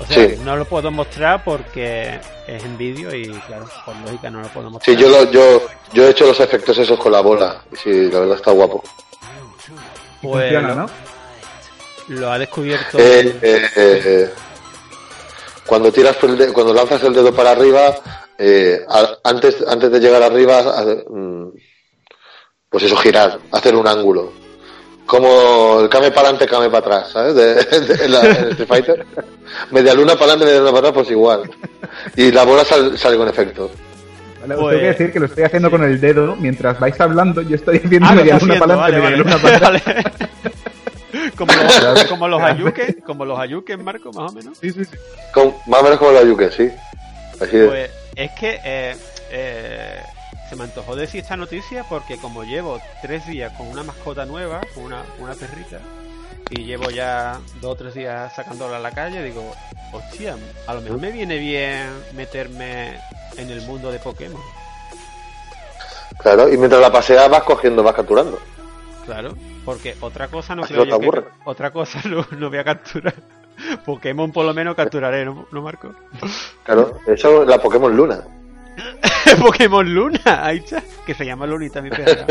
O 0.01 0.07
sea, 0.07 0.29
Sí. 0.29 0.37
no 0.45 0.57
lo 0.57 0.65
puedo 0.65 0.91
mostrar 0.91 1.43
porque 1.45 2.21
es 2.47 2.65
en 2.65 2.77
vídeo 2.79 3.15
y 3.15 3.29
claro, 3.47 3.67
por 3.85 3.97
lógica 3.97 4.31
no 4.31 4.41
lo 4.41 4.49
puedo 4.49 4.71
mostrar. 4.71 4.97
Sí, 4.97 5.01
yo, 5.03 5.09
lo- 5.09 5.31
yo, 5.33 5.63
yo 5.93 6.07
he 6.07 6.11
hecho 6.11 6.27
los 6.27 6.39
efectos 6.41 6.79
esos 6.79 6.99
con 6.99 7.11
la 7.13 7.21
bola. 7.21 7.61
Sí, 7.73 7.91
la 8.11 8.21
verdad 8.21 8.37
está 8.37 8.51
guapo. 8.53 8.83
Pues, 10.23 10.53
funciona, 10.53 10.75
¿no? 10.75 10.87
Lo 12.09 12.31
ha 12.31 12.39
descubierto. 12.39 12.99
Eh, 12.99 13.39
eh, 13.43 13.69
eh, 13.77 14.31
cuando 15.67 15.91
tiras 15.93 16.17
por 16.17 16.31
el 16.31 16.37
de- 16.39 16.53
cuando 16.53 16.75
lanzas 16.75 17.03
el 17.05 17.15
dedo 17.15 17.33
para 17.35 17.53
arriba, 17.53 17.95
eh, 18.39 18.85
a- 18.89 19.17
antes, 19.25 19.65
antes 19.67 19.91
de 19.91 20.01
llegar 20.01 20.23
arriba, 20.23 20.63
mm, 21.09 21.49
pues 22.69 22.85
eso, 22.85 22.97
girar, 22.97 23.39
hacer 23.53 23.75
un 23.75 23.87
ángulo. 23.87 24.33
Como 25.07 25.81
el 25.81 25.89
came 25.89 26.11
para 26.11 26.29
adelante, 26.29 26.47
came 26.47 26.69
para 26.71 26.79
atrás, 26.79 27.11
¿sabes? 27.13 27.35
De, 27.35 28.09
la, 28.09 28.21
en 28.25 28.49
Street 28.51 28.69
Fighter. 28.69 29.07
Media 29.71 29.95
luna 29.95 30.15
para 30.15 30.33
adelante, 30.33 30.45
media 30.47 30.59
luna 30.61 30.71
para 30.73 30.89
atrás, 30.89 30.93
pues 30.95 31.11
igual. 31.11 31.51
Y 32.17 32.33
la 32.33 32.45
bola 32.45 32.65
sal- 32.65 32.97
sale 32.99 33.17
con 33.17 33.29
efecto. 33.29 33.71
Vale, 34.41 34.55
os 34.55 34.61
Pues- 34.61 34.71
tengo 34.77 34.81
que 34.83 34.87
decir 34.89 35.13
que 35.13 35.21
lo 35.21 35.27
estoy 35.27 35.45
haciendo 35.45 35.71
con 35.71 35.85
el 35.85 36.01
dedo 36.01 36.37
mientras 36.37 36.79
vais 36.81 36.99
hablando. 37.01 37.41
Yo 37.43 37.57
estoy 37.57 37.79
haciendo 37.85 38.09
Ah, 38.09 38.15
media 38.15 38.39
luna 38.39 38.59
para 38.59 38.75
adelante, 38.75 38.81
vale, 38.81 38.97
media 38.97 39.11
vale. 39.11 39.17
luna 39.19 39.39
para 39.39 39.57
atrás. 39.57 40.63
Como 41.37 41.53
los, 41.53 42.05
como 42.05 42.29
los 42.29 42.43
ayuques, 42.43 42.97
como 43.07 43.25
los 43.25 43.39
ayuques, 43.39 43.79
Marco, 43.79 44.13
más 44.13 44.31
o 44.31 44.35
menos. 44.35 44.59
Sí, 44.59 44.71
sí, 44.73 44.85
sí. 44.85 44.97
Con- 45.33 45.55
más 45.67 45.81
o 45.81 45.85
menos 45.85 45.99
como 45.99 46.13
la 46.13 46.23
Yuke, 46.23 46.51
sí. 46.53 46.71
Así 47.41 47.57
es. 47.57 47.67
Pues 47.69 47.91
es 48.17 48.31
que 48.33 48.61
eh, 48.65 48.97
eh, 49.31 50.01
se 50.49 50.57
me 50.57 50.65
antojó 50.65 50.95
decir 50.97 51.21
esta 51.23 51.37
noticia 51.37 51.85
porque 51.89 52.17
como 52.19 52.45
llevo 52.45 52.81
tres 53.03 53.27
días 53.27 53.53
con 53.57 53.67
una 53.69 53.83
mascota 53.83 54.25
nueva, 54.27 54.61
con 54.75 54.85
una, 54.85 55.03
una 55.19 55.35
perrita, 55.35 55.79
y 56.51 56.65
llevo 56.65 56.91
ya 56.91 57.41
dos 57.61 57.73
o 57.73 57.77
tres 57.77 57.95
días 57.95 58.33
sacándola 58.35 58.77
a 58.77 58.81
la 58.81 58.91
calle, 58.93 59.23
digo, 59.23 59.55
hostia, 59.93 60.37
a 60.67 60.75
lo 60.75 60.81
mejor 60.83 61.01
me 61.01 61.11
viene 61.11 61.39
bien 61.39 61.89
meterme 62.15 63.01
en 63.37 63.51
el 63.51 63.63
mundo 63.63 63.91
de 63.91 63.99
Pokémon. 63.99 64.41
Claro, 66.19 66.53
y 66.53 66.57
mientras 66.57 66.81
la 66.81 66.93
paseas 66.93 67.29
vas 67.29 67.43
cogiendo, 67.43 67.83
vas 67.83 67.95
capturando. 67.95 68.39
Claro, 69.05 69.35
porque 69.65 69.95
otra 70.01 70.29
cosa 70.29 70.55
no 70.55 70.65
Así 70.65 70.73
creo 70.75 70.87
no 70.87 70.99
te 70.99 71.05
yo 71.07 71.13
que- 71.13 71.25
otra 71.45 71.71
cosa 71.73 72.01
no, 72.09 72.27
no 72.39 72.49
voy 72.49 72.59
a 72.59 72.65
capturar. 72.65 73.15
Pokémon 73.85 74.33
por 74.33 74.45
lo 74.45 74.53
menos 74.55 74.75
capturaré, 74.75 75.25
¿no, 75.25 75.47
¿No, 75.53 75.63
Marco? 75.63 75.95
Claro, 76.65 76.99
eso 77.07 77.43
es 77.43 77.49
la 77.49 77.59
Pokémon 77.59 77.95
Luna. 77.97 78.23
Pokémon 79.41 79.95
Luna, 79.95 80.45
ahí 80.45 80.59
está, 80.59 80.83
que 81.07 81.15
se 81.15 81.25
llama 81.25 81.47
Lunita 81.47 81.81
mi 81.81 81.91
perra. 81.91 82.27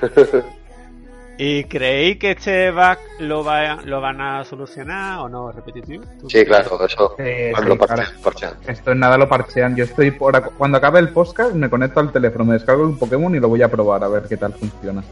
¿Y 1.40 1.64
creéis 1.64 2.18
que 2.18 2.32
este 2.32 2.72
bug 2.72 2.98
lo, 3.20 3.44
va, 3.44 3.76
lo 3.84 4.00
van 4.00 4.20
a 4.20 4.44
solucionar 4.44 5.20
o 5.20 5.28
no? 5.28 5.52
¿Repetitivo? 5.52 6.02
¿Tú 6.20 6.28
Sí, 6.28 6.44
claro, 6.44 6.84
eso. 6.84 7.14
Eh, 7.18 7.52
cuando 7.54 7.72
sí, 7.74 7.78
lo 7.78 7.86
parchean, 7.86 8.06
claro. 8.08 8.22
parchean. 8.22 8.52
Esto 8.66 8.90
en 8.92 8.98
nada 8.98 9.16
lo 9.16 9.28
parchean. 9.28 9.76
Yo 9.76 9.84
estoy 9.84 10.10
por 10.10 10.42
cuando 10.54 10.78
acabe 10.78 10.98
el 10.98 11.10
podcast 11.10 11.54
me 11.54 11.70
conecto 11.70 12.00
al 12.00 12.10
teléfono, 12.10 12.44
me 12.44 12.54
descargo 12.54 12.82
un 12.82 12.98
Pokémon 12.98 13.32
y 13.36 13.38
lo 13.38 13.48
voy 13.48 13.62
a 13.62 13.68
probar 13.68 14.02
a 14.02 14.08
ver 14.08 14.24
qué 14.28 14.36
tal 14.36 14.52
funciona. 14.52 15.02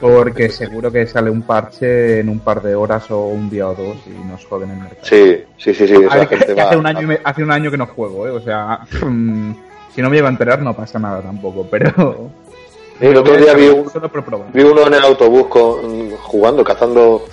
Porque 0.00 0.50
seguro 0.50 0.92
que 0.92 1.06
sale 1.06 1.30
un 1.30 1.40
parche 1.42 2.20
en 2.20 2.28
un 2.28 2.40
par 2.40 2.60
de 2.60 2.74
horas 2.74 3.10
o 3.10 3.28
un 3.28 3.48
día 3.48 3.66
o 3.66 3.74
dos 3.74 3.96
y 4.06 4.10
nos 4.28 4.44
joden 4.44 4.70
el 4.70 4.76
mercado. 4.76 5.00
Sí, 5.04 5.44
sí, 5.56 5.72
sí, 5.72 5.88
sí. 5.88 5.94
A 5.94 5.98
esa 6.08 6.16
ver, 6.16 6.28
que- 6.28 6.60
hace, 6.60 6.76
un 6.76 6.86
año 6.86 7.00
y 7.02 7.06
me- 7.06 7.20
hace 7.24 7.42
un 7.42 7.50
año 7.50 7.70
que 7.70 7.78
no 7.78 7.86
juego, 7.86 8.26
¿eh? 8.28 8.30
O 8.32 8.40
sea, 8.40 8.80
si 8.90 10.02
no 10.02 10.10
me 10.10 10.18
iba 10.18 10.28
a 10.28 10.30
enterar 10.30 10.60
no 10.60 10.74
pasa 10.74 10.98
nada 10.98 11.22
tampoco, 11.22 11.66
pero... 11.70 12.30
El 13.00 13.16
otro 13.16 13.36
día 13.36 13.54
vi, 13.54 13.68
un- 13.68 13.90
uno 14.62 14.86
en 14.86 14.94
el 14.94 15.04
autobús 15.04 15.46
con- 15.48 16.10
jugando, 16.16 16.62
cazando, 16.64 17.26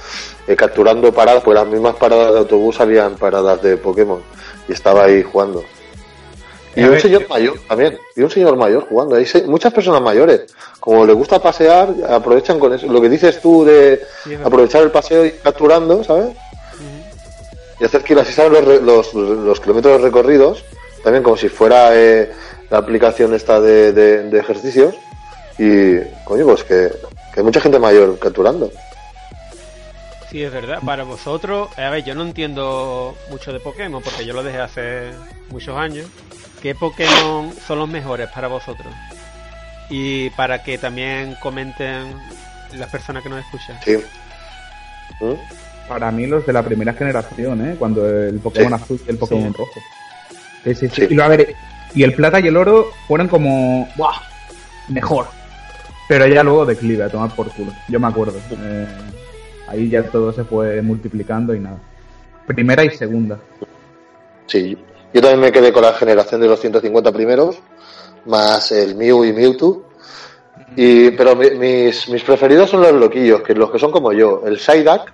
eh, 0.47 0.55
capturando 0.55 1.12
paradas, 1.14 1.43
pues 1.43 1.55
las 1.55 1.68
mismas 1.68 1.95
paradas 1.95 2.34
de 2.34 2.39
autobús 2.39 2.80
habían 2.80 3.16
paradas 3.16 3.62
de 3.62 3.78
Pokémon 3.78 4.22
y 4.68 4.74
estaba 4.74 5.03
ahí 5.05 5.22
jugando. 5.24 5.64
Y 6.76 6.80
un 6.84 6.91
ver, 6.91 7.01
señor 7.01 7.28
mayor 7.30 7.55
también, 7.68 7.97
y 8.16 8.22
un 8.22 8.30
señor 8.32 8.55
mayor 8.55 8.88
jugando. 8.88 9.16
Hay 9.16 9.26
se- 9.26 9.43
muchas 9.43 9.74
personas 9.74 10.01
mayores, 10.01 10.43
como 10.80 11.05
les 11.05 11.16
gusta 11.16 11.39
pasear, 11.41 11.89
aprovechan 12.09 12.57
con 12.59 12.74
eso. 12.74 12.88
Lo 12.88 13.01
que 13.01 13.09
dices 13.09 13.41
tú 13.41 13.64
de 13.66 14.01
aprovechar 14.43 14.82
el 14.82 14.89
paseo 14.91 15.26
y 15.26 15.32
capturando, 15.32 16.03
¿sabes? 16.03 16.30
y 17.80 17.84
hacer 17.84 18.03
que 18.03 18.14
así 18.14 18.32
saben 18.32 18.53
los, 18.53 18.82
los, 18.84 19.14
los 19.14 19.59
kilómetros 19.59 20.01
recorridos, 20.01 20.64
también 21.03 21.24
como 21.24 21.36
si 21.36 21.49
fuera 21.49 21.89
eh, 21.93 22.32
la 22.70 22.78
aplicación 22.78 23.34
esta 23.34 23.59
de, 23.59 23.91
de- 23.91 24.30
de 24.30 24.39
ejercicios. 24.39 24.95
Y, 25.64 25.99
coño, 26.24 26.45
pues 26.45 26.64
que, 26.64 26.91
que 27.34 27.39
hay 27.39 27.43
mucha 27.43 27.62
gente 27.62 27.78
mayor 27.78 28.18
capturando. 28.18 28.72
Sí, 30.32 30.41
es 30.43 30.51
verdad. 30.51 30.80
Para 30.86 31.03
vosotros, 31.03 31.70
a 31.78 31.89
ver, 31.89 32.03
yo 32.03 32.16
no 32.16 32.24
entiendo 32.24 33.16
mucho 33.30 33.51
de 33.53 33.59
Pokémon 33.59 34.01
porque 34.01 34.26
yo 34.26 34.34
lo 34.34 34.41
dejé 34.43 34.59
hace 34.59 35.12
muchos 35.49 35.78
años. 35.78 36.07
¿Qué 36.62 36.74
Pokémon 36.74 37.53
son 37.68 37.80
los 37.80 37.89
mejores 37.89 38.30
para 38.30 38.47
vosotros? 38.47 38.91
Y 39.89 40.30
para 40.32 40.64
que 40.64 40.78
también 40.78 41.36
comenten 41.41 42.16
las 42.78 42.89
personas 42.89 43.22
que 43.22 43.30
nos 43.30 43.43
escuchan. 43.45 43.78
Sí. 43.84 43.97
¿Mm? 45.20 45.34
Para 45.89 46.09
mí 46.12 46.26
los 46.26 46.45
de 46.47 46.53
la 46.53 46.64
primera 46.64 46.93
generación, 46.93 47.70
¿eh? 47.70 47.76
Cuando 47.78 48.07
el 48.09 48.39
Pokémon 48.39 48.78
Sí. 48.80 48.84
azul 48.84 49.01
y 49.05 49.09
el 49.12 49.18
Pokémon 49.18 49.51
Sí. 49.51 49.57
rojo. 49.57 49.80
Sí, 50.64 50.76
sí, 50.76 50.88
sí. 50.88 50.95
Sí. 50.95 51.07
Y, 51.09 51.14
lo- 51.14 51.24
a 51.24 51.28
ver, 51.28 51.53
y 51.93 52.03
el 52.03 52.14
plata 52.16 52.39
y 52.39 52.47
el 52.47 52.55
oro 52.57 52.89
fueron 53.07 53.28
como... 53.28 53.88
¡Buah! 53.95 54.16
Mejor. 54.88 55.28
Pero 56.12 56.28
ya 56.28 56.43
luego 56.43 56.66
declive 56.66 57.05
a 57.05 57.09
tomar 57.09 57.34
por 57.34 57.49
culo. 57.53 57.72
Yo 57.88 57.97
me 57.97 58.07
acuerdo. 58.07 58.38
Eh, 58.62 58.86
ahí 59.70 59.89
ya 59.89 60.03
todo 60.03 60.34
se 60.34 60.43
fue 60.43 60.82
multiplicando 60.82 61.55
y 61.55 61.59
nada. 61.62 61.78
Primera 62.45 62.84
y 62.84 62.89
segunda. 62.89 63.39
Sí. 64.45 64.78
Yo 65.14 65.22
también 65.22 65.39
me 65.39 65.51
quedé 65.53 65.72
con 65.72 65.84
la 65.84 65.93
generación 65.93 66.41
de 66.41 66.47
los 66.47 66.59
150 66.59 67.14
primeros, 67.14 67.59
más 68.26 68.74
el 68.74 68.95
Mew 68.95 69.24
y 69.24 69.32
Mewtwo. 69.32 69.88
Y, 70.76 71.12
pero 71.12 71.34
mi- 71.38 71.51
mis, 71.51 72.09
mis 72.09 72.24
preferidos 72.24 72.70
son 72.70 72.82
los 72.82 72.91
loquillos, 72.91 73.41
que 73.41 73.53
los 73.55 73.72
que 73.72 73.80
son 73.80 73.91
como 73.91 74.12
yo. 74.12 74.41
El 74.45 74.59
Psyduck, 74.59 75.14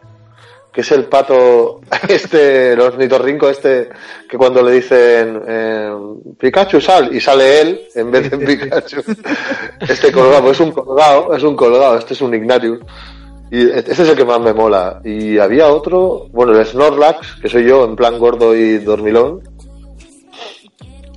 que 0.77 0.81
es 0.81 0.91
el 0.91 1.05
pato, 1.05 1.81
este, 2.07 2.73
el 2.73 2.79
ornitorrinco 2.79 3.49
este, 3.49 3.89
que 4.29 4.37
cuando 4.37 4.61
le 4.61 4.73
dicen 4.73 5.41
eh, 5.47 5.91
Pikachu 6.37 6.79
sal, 6.79 7.09
y 7.15 7.19
sale 7.19 7.61
él 7.61 7.81
en 7.95 8.11
vez 8.11 8.29
de 8.29 8.37
Pikachu. 8.37 9.01
Este 9.79 10.11
colgado, 10.11 10.51
es 10.51 10.59
un 10.59 10.71
colgado, 10.71 11.35
es 11.35 11.41
un 11.41 11.55
colgado, 11.55 11.97
este 11.97 12.13
es 12.13 12.21
un 12.21 12.35
Ignatius. 12.35 12.77
Y 13.49 13.71
este 13.71 13.93
es 13.93 13.99
el 14.01 14.15
que 14.15 14.23
más 14.23 14.39
me 14.39 14.53
mola. 14.53 15.01
Y 15.03 15.39
había 15.39 15.65
otro, 15.65 16.27
bueno, 16.31 16.55
el 16.55 16.63
Snorlax, 16.63 17.37
que 17.41 17.49
soy 17.49 17.67
yo, 17.67 17.83
en 17.83 17.95
plan 17.95 18.19
gordo 18.19 18.55
y 18.55 18.77
dormilón. 18.77 19.41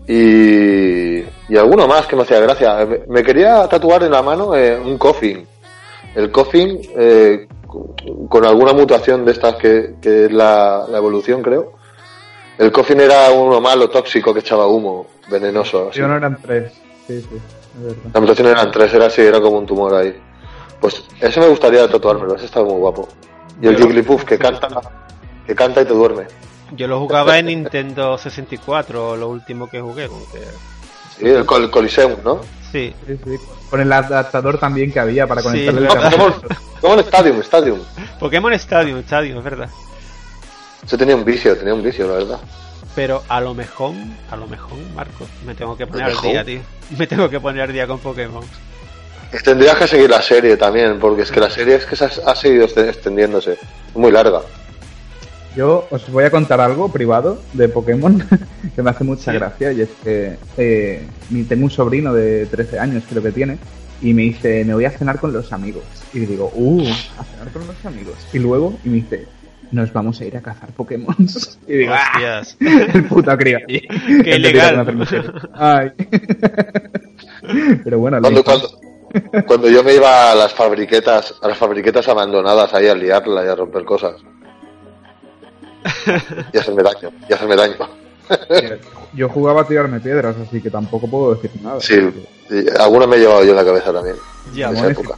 Y, 0.09 1.19
y 1.19 1.57
alguno 1.59 1.87
más 1.87 2.07
que 2.07 2.17
me 2.17 2.23
hacía 2.23 2.41
gracia. 2.41 2.87
Me, 2.87 3.01
me 3.09 3.23
quería 3.23 3.69
tatuar 3.69 4.05
en 4.05 4.13
la 4.13 4.23
mano 4.23 4.57
eh, 4.57 4.81
un 4.81 4.97
coffin. 4.97 5.47
El 6.15 6.33
coffin 6.33 6.81
eh, 6.97 7.47
con, 8.29 8.45
alguna 8.45 8.73
mutación 8.73 9.25
de 9.25 9.33
estas 9.33 9.57
que, 9.57 9.95
que 10.01 10.27
es 10.27 10.33
la, 10.33 10.87
la 10.89 10.99
evolución, 10.99 11.43
creo. 11.43 11.73
El 12.59 12.73
coffin 12.73 13.01
era 13.01 13.31
uno 13.31 13.61
malo, 13.61 13.89
tóxico, 13.89 14.35
que 14.35 14.41
echaba 14.41 14.67
humo, 14.67 15.07
venenoso. 15.31 15.89
así. 15.91 16.01
Yo 16.01 16.09
no 16.09 16.17
eran 16.17 16.37
tres. 16.43 16.73
Sí, 17.07 17.21
sí. 17.21 17.37
Es 17.77 17.83
verdad. 17.85 18.11
La 18.13 18.21
mutación 18.21 18.49
eran 18.49 18.71
tres, 18.71 18.93
era 18.93 19.07
así, 19.07 19.23
era 19.23 19.41
como 19.41 19.59
un 19.59 19.67
tumor 19.67 19.95
ahí. 19.95 20.15
Pues 20.81 21.05
ese 21.21 21.41
me 21.41 21.49
gustaría 21.49 21.89
tatuármelo, 21.89 22.37
ese 22.37 22.47
está 22.47 22.63
muy 22.63 22.75
guapo. 22.75 23.09
Y 23.63 23.67
el 23.69 23.77
Jigglypuff 23.77 24.25
que 24.25 24.39
canta, 24.39 24.69
que 25.47 25.55
canta 25.55 25.83
y 25.83 25.85
te 25.85 25.93
duerme. 25.95 26.25
Yo 26.73 26.87
lo 26.87 27.01
jugaba 27.01 27.39
en 27.39 27.47
Nintendo 27.47 28.17
64, 28.17 29.17
lo 29.17 29.29
último 29.29 29.69
que 29.69 29.81
jugué. 29.81 30.09
porque- 30.09 30.47
Sí, 31.21 31.27
el, 31.29 31.45
Col- 31.47 31.65
el 31.65 31.71
Coliseum, 31.71 32.17
¿no? 32.25 32.41
Sí, 32.73 32.95
Sí, 33.07 33.19
sí. 33.25 33.37
Con 33.69 33.81
el 33.81 33.93
adaptador 33.93 34.59
también 34.59 34.93
que 34.93 34.99
había 35.01 35.27
para 35.29 35.43
Sí, 35.43 35.49
conectarle 35.49 35.87
es 35.87 35.95
el. 35.95 36.01
No, 36.01 36.03
cable. 36.03 36.17
Pokémon, 36.17 36.41
Pokémon 36.81 36.99
Stadium, 37.01 37.41
Stadium. 37.41 37.79
Pokémon 38.19 38.53
Stadium, 38.55 38.99
Stadium, 39.01 39.39
es 39.39 39.45
verdad. 39.45 39.71
Ese 40.85 40.97
tenía 40.99 41.15
un 41.15 41.25
vicio, 41.25 41.57
tenía 41.57 41.75
un 41.75 41.83
vicio, 41.83 42.07
la 42.09 42.15
verdad. 42.15 42.39
Pero 42.97 43.23
a 43.29 43.41
lo 43.41 43.55
mejor, 43.55 43.93
a 44.31 44.37
lo 44.37 44.47
mejor, 44.49 44.77
Marco, 44.97 45.27
me 45.47 45.55
tengo 45.55 45.77
que 45.77 45.87
poner 45.87 46.07
¿A 46.07 46.09
lo 46.11 46.19
al 46.19 46.23
día, 46.23 46.45
tío. 46.45 46.61
Me 46.99 47.07
tengo 47.07 47.29
que 47.31 47.39
poner 47.39 47.63
al 47.63 47.73
día 47.73 47.87
con 47.87 47.99
Pokémon. 48.01 48.43
Tendrías 49.45 49.77
que 49.77 49.87
seguir 49.87 50.11
la 50.11 50.21
serie 50.23 50.57
también, 50.57 50.99
porque 50.99 51.23
es 51.23 51.31
que 51.31 51.39
la 51.39 51.51
serie 51.51 51.77
es 51.77 51.87
que 51.87 51.95
se 51.95 52.05
ha, 52.07 52.11
ha 52.27 52.35
seguido 52.35 52.65
extendiéndose. 52.65 53.57
Muy 53.95 54.11
larga. 54.11 54.41
Yo 55.57 55.87
os 55.91 56.09
voy 56.11 56.25
a 56.25 56.31
contar 56.31 56.61
algo 56.61 56.91
privado 56.93 57.39
de 57.55 57.69
Pokémon 57.69 58.23
que 58.77 58.83
me 58.83 58.91
hace 58.91 59.05
mucha 59.05 59.33
gracia 59.33 59.73
y 59.73 59.81
es 59.83 59.89
que 60.03 60.37
eh, 60.57 61.07
mi- 61.31 61.43
tengo 61.45 61.65
un 61.65 61.71
sobrino 61.71 62.15
de 62.15 62.47
13 62.47 62.79
años, 62.79 63.03
creo 63.09 63.23
que 63.23 63.33
tiene, 63.33 63.59
y 64.01 64.15
me 64.15 64.23
dice, 64.23 64.65
me 64.65 64.75
voy 64.75 64.85
a 64.85 64.91
cenar 64.91 65.19
con 65.19 65.33
los 65.33 65.53
amigos. 65.53 65.83
Y 66.15 66.21
le 66.21 66.27
digo, 66.27 66.51
uh, 66.55 66.83
a 67.19 67.25
cenar 67.25 67.49
con 67.53 67.67
los 67.67 67.85
amigos. 67.85 68.15
Y 68.33 68.39
luego, 68.39 68.79
y 68.85 68.89
me 68.91 68.95
dice, 68.97 69.27
nos 69.73 69.93
vamos 69.93 70.21
a 70.21 70.25
ir 70.25 70.37
a 70.37 70.41
cazar 70.41 70.71
Pokémon. 70.71 71.15
Y 71.67 71.73
digo, 71.79 71.93
¡ah! 71.95 72.13
Hostias. 72.41 72.57
el 72.95 73.05
puto 73.07 73.37
crío. 73.37 73.59
Qué. 73.67 73.87
Ay. 75.55 75.91
Pero 77.85 77.99
bueno, 77.99 78.21
Cuando, 78.21 78.45
cuando, 78.45 78.81
cuando 79.47 79.69
yo 79.69 79.83
me 79.83 79.95
iba 79.95 80.31
a 80.33 80.35
las 80.35 80.53
fabriquetas, 80.55 81.35
a 81.43 81.49
las 81.49 81.59
fabriquetas 81.59 82.09
abandonadas 82.09 82.73
ahí 82.75 82.87
a 82.89 82.95
liarla 82.95 83.45
y 83.45 83.49
a 83.49 83.55
romper 83.57 83.85
cosas. 83.85 84.15
Y 86.53 86.59
hacerme 86.59 86.83
daño, 86.83 87.11
y 87.29 87.33
hacerme 87.33 87.57
daño. 87.57 87.75
yo 89.13 89.29
jugaba 89.29 89.63
a 89.63 89.65
tirarme 89.67 90.01
piedras, 90.01 90.37
así 90.47 90.61
que 90.61 90.71
tampoco 90.71 91.09
puedo 91.09 91.35
decir 91.35 91.51
nada. 91.63 91.81
Sí, 91.81 91.95
alguna 92.79 93.07
me 93.07 93.17
he 93.17 93.21
llevado 93.21 93.45
yo 93.45 93.51
en 93.51 93.57
la 93.57 93.65
cabeza 93.65 93.93
también. 93.93 94.17
Ya, 94.55 94.69
en 94.69 94.73
esa 94.77 94.83
bueno, 94.85 95.01
época. 95.01 95.17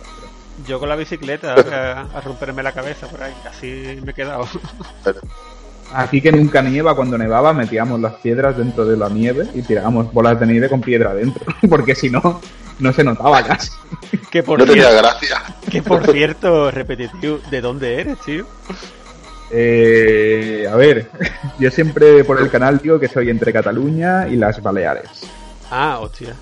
Yo 0.66 0.78
con 0.78 0.88
la 0.88 0.96
bicicleta 0.96 1.54
a, 1.54 2.00
a 2.18 2.20
romperme 2.20 2.62
la 2.62 2.72
cabeza 2.72 3.06
por 3.08 3.22
ahí, 3.22 3.34
así 3.48 3.98
me 4.04 4.12
he 4.12 4.14
quedado. 4.14 4.46
Aquí 5.94 6.22
que 6.22 6.32
nunca 6.32 6.62
nieva, 6.62 6.94
cuando 6.96 7.18
nevaba 7.18 7.52
metíamos 7.52 8.00
las 8.00 8.14
piedras 8.14 8.56
dentro 8.56 8.86
de 8.86 8.96
la 8.96 9.08
nieve 9.10 9.48
y 9.54 9.62
tirábamos 9.62 10.10
bolas 10.12 10.40
de 10.40 10.46
nieve 10.46 10.68
con 10.68 10.80
piedra 10.80 11.12
dentro, 11.14 11.44
porque 11.68 11.94
si 11.94 12.08
no, 12.08 12.40
no 12.78 12.92
se 12.92 13.04
notaba 13.04 13.42
casi. 13.42 13.70
que 14.30 14.42
por 14.42 14.58
No 14.58 14.64
tenía 14.64 14.84
cierto, 14.88 15.02
gracia. 15.02 15.42
que 15.70 15.82
por 15.82 16.06
cierto, 16.10 16.70
repetitivo, 16.70 17.40
¿de 17.50 17.60
dónde 17.60 18.00
eres, 18.00 18.18
tío? 18.20 18.46
Eh, 19.54 20.66
a 20.70 20.74
ver, 20.76 21.08
yo 21.58 21.70
siempre 21.70 22.24
por 22.24 22.40
el 22.40 22.50
canal 22.50 22.78
digo 22.78 22.98
que 22.98 23.08
soy 23.08 23.28
entre 23.30 23.52
Cataluña 23.52 24.26
y 24.28 24.36
las 24.36 24.62
Baleares. 24.62 25.10
Ah, 25.70 25.98
hostia. 26.00 26.34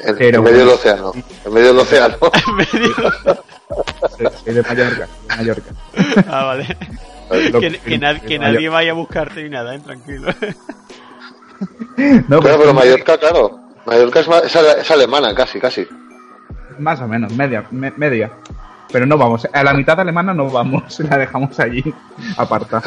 En, 0.00 0.16
Pero 0.16 0.38
en 0.38 0.44
medio 0.44 0.58
del 0.60 0.68
océano. 0.70 1.12
En 1.44 1.52
medio 1.52 1.68
del 1.68 1.78
océano. 1.78 2.16
Me 2.56 2.64
digo- 2.78 3.10
Soy, 4.16 4.26
soy 4.44 4.54
de 4.54 4.62
Mallorca, 4.62 5.06
de 5.28 5.36
Mallorca. 5.36 5.70
ah, 6.28 6.44
vale. 6.44 6.76
Lo- 7.52 7.60
Que, 7.60 7.78
que 7.78 7.98
nad- 7.98 8.20
que 8.20 8.38
nadie 8.38 8.68
vaya 8.68 8.90
a 8.90 8.94
buscarte 8.94 9.42
ni 9.44 9.50
nada, 9.50 9.74
¿eh? 9.74 9.78
tranquilo. 9.80 10.32
No, 12.28 12.40
Claro, 12.40 12.42
pues, 12.42 12.56
pero 12.58 12.74
Mallorca, 12.74 13.18
claro. 13.18 13.60
Mallorca 13.86 14.20
es, 14.20 14.56
es 14.80 14.90
alemana, 14.90 15.34
casi, 15.34 15.60
casi. 15.60 15.86
Más 16.78 17.00
o 17.00 17.06
menos, 17.08 17.32
media, 17.34 17.64
me- 17.70 17.92
media. 17.96 18.30
Pero 18.92 19.06
no 19.06 19.16
vamos, 19.16 19.46
a 19.52 19.62
la 19.64 19.72
mitad 19.74 19.98
alemana 20.00 20.34
no 20.34 20.50
vamos, 20.50 20.98
la 21.08 21.16
dejamos 21.18 21.58
allí, 21.60 21.82
aparta. 22.36 22.82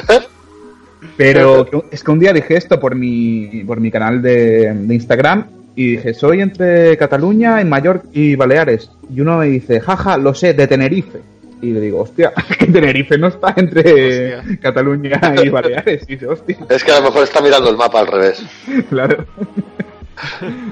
Pero 1.17 1.65
es 1.91 2.03
que 2.03 2.11
un 2.11 2.19
día 2.19 2.33
dije 2.33 2.55
esto 2.57 2.79
por 2.79 2.95
mi, 2.95 3.63
por 3.65 3.79
mi 3.79 3.91
canal 3.91 4.21
de, 4.21 4.73
de 4.73 4.93
Instagram 4.93 5.45
y 5.75 5.91
dije, 5.97 6.13
soy 6.13 6.41
entre 6.41 6.95
Cataluña 6.97 7.61
y 7.61 7.65
Mallorca 7.65 8.07
y 8.13 8.35
Baleares. 8.35 8.89
Y 9.13 9.21
uno 9.21 9.37
me 9.37 9.47
dice, 9.47 9.79
jaja, 9.81 10.17
lo 10.17 10.33
sé, 10.33 10.53
de 10.53 10.67
Tenerife. 10.67 11.19
Y 11.61 11.71
le 11.71 11.79
digo, 11.81 12.01
hostia, 12.01 12.31
que 12.59 12.67
Tenerife 12.67 13.17
no 13.17 13.27
está 13.27 13.53
entre 13.57 14.35
Hostia. 14.37 14.57
Cataluña 14.61 15.19
y 15.43 15.49
Baleares. 15.49 16.03
Y 16.07 16.13
dice, 16.13 16.27
hostia, 16.27 16.57
Es 16.69 16.83
que 16.83 16.91
a 16.91 16.99
lo 16.99 17.05
mejor 17.07 17.23
está 17.23 17.41
mirando 17.41 17.69
el 17.69 17.77
mapa 17.77 17.99
al 17.99 18.07
revés. 18.07 18.43
claro. 18.89 19.25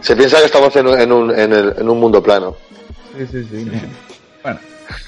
Se 0.01 0.15
piensa 0.15 0.39
que 0.39 0.45
estamos 0.45 0.73
en, 0.75 0.87
un- 0.87 0.99
en 0.99 1.11
un, 1.11 1.31
en, 1.39 1.51
el- 1.53 1.73
en 1.77 1.89
un 1.89 1.99
mundo 1.99 2.21
plano. 2.23 2.55
Sí, 3.17 3.25
sí, 3.31 3.43
sí. 3.51 3.65
no. 3.65 3.71
Bueno, 4.43 4.59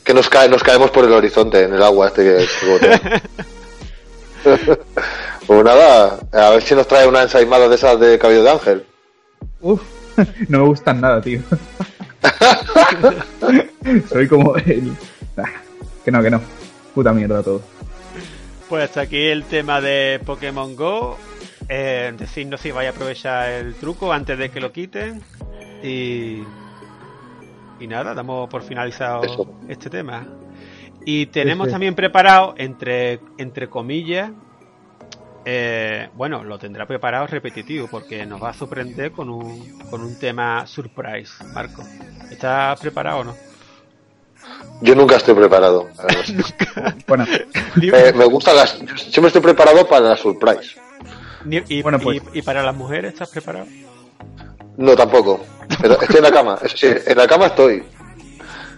Que 0.04 0.14
nos, 0.14 0.30
cae, 0.30 0.50
nos 0.50 0.64
caemos 0.64 0.92
por 0.92 1.06
el 1.06 1.14
horizonte, 1.14 1.64
en 1.64 1.74
el 1.74 1.84
agua 1.84 2.08
este 2.08 2.24
que. 2.24 3.22
Pues 5.46 5.62
nada, 5.64 6.20
a 6.32 6.50
ver 6.52 6.62
si 6.62 6.74
nos 6.74 6.88
trae 6.88 7.06
una 7.06 7.24
ensaimada 7.24 7.68
de 7.68 7.76
esas 7.76 8.00
de 8.00 8.18
cabello 8.18 8.44
de 8.44 8.50
ángel. 8.50 8.86
Uf, 9.60 9.82
no 10.48 10.60
me 10.60 10.66
gustan 10.66 11.02
nada, 11.02 11.22
tío. 11.22 11.42
Soy 14.10 14.28
como 14.28 14.56
el... 14.56 14.94
Que 16.06 16.12
no, 16.12 16.24
que 16.24 16.30
no. 16.30 16.42
Puta 16.94 17.12
mierda 17.12 17.44
todo. 17.44 17.62
Pues 18.70 18.86
hasta 18.86 19.02
aquí 19.02 19.28
el 19.28 19.44
tema 19.44 19.82
de 19.82 20.22
Pokémon 20.26 20.76
Go. 20.76 21.18
Eh, 21.70 22.14
decidnos 22.18 22.62
si 22.62 22.72
vais 22.72 22.88
a 22.88 22.92
aprovechar 22.92 23.50
el 23.50 23.76
truco 23.76 24.12
antes 24.12 24.38
de 24.38 24.50
que 24.50 24.60
lo 24.60 24.72
quiten. 24.72 25.22
Y. 25.82 26.44
Y 27.84 27.88
nada, 27.88 28.14
damos 28.14 28.50
por 28.50 28.62
finalizado 28.64 29.24
Eso. 29.24 29.46
este 29.68 29.90
tema. 29.90 30.26
Y 31.06 31.26
tenemos 31.26 31.66
Sí, 31.66 31.70
sí. 31.70 31.74
también 31.74 31.96
preparado, 31.96 32.54
entre, 32.58 33.20
entre 33.38 33.68
comillas, 33.70 34.32
eh, 35.44 36.08
bueno, 36.16 36.46
lo 36.46 36.58
tendrá 36.58 36.86
preparado 36.86 37.28
repetitivo 37.28 37.90
porque 37.92 38.26
nos 38.26 38.42
va 38.42 38.52
a 38.52 38.54
sorprender 38.54 39.12
con 39.12 39.30
un, 39.30 39.78
con 39.90 40.02
un 40.02 40.18
tema 40.18 40.66
surprise, 40.66 41.44
Marco. 41.54 41.84
¿Estás 42.32 42.80
preparado 42.80 43.20
o 43.20 43.24
no? 43.26 43.36
Yo 44.82 44.96
nunca 44.96 45.18
estoy 45.18 45.36
preparado. 45.36 45.90
Bueno, 47.08 47.26
Eh, 47.82 48.14
me 48.16 48.24
gustan 48.26 48.56
las. 48.56 48.80
yo 48.80 48.96
Siempre 48.98 49.28
estoy 49.28 49.42
preparado 49.42 49.86
para 49.90 50.10
la 50.10 50.16
surprise. 50.18 50.80
Y, 51.68 51.82
Bueno, 51.82 52.00
pues- 52.00 52.22
y- 52.34 52.40
y 52.40 52.42
para 52.44 52.64
las 52.64 52.76
mujeres 52.76 53.12
estás 53.12 53.30
preparado? 53.30 53.66
No, 54.78 54.96
tampoco. 54.96 55.46
Pero 55.82 56.00
estoy 56.02 56.18
en 56.18 56.24
la 56.24 56.32
cama. 56.32 56.58
Eso 56.64 56.78
sí, 56.78 56.88
en 57.06 57.18
la 57.18 57.28
cama 57.28 57.48
estoy. 57.48 57.84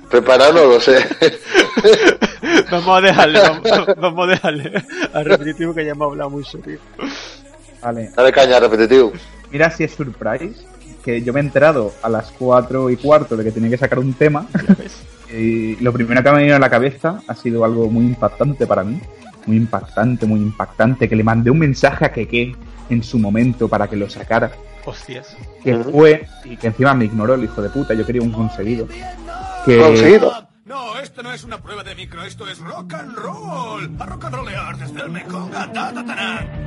Preparado 0.10 0.54
no 0.54 0.66
lo 0.66 0.80
sé. 0.80 1.04
vamos 2.72 2.98
a 2.98 3.02
dejarle, 3.02 3.39
vamos, 3.41 3.88
vamos 3.98 4.28
a 4.28 4.32
dejarle 4.32 4.86
al 5.14 5.26
repetitivo 5.26 5.74
que 5.74 5.86
ya 5.86 5.91
hemos 5.91 6.12
hablado 6.12 6.30
mucho, 6.30 6.60
tío. 6.60 6.78
vale. 7.82 8.12
Dale 8.16 8.32
caña, 8.32 8.60
repetitivo. 8.60 9.14
Mira 9.52 9.72
si 9.72 9.84
es 9.84 9.93
surprise, 9.93 10.54
que 11.04 11.22
yo 11.22 11.34
me 11.34 11.39
he 11.39 11.43
enterado 11.43 11.93
a 12.04 12.10
las 12.10 12.32
4 12.38 12.89
y 12.91 12.98
cuarto 12.98 13.36
de 13.36 13.43
que 13.43 13.52
tenía 13.52 13.70
que 13.70 13.78
sacar 13.78 14.00
un 14.00 14.14
tema. 14.14 14.48
Y 15.28 15.76
lo 15.78 15.91
primero 15.91 16.22
que 16.22 16.30
me 16.30 16.36
ha 16.36 16.38
venido 16.38 16.56
a 16.56 16.60
la 16.60 16.70
cabeza 16.70 17.20
ha 17.28 17.36
sido 17.36 17.66
algo 17.66 17.89
muy 17.89 18.06
impactante 18.06 18.68
para 18.68 18.84
mí. 18.84 19.02
Muy 19.48 19.58
impactante, 19.58 20.26
muy 20.26 20.39
impactante. 20.39 21.10
Que 21.10 21.16
le 21.16 21.24
mandé 21.24 21.50
un 21.50 21.60
mensaje 21.60 22.06
a 22.06 22.14
Keke 22.14 22.56
en 22.89 23.04
su 23.04 23.18
momento 23.18 23.68
para 23.68 23.88
que 23.88 23.96
lo 23.96 24.10
sacara. 24.10 24.52
Hostias. 24.86 25.36
Que 25.64 25.76
fue, 25.78 26.28
y 26.44 26.58
que 26.58 26.68
encima 26.68 26.94
me 26.94 27.06
ignoró 27.06 27.34
el 27.34 27.44
hijo 27.44 27.62
de 27.62 27.70
puta. 27.70 27.94
Yo 27.94 28.06
quería 28.06 28.22
un 28.22 28.32
conseguido. 28.32 28.88
Que, 29.66 29.80
Conseguido. 29.80 30.48
No, 30.66 30.97
esto 30.97 31.22
no 31.22 31.32
es 31.32 31.43
una 31.43 31.61
prueba 31.61 31.84
de 31.84 31.93
micro, 31.93 32.24
esto 32.24 32.49
es 32.49 32.57
rock 32.57 32.95
and 32.95 33.16
roll. 33.16 33.95
A 33.99 34.05
rock 34.07 34.26
and 34.26 34.36
rollear 34.36 34.76
desde 34.76 34.99
el 34.99 35.11
Mekong. 35.11 35.51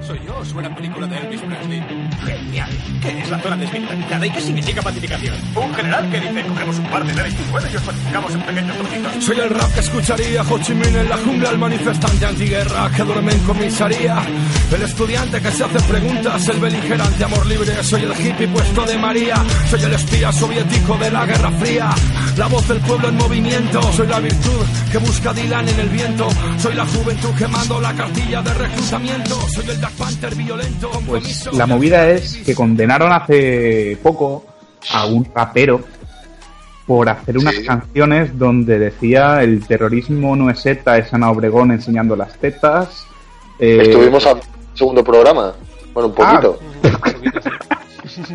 Soy 0.07 0.21
yo, 0.25 0.45
suena 0.45 0.73
película 0.73 1.09
de 1.09 1.19
Elvis 1.19 1.41
Presley. 1.41 1.83
Genial. 2.25 2.71
¿Qué 3.03 3.21
es 3.21 3.29
la 3.29 3.41
zona 3.41 3.57
desmilitarizada 3.57 4.25
y 4.25 4.31
qué 4.31 4.41
significa 4.41 4.83
pacificación? 4.83 5.35
Un 5.57 5.75
general 5.75 6.11
que 6.13 6.21
dice, 6.21 6.47
cogemos 6.47 6.79
un 6.79 6.87
par 6.87 7.05
de 7.05 7.13
naves 7.13 7.35
y 7.35 7.77
os 7.77 7.83
pacificamos 7.83 8.35
en 8.35 8.43
pequeños 8.43 8.77
trocitos. 8.77 9.25
Soy 9.25 9.41
el 9.41 9.51
rap 9.51 9.75
que 9.75 9.81
escucharía 9.81 10.43
Ho 10.43 10.59
Chi 10.61 10.75
Minh 10.75 10.97
en 10.97 11.09
la 11.09 11.17
jungla, 11.17 11.51
el 11.51 11.59
manifestante 11.59 12.25
antiguerra 12.25 12.91
que 12.95 13.03
duerme 13.03 13.33
en 13.33 13.41
comisaría, 13.41 14.23
el 14.77 14.83
estudiante 14.83 15.43
que 15.43 15.51
se 15.51 15.65
hace 15.65 15.81
preguntas, 15.81 16.49
el 16.49 16.61
beligerante 16.61 17.25
amor 17.25 17.45
libre, 17.47 17.83
soy 17.83 18.03
el 18.03 18.13
hippie 18.13 18.47
puesto 18.47 18.87
de 18.87 18.97
María, 18.97 19.45
soy 19.69 19.83
el 19.83 19.93
espía 19.93 20.33
soviético 20.33 20.97
de 20.99 21.11
la 21.11 21.27
Guerra 21.27 21.51
Fría, 21.51 21.91
la 22.37 22.47
voz 22.47 22.69
del 22.69 22.79
pueblo 22.83 23.09
en 23.09 23.17
movimiento, 23.17 23.88
soy 23.93 24.07
la 24.07 24.21
virtud 24.21 24.65
que 24.93 24.99
busca 24.99 25.33
Dylan 25.33 25.69
en 25.69 25.81
el 25.81 25.89
viento, 25.89 26.29
soy 26.59 26.75
la 26.75 26.87
juventud 26.87 27.31
quemando 27.37 27.81
la 27.81 27.93
cartilla 27.95 28.43
de 28.43 28.55
reclutamiento, 28.55 29.35
soy 29.49 29.69
el 29.71 29.79
Black 29.79 29.93
Panther 29.93 30.35
violento. 30.35 30.91
pues 31.07 31.49
la 31.53 31.67
movida 31.67 32.09
es 32.11 32.37
que 32.45 32.55
condenaron 32.55 33.13
hace 33.13 33.99
poco 34.03 34.45
a 34.93 35.07
un 35.07 35.27
rapero 35.35 35.81
por 36.87 37.09
hacer 37.09 37.37
unas 37.39 37.55
Sí. 37.57 37.65
canciones 37.65 38.39
donde 38.39 38.79
decía 38.79 39.43
el 39.43 39.67
terrorismo 39.67 40.35
no 40.37 40.49
es 40.51 40.65
ETA, 40.65 40.99
es 40.99 41.13
Ana 41.13 41.31
Obregón 41.31 41.71
enseñando 41.73 42.17
las 42.17 42.33
tetas. 42.39 43.05
eh, 43.59 43.81
Estuvimos 43.83 44.25
al 44.27 44.41
segundo 44.75 45.03
programa. 45.05 45.53
Bueno, 45.93 46.09
un 46.09 46.15
Ah. 46.25 46.41
poquito. 46.41 46.61
Sí. 46.83 46.91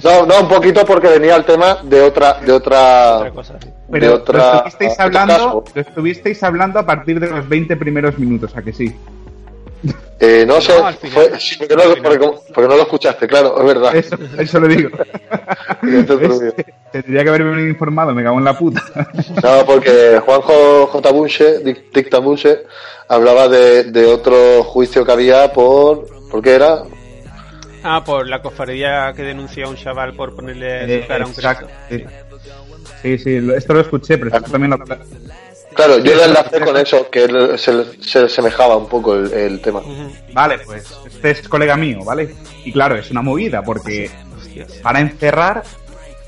No, 0.04 0.26
no, 0.26 0.40
un 0.42 0.48
poquito 0.48 0.86
porque 0.86 1.08
venía 1.08 1.36
el 1.36 1.46
tema 1.46 1.78
de 1.84 2.02
otra, 2.02 2.34
de 2.46 2.52
otra, 2.52 3.18
Otra 3.18 3.32
cosa, 3.32 3.54
sí. 3.62 3.68
de 3.68 3.74
pero 3.92 4.08
lo 4.08 4.16
otra. 4.16 4.64
estuvisteis 4.68 5.00
hablando, 5.00 5.64
lo 5.74 5.82
estuvisteis 5.82 6.44
hablando 6.44 6.80
a 6.80 6.86
partir 6.86 7.20
de 7.20 7.30
los 7.30 7.48
20 7.48 7.76
primeros 7.78 8.18
minutos, 8.18 8.56
¿a 8.56 8.62
que 8.62 8.74
sí? 8.74 8.96
Eh, 10.20 10.46
no 10.48 10.62
sé, 10.62 10.74
No, 10.80 10.94
fue, 11.12 11.38
sí, 11.40 11.56
porque, 11.58 11.76
no, 11.76 11.82
Al 11.84 11.96
final. 11.96 12.18
porque- 12.20 12.40
porque 12.54 12.70
no 12.70 12.76
lo 12.78 12.84
escuchaste, 12.84 13.28
claro, 13.28 13.60
es 13.60 13.66
verdad. 13.66 13.94
Eso, 13.96 14.16
eso 14.38 14.60
lo 14.62 14.68
digo. 14.70 14.90
Esto 15.84 16.14
es 16.14 16.20
¿Ves? 16.20 16.30
rubio. 16.30 16.54
Tendría 16.94 17.24
que 17.24 17.30
haberme 17.30 17.62
informado, 17.70 18.14
me 18.14 18.24
cago 18.24 18.38
en 18.38 18.46
la 18.46 18.58
puta. 18.58 18.82
No, 19.44 19.66
porque 19.66 20.22
Juanjo 20.26 20.88
J. 20.88 21.12
Bunche, 21.12 21.60
Dic- 21.66 21.92
Dicta 21.94 22.20
Bunche, 22.20 22.60
hablaba 23.10 23.50
de, 23.50 23.86
de 23.86 24.06
otro 24.06 24.64
juicio 24.64 25.04
que 25.06 25.12
había 25.12 25.52
por. 25.52 26.06
¿Por 26.32 26.42
qué 26.42 26.52
era? 26.56 26.84
Ah, 27.84 28.04
por 28.04 28.28
la 28.28 28.42
cofradía 28.42 29.14
que 29.16 29.24
denunció 29.24 29.68
a 29.68 29.70
un 29.70 29.76
chaval 29.76 30.14
por 30.14 30.36
ponerle 30.36 31.00
Eh, 31.00 31.02
su 31.02 31.08
cara 31.08 31.24
a 31.24 31.28
un 31.28 31.34
exacto, 31.34 31.68
sí. 31.90 32.04
Sí, 33.18 33.38
esto 33.56 33.74
lo 33.74 33.82
escuché, 33.82 34.18
pero 34.18 34.32
también 34.42 34.72
lo... 34.72 34.78
Claro, 35.76 35.98
yo 36.00 36.16
lo 36.16 36.24
enlacé 36.26 36.60
con 36.62 36.78
eso, 36.78 37.10
que 37.10 37.58
se, 37.58 38.02
se 38.02 38.30
semejaba 38.30 38.78
un 38.78 38.88
poco 38.88 39.16
el, 39.16 39.34
el 39.34 39.60
tema. 39.60 39.82
Vale, 40.32 40.60
pues 40.60 40.86
este 41.06 41.32
es 41.32 41.50
colega 41.50 41.76
mío, 41.76 42.04
¿vale? 42.06 42.34
Y 42.64 42.72
claro, 42.72 42.96
es 42.96 43.10
una 43.12 43.22
movida 43.22 43.64
porque 43.64 44.10
para 44.84 45.00
encerrar 45.00 45.64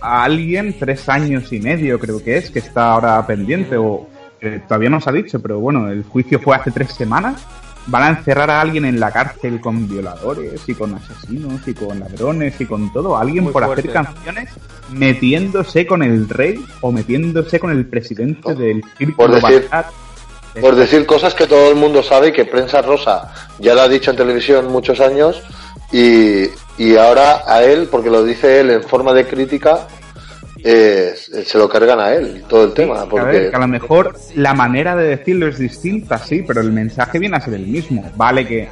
a 0.01 0.23
alguien 0.23 0.75
tres 0.77 1.07
años 1.09 1.53
y 1.53 1.59
medio, 1.59 1.99
creo 1.99 2.23
que 2.23 2.37
es, 2.37 2.49
que 2.49 2.59
está 2.59 2.91
ahora 2.91 3.25
pendiente 3.27 3.77
o 3.77 4.09
que 4.39 4.59
todavía 4.59 4.89
no 4.89 4.99
se 4.99 5.09
ha 5.09 5.13
dicho, 5.13 5.39
pero 5.41 5.59
bueno, 5.59 5.89
el 5.89 6.03
juicio 6.03 6.39
fue 6.39 6.55
hace 6.55 6.71
tres 6.71 6.91
semanas. 6.93 7.45
Van 7.87 8.03
a 8.03 8.09
encerrar 8.17 8.49
a 8.49 8.61
alguien 8.61 8.85
en 8.85 8.99
la 8.99 9.11
cárcel 9.11 9.61
con 9.61 9.87
violadores 9.87 10.61
y 10.67 10.73
con 10.73 10.95
asesinos 10.95 11.67
y 11.67 11.73
con 11.73 11.99
ladrones 11.99 12.59
y 12.59 12.65
con 12.65 12.91
todo. 12.91 13.17
Alguien 13.17 13.43
Muy 13.43 13.53
por 13.53 13.65
fuerte. 13.65 13.89
hacer 13.89 13.93
canciones 13.93 14.49
metiéndose 14.89 15.85
con 15.85 16.01
el 16.03 16.27
rey 16.29 16.63
o 16.81 16.91
metiéndose 16.91 17.59
con 17.59 17.71
el 17.71 17.85
presidente 17.85 18.53
del 18.55 18.83
círculo 18.97 19.39
Por 19.39 19.41
decir-. 19.41 19.69
Por 20.61 20.75
decir 20.75 21.05
cosas 21.05 21.33
que 21.33 21.47
todo 21.47 21.69
el 21.69 21.75
mundo 21.75 22.01
sabe 22.01 22.29
y 22.29 22.31
que 22.31 22.45
prensa 22.45 22.81
rosa 22.81 23.33
ya 23.59 23.73
lo 23.75 23.81
ha 23.81 23.89
dicho 23.89 24.11
en 24.11 24.17
televisión 24.17 24.71
muchos 24.71 25.01
años 25.01 25.43
y, 25.91 26.45
y 26.77 26.95
ahora 26.95 27.41
a 27.45 27.61
él, 27.63 27.89
porque 27.91 28.09
lo 28.09 28.23
dice 28.23 28.61
él 28.61 28.69
en 28.69 28.83
forma 28.83 29.13
de 29.13 29.27
crítica, 29.27 29.87
eh, 30.67 31.13
se 31.45 31.57
lo 31.59 31.69
cargan 31.69 31.99
a 31.99 32.11
él 32.13 32.43
todo 32.49 32.63
el 32.65 32.73
tema. 32.73 32.95
A 32.95 32.99
ver, 33.01 33.09
Porque 33.09 33.49
que 33.51 33.55
a 33.55 33.59
lo 33.59 33.67
mejor 33.67 34.15
la 34.35 34.53
manera 34.55 34.95
de 34.95 35.07
decirlo 35.15 35.47
es 35.47 35.59
distinta, 35.59 36.17
sí, 36.17 36.41
pero 36.41 36.59
el 36.61 36.71
mensaje 36.71 37.19
viene 37.19 37.37
a 37.37 37.41
ser 37.41 37.53
el 37.53 37.67
mismo. 37.67 38.03
Vale 38.15 38.47
que 38.47 38.67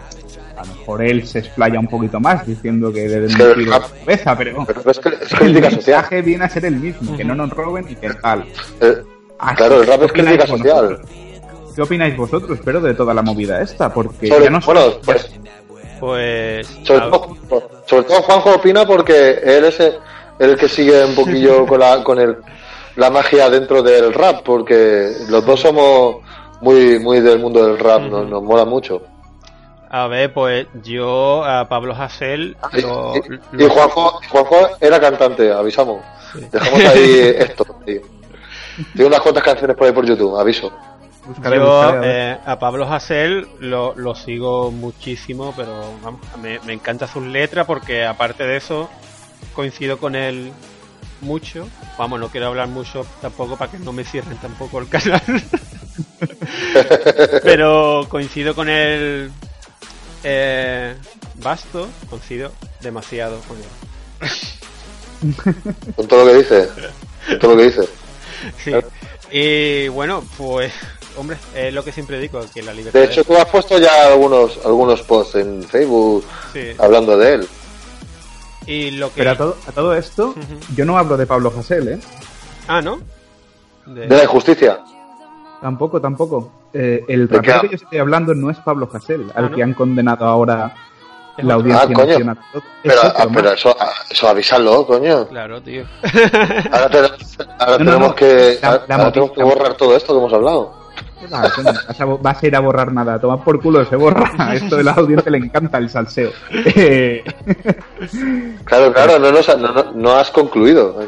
a 0.57 0.65
lo 0.65 0.73
mejor 0.73 1.03
él 1.03 1.27
se 1.27 1.39
explaya 1.39 1.79
un 1.79 1.87
poquito 1.87 2.19
más 2.19 2.47
diciendo 2.47 2.91
que 2.91 3.07
debe 3.07 3.27
Es 3.27 3.37
de 3.37 3.53
que 3.53 3.61
la 3.61 3.79
cabeza, 3.79 4.35
pero, 4.35 4.65
pero 4.65 4.81
es, 4.89 4.99
que 4.99 5.09
es 5.09 5.31
el 5.33 5.37
crítica 5.37 5.69
social. 5.69 5.71
mensaje 5.75 6.21
viene 6.23 6.45
a 6.45 6.49
ser 6.49 6.65
el 6.65 6.75
mismo, 6.77 7.15
que 7.15 7.23
no 7.23 7.35
nos 7.35 7.49
roben 7.51 7.85
y 7.87 7.95
que 7.95 8.09
tal. 8.15 8.43
Eh, 8.81 8.95
claro, 9.55 9.81
el 9.81 9.87
rap 9.87 9.99
¿qué 9.99 10.05
es 10.05 10.11
crítica 10.13 10.47
social. 10.47 10.85
vosotros? 10.87 11.09
¿Qué 11.75 11.81
opináis 11.83 12.17
vosotros, 12.17 12.59
pero 12.65 12.81
de 12.81 12.93
toda 12.95 13.13
la 13.13 13.21
movida 13.21 13.61
esta? 13.61 13.93
Porque 13.93 14.27
Sobre- 14.29 14.43
ya 14.45 14.49
no 14.49 14.59
bueno, 14.61 14.81
pues, 15.05 15.31
Pues. 15.99 16.67
sobre, 16.83 16.99
todo, 17.09 17.37
sobre 17.87 18.03
todo 18.03 18.21
Juanjo 18.23 18.55
opina 18.55 18.85
porque 18.85 19.39
él 19.43 19.65
es 19.65 19.79
el, 19.79 19.93
el 20.39 20.57
que 20.57 20.67
sigue 20.69 21.03
un 21.05 21.15
poquillo 21.15 21.65
con 21.65 21.79
la 21.79 22.03
con 22.03 22.19
el, 22.19 22.37
la 22.95 23.09
magia 23.09 23.49
dentro 23.49 23.81
del 23.81 24.13
rap, 24.13 24.41
porque 24.43 25.11
los 25.29 25.45
dos 25.45 25.59
somos 25.59 26.17
muy 26.61 26.99
muy 26.99 27.19
del 27.21 27.39
mundo 27.39 27.65
del 27.65 27.79
rap, 27.79 28.01
nos, 28.03 28.27
nos 28.27 28.43
mola 28.43 28.65
mucho. 28.65 29.01
A 29.89 30.07
ver, 30.07 30.33
pues 30.33 30.65
yo 30.83 31.43
a 31.45 31.67
Pablo 31.69 31.95
Y, 32.73 32.81
lo, 32.81 33.13
y- 33.59 33.63
Juanjo, 33.67 34.19
Juanjo 34.29 34.69
era 34.81 34.99
cantante, 34.99 35.51
avisamos. 35.51 36.01
Dejamos 36.51 36.79
ahí 36.85 37.19
esto. 37.37 37.65
Tiene 37.85 39.05
unas 39.05 39.19
cuantas 39.21 39.43
canciones 39.43 39.77
por 39.77 39.85
ahí 39.85 39.93
por 39.93 40.03
YouTube, 40.03 40.35
aviso. 40.39 40.71
Buscaré, 41.25 41.57
yo 41.57 41.65
buscaré, 41.65 41.97
a 41.97 42.01
ver. 42.01 42.09
eh, 42.11 42.39
a 42.45 42.59
Pablo 42.59 42.91
Hasél 42.91 43.47
lo, 43.59 43.93
lo 43.95 44.15
sigo 44.15 44.71
muchísimo, 44.71 45.53
pero 45.55 45.73
vamos, 46.03 46.21
me, 46.41 46.59
me 46.65 46.73
encanta 46.73 47.07
sus 47.07 47.23
letras 47.23 47.65
porque 47.67 48.03
aparte 48.03 48.45
de 48.45 48.57
eso 48.57 48.89
coincido 49.53 49.97
con 49.97 50.15
él 50.15 50.51
mucho. 51.21 51.67
Vamos, 51.97 52.19
no 52.19 52.29
quiero 52.29 52.47
hablar 52.47 52.67
mucho 52.67 53.05
tampoco 53.21 53.57
para 53.57 53.71
que 53.71 53.79
no 53.79 53.93
me 53.93 54.03
cierren 54.03 54.37
tampoco 54.37 54.79
el 54.79 54.89
canal. 54.89 55.21
pero 57.43 58.05
coincido 58.09 58.55
con 58.55 58.69
él 58.69 59.31
eh, 60.23 60.95
vasto, 61.35 61.87
coincido 62.09 62.51
demasiado 62.81 63.39
con 63.41 63.57
él. 63.57 64.29
Con 65.95 66.05
todo 66.07 66.25
lo 66.25 66.31
que 66.31 66.37
dice. 66.39 66.69
Con 67.29 67.39
todo 67.39 67.51
lo 67.51 67.57
que 67.57 67.63
dice. 67.63 67.87
Sí. 68.61 68.73
Y 69.31 69.87
bueno, 69.87 70.23
pues, 70.37 70.73
hombre, 71.15 71.37
es 71.55 71.73
lo 71.73 71.83
que 71.83 71.93
siempre 71.93 72.19
digo, 72.19 72.41
que 72.53 72.61
la 72.61 72.73
libertad 72.73 72.99
De 72.99 73.05
hecho, 73.05 73.23
tú 73.23 73.35
has 73.37 73.45
puesto 73.45 73.79
ya 73.79 74.07
algunos 74.07 74.59
algunos 74.65 75.01
posts 75.01 75.35
en 75.35 75.63
Facebook 75.63 76.25
Sí. 76.51 76.71
hablando 76.77 77.17
de 77.17 77.35
él. 77.35 77.47
Y 78.65 78.91
lo 78.91 79.07
que... 79.09 79.15
Pero 79.17 79.31
a 79.31 79.35
todo, 79.35 79.57
a 79.67 79.71
todo 79.71 79.93
esto, 79.95 80.33
yo 80.75 80.85
no 80.85 80.97
hablo 80.97 81.17
de 81.17 81.25
Pablo 81.27 81.51
Hasél, 81.57 81.87
¿eh? 81.89 81.99
Ah, 82.67 82.81
¿no? 82.81 82.99
De- 83.85 84.07
De 84.07 84.15
la 84.17 84.23
injusticia. 84.23 84.79
Tampoco, 85.61 85.99
tampoco. 86.01 86.51
Eh, 86.73 87.03
el 87.07 87.27
¿De 87.27 87.39
qué 87.41 87.51
rapero 87.51 87.61
que 87.69 87.77
yo 87.77 87.83
estoy 87.83 87.99
hablando 87.99 88.33
no 88.33 88.49
es 88.49 88.57
Pablo 88.57 88.89
Hasél, 88.91 89.31
al 89.35 89.45
Ah, 89.45 89.49
¿no? 89.49 89.55
que 89.55 89.63
han 89.63 89.73
condenado 89.73 90.25
ahora 90.25 90.73
Es 91.37 91.45
la 91.45 91.55
audiencia 91.55 91.83
Ah, 91.89 91.93
coño. 91.93 92.07
nacional. 92.07 92.37
Es 92.53 92.61
Pero, 92.83 93.01
otro, 93.01 93.49
ah, 93.49 93.53
eso, 93.53 93.75
ah, 93.79 93.91
eso 94.09 94.27
avísalo, 94.27 94.85
coño. 94.85 95.27
Claro, 95.27 95.61
tío. 95.61 95.83
Ahora, 96.71 96.89
tenemos, 96.89 97.37
ahora 97.59 97.77
No, 97.77 97.77
no, 97.77 97.77
tenemos 97.77 98.07
no. 98.09 98.15
que, 98.15 98.59
La- 98.61 98.67
ahora 98.69 98.79
la 98.79 98.85
tenemos 98.87 99.13
que 99.13 99.19
noticia. 99.19 99.43
borrar 99.45 99.73
todo 99.75 99.95
esto 99.95 100.13
que 100.13 100.19
hemos 100.19 100.33
hablado. 100.33 100.82
Ah, 101.31 101.49
coño, 101.55 101.71
vas, 101.87 102.01
a, 102.01 102.05
vas 102.05 102.43
a 102.43 102.47
ir 102.47 102.55
a 102.55 102.59
borrar 102.59 102.91
nada, 102.91 103.19
toma 103.19 103.43
por 103.43 103.61
culo, 103.61 103.85
se 103.85 103.95
borra. 103.95 104.53
Esto 104.53 104.77
de 104.77 104.83
la 104.83 104.91
audiencia 104.93 105.31
le 105.31 105.37
encanta 105.39 105.77
el 105.77 105.89
salseo. 105.89 106.31
Eh, 106.51 107.23
Claro, 108.65 108.93
claro, 108.93 109.19
no, 109.19 109.31
nos 109.31 109.47
ha- 109.49 109.55
no, 109.57 109.73
no, 109.73 109.91
no 109.93 110.11
has 110.15 110.29
concluido. 110.31 111.07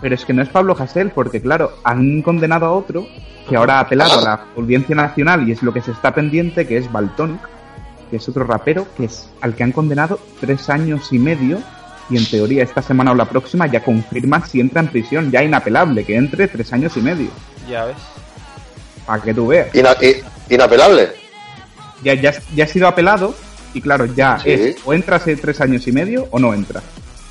pero 0.00 0.14
es 0.14 0.24
que 0.24 0.32
no 0.32 0.42
es 0.42 0.48
Pablo 0.48 0.76
Hasél, 0.78 1.10
porque 1.10 1.40
claro, 1.40 1.72
han 1.84 2.22
condenado 2.22 2.66
a 2.66 2.72
otro 2.72 3.06
que 3.48 3.56
ahora 3.56 3.76
ha 3.78 3.80
apelado 3.80 4.18
a 4.20 4.22
la 4.22 4.40
audiencia 4.56 4.94
nacional 4.94 5.48
y 5.48 5.52
es 5.52 5.62
lo 5.62 5.72
que 5.72 5.80
se 5.82 5.90
está 5.92 6.12
pendiente, 6.14 6.66
que 6.66 6.76
es 6.76 6.90
Baltonic, 6.90 7.40
que 8.10 8.16
es 8.16 8.28
otro 8.28 8.44
rapero 8.44 8.86
que 8.96 9.04
es 9.06 9.28
al 9.40 9.54
que 9.54 9.62
han 9.64 9.72
condenado 9.72 10.18
tres 10.40 10.68
años 10.70 11.12
y 11.12 11.18
medio 11.18 11.58
y 12.08 12.16
en 12.16 12.26
teoría 12.26 12.64
esta 12.64 12.82
semana 12.82 13.12
o 13.12 13.14
la 13.14 13.24
próxima 13.24 13.66
ya 13.66 13.82
confirma 13.84 14.44
si 14.44 14.60
entra 14.60 14.80
en 14.80 14.88
prisión, 14.88 15.30
ya 15.30 15.42
inapelable, 15.44 16.04
que 16.04 16.16
entre 16.16 16.48
tres 16.48 16.72
años 16.72 16.96
y 16.96 17.00
medio. 17.02 17.28
Ya 17.68 17.84
ves. 17.84 17.96
Para 19.10 19.22
que 19.24 19.34
tú 19.34 19.48
veas. 19.48 19.74
Ina- 19.74 19.96
inapelable. 20.48 21.10
Ya, 22.04 22.14
ya, 22.14 22.32
ya 22.54 22.62
ha 22.62 22.66
sido 22.68 22.86
apelado 22.86 23.34
y 23.74 23.80
claro, 23.80 24.04
ya 24.04 24.38
Sí. 24.40 24.50
es 24.52 24.76
o 24.84 24.94
entra 24.94 25.16
hace 25.16 25.34
tres 25.34 25.60
años 25.60 25.84
y 25.88 25.90
medio 25.92 26.28
o 26.30 26.38
no 26.38 26.54
entra. 26.54 26.80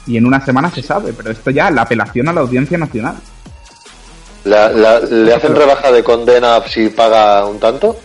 Y 0.05 0.17
en 0.17 0.25
una 0.25 0.43
semana 0.43 0.69
se 0.69 0.81
sabe, 0.83 1.13
pero 1.13 1.31
esto 1.31 1.51
ya 1.51 1.71
la 1.71 1.83
apelación 1.83 2.27
a 2.27 2.33
la 2.33 2.41
audiencia 2.41 2.77
nacional. 2.77 3.15
La- 4.43 4.69
la- 4.69 4.99
¿Le 4.99 5.33
hacen 5.33 5.55
rebaja 5.55 5.89
de 5.89 6.03
condena 6.03 6.61
si 6.67 6.89
paga 6.89 7.45
un 7.45 7.59
tanto? 7.61 7.97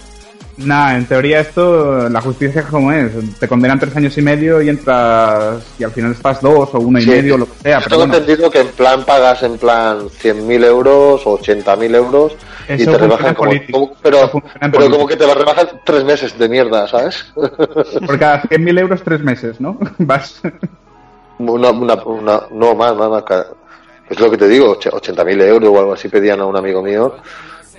Nah, 0.56 0.96
en 0.96 1.06
teoría 1.06 1.40
esto, 1.40 2.08
la 2.08 2.20
justicia 2.20 2.60
es 2.60 2.66
como 2.68 2.92
es. 2.92 3.10
Te 3.40 3.48
condenan 3.48 3.78
tres 3.80 3.94
años 3.96 4.16
y 4.16 4.22
medio 4.22 4.62
y 4.62 4.68
entras 4.68 5.64
y 5.78 5.84
al 5.84 5.90
final 5.92 6.12
estás 6.12 6.40
dos 6.40 6.70
o 6.74 6.78
uno 6.78 7.00
y 7.00 7.06
medio 7.06 7.34
o 7.34 7.38
lo 7.38 7.46
que 7.46 7.58
sea. 7.62 7.78
Yo 7.80 7.84
Pero 7.84 7.96
tengo 7.96 8.00
bueno, 8.06 8.14
entendido 8.14 8.50
que 8.50 8.60
en 8.60 8.68
plan 8.68 9.04
pagas 9.04 9.42
en 9.42 9.58
plan 9.58 10.08
100.000 10.08 10.64
euros 10.64 11.26
o 11.26 11.38
80.000 11.40 11.94
euros 11.96 12.36
y 12.68 12.84
te 12.84 12.96
rebajan 12.98 13.34
como, 13.34 13.50
pero, 14.00 14.30
pero 14.72 14.90
como 14.90 15.06
que 15.06 15.16
te 15.16 15.26
lo 15.26 15.34
rebajan 15.34 15.66
tres 15.84 16.04
meses 16.04 16.38
de 16.38 16.48
mierda, 16.48 16.86
¿sabes? 16.86 17.32
por 17.34 18.18
cada 18.18 18.42
100.000 18.42 18.78
euros 18.78 19.02
tres 19.02 19.20
meses, 19.20 19.60
¿no? 19.60 19.76
Vas. 19.98 20.40
una, 21.38 21.70
una, 21.70 21.94
una- 22.04 22.42
no, 22.52 22.74
más, 22.76 22.94
más, 22.94 23.10
más. 23.10 23.24
Es 24.08 24.20
lo 24.20 24.30
que 24.30 24.36
te 24.36 24.46
digo, 24.48 24.70
och- 24.78 24.84
80.000 24.92 25.42
euros 25.42 25.70
o 25.70 25.78
algo 25.80 25.92
así 25.94 26.08
pedían 26.08 26.40
a 26.40 26.46
un 26.46 26.56
amigo 26.56 26.80
mío. 26.82 27.16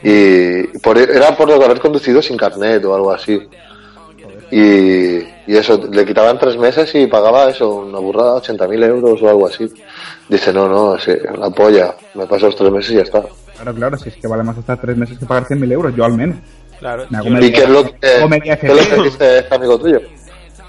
Y 0.08 0.78
por, 0.78 1.00
era 1.00 1.36
por 1.36 1.52
haber 1.52 1.80
conducido 1.80 2.22
sin 2.22 2.38
carnet 2.38 2.86
o 2.86 2.94
algo 2.94 3.12
así. 3.12 3.42
Y, 4.52 5.18
y 5.48 5.58
eso, 5.58 5.82
le 5.92 6.06
quitaban 6.06 6.38
tres 6.38 6.58
meses 6.58 6.94
y 6.94 7.08
pagaba 7.08 7.50
eso, 7.50 7.78
una 7.78 7.98
burrada, 7.98 8.40
80.000 8.40 8.86
euros 8.86 9.20
o 9.24 9.30
algo 9.30 9.48
así. 9.48 9.68
Dice, 10.30 10.54
no, 10.54 10.70
no, 10.70 11.00
sí, 11.00 11.12
la 11.36 11.50
polla, 11.50 11.96
me 12.14 12.28
paso 12.28 12.46
los 12.46 12.56
tres 12.56 12.72
meses 12.72 12.92
y 12.92 12.96
ya 12.98 13.02
está. 13.02 13.24
Claro, 13.56 13.74
claro, 13.74 13.98
si 13.98 14.10
es 14.10 14.16
que 14.18 14.28
vale 14.28 14.44
más 14.44 14.56
estar 14.60 14.80
tres 14.80 14.96
meses 14.96 15.18
que 15.18 15.26
pagar 15.26 15.46
100.000 15.46 15.72
euros, 15.72 15.96
yo 15.96 16.06
al 16.06 16.14
menos. 16.14 16.38
Claro. 16.78 17.08
Me 17.10 17.44
¿Y 17.44 17.52
qué 17.52 17.64
es 17.64 17.70
lo 17.70 17.84
que, 17.84 17.94
qué 18.00 18.18
es 18.62 18.92
lo 18.92 18.96
que 18.96 19.04
dice 19.10 19.40
este 19.40 19.56
amigo 19.56 19.80
tuyo? 19.80 20.02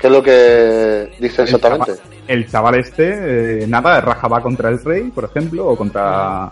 ¿Qué 0.01 0.07
es 0.07 0.13
lo 0.15 0.23
que 0.23 1.11
dice 1.21 1.43
El 1.43 1.49
exactamente? 1.49 1.93
chaval, 1.93 2.11
el 2.29 2.51
chaval 2.51 2.75
este, 2.77 3.65
eh, 3.65 3.67
nada, 3.67 4.01
rajaba 4.01 4.41
contra 4.41 4.71
el 4.71 4.83
rey, 4.83 5.11
por 5.11 5.25
ejemplo, 5.25 5.67
o 5.67 5.77
contra, 5.77 6.51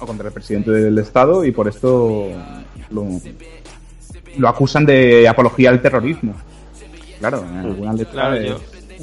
o 0.00 0.06
contra 0.06 0.28
el 0.28 0.32
presidente 0.34 0.70
del 0.70 0.98
estado, 0.98 1.44
y 1.44 1.52
por 1.52 1.68
esto 1.68 2.28
lo, 2.90 3.06
lo 4.38 4.48
acusan 4.48 4.84
de 4.86 5.26
apología 5.28 5.70
al 5.70 5.80
terrorismo. 5.80 6.34
Claro, 7.18 7.44
en 7.48 7.56
alguna 7.58 7.92
letra 7.92 8.12
Claro, 8.12 8.36
yo, 8.42 8.56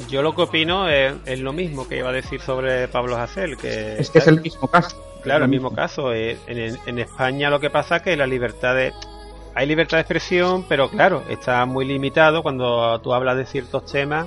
yo 0.08 0.22
lo 0.22 0.34
que 0.34 0.42
opino 0.42 0.88
es, 0.88 1.14
es 1.26 1.40
lo 1.40 1.52
mismo 1.52 1.88
que 1.88 1.98
iba 1.98 2.10
a 2.10 2.12
decir 2.12 2.40
sobre 2.40 2.86
Pablo 2.88 3.16
Hasél, 3.16 3.56
que 3.56 3.96
es 3.98 4.10
que 4.10 4.18
es 4.18 4.26
el 4.26 4.40
mismo 4.40 4.68
caso. 4.68 4.96
Claro, 5.22 5.44
el 5.44 5.50
mismo 5.50 5.72
caso. 5.72 6.12
eh, 6.12 6.36
En, 6.46 6.76
en 6.86 6.98
España 6.98 7.48
lo 7.50 7.60
que 7.60 7.70
pasa 7.70 7.96
es 7.96 8.02
que 8.02 8.16
la 8.16 8.26
libertad 8.26 8.74
de... 8.74 8.92
Hay 9.54 9.66
libertad 9.66 9.98
de 9.98 10.00
expresión, 10.02 10.64
pero 10.68 10.88
claro, 10.88 11.22
está 11.28 11.66
muy 11.66 11.84
limitado 11.84 12.42
cuando 12.42 12.98
tú 13.02 13.12
hablas 13.12 13.36
de 13.36 13.44
ciertos 13.44 13.84
temas. 13.84 14.26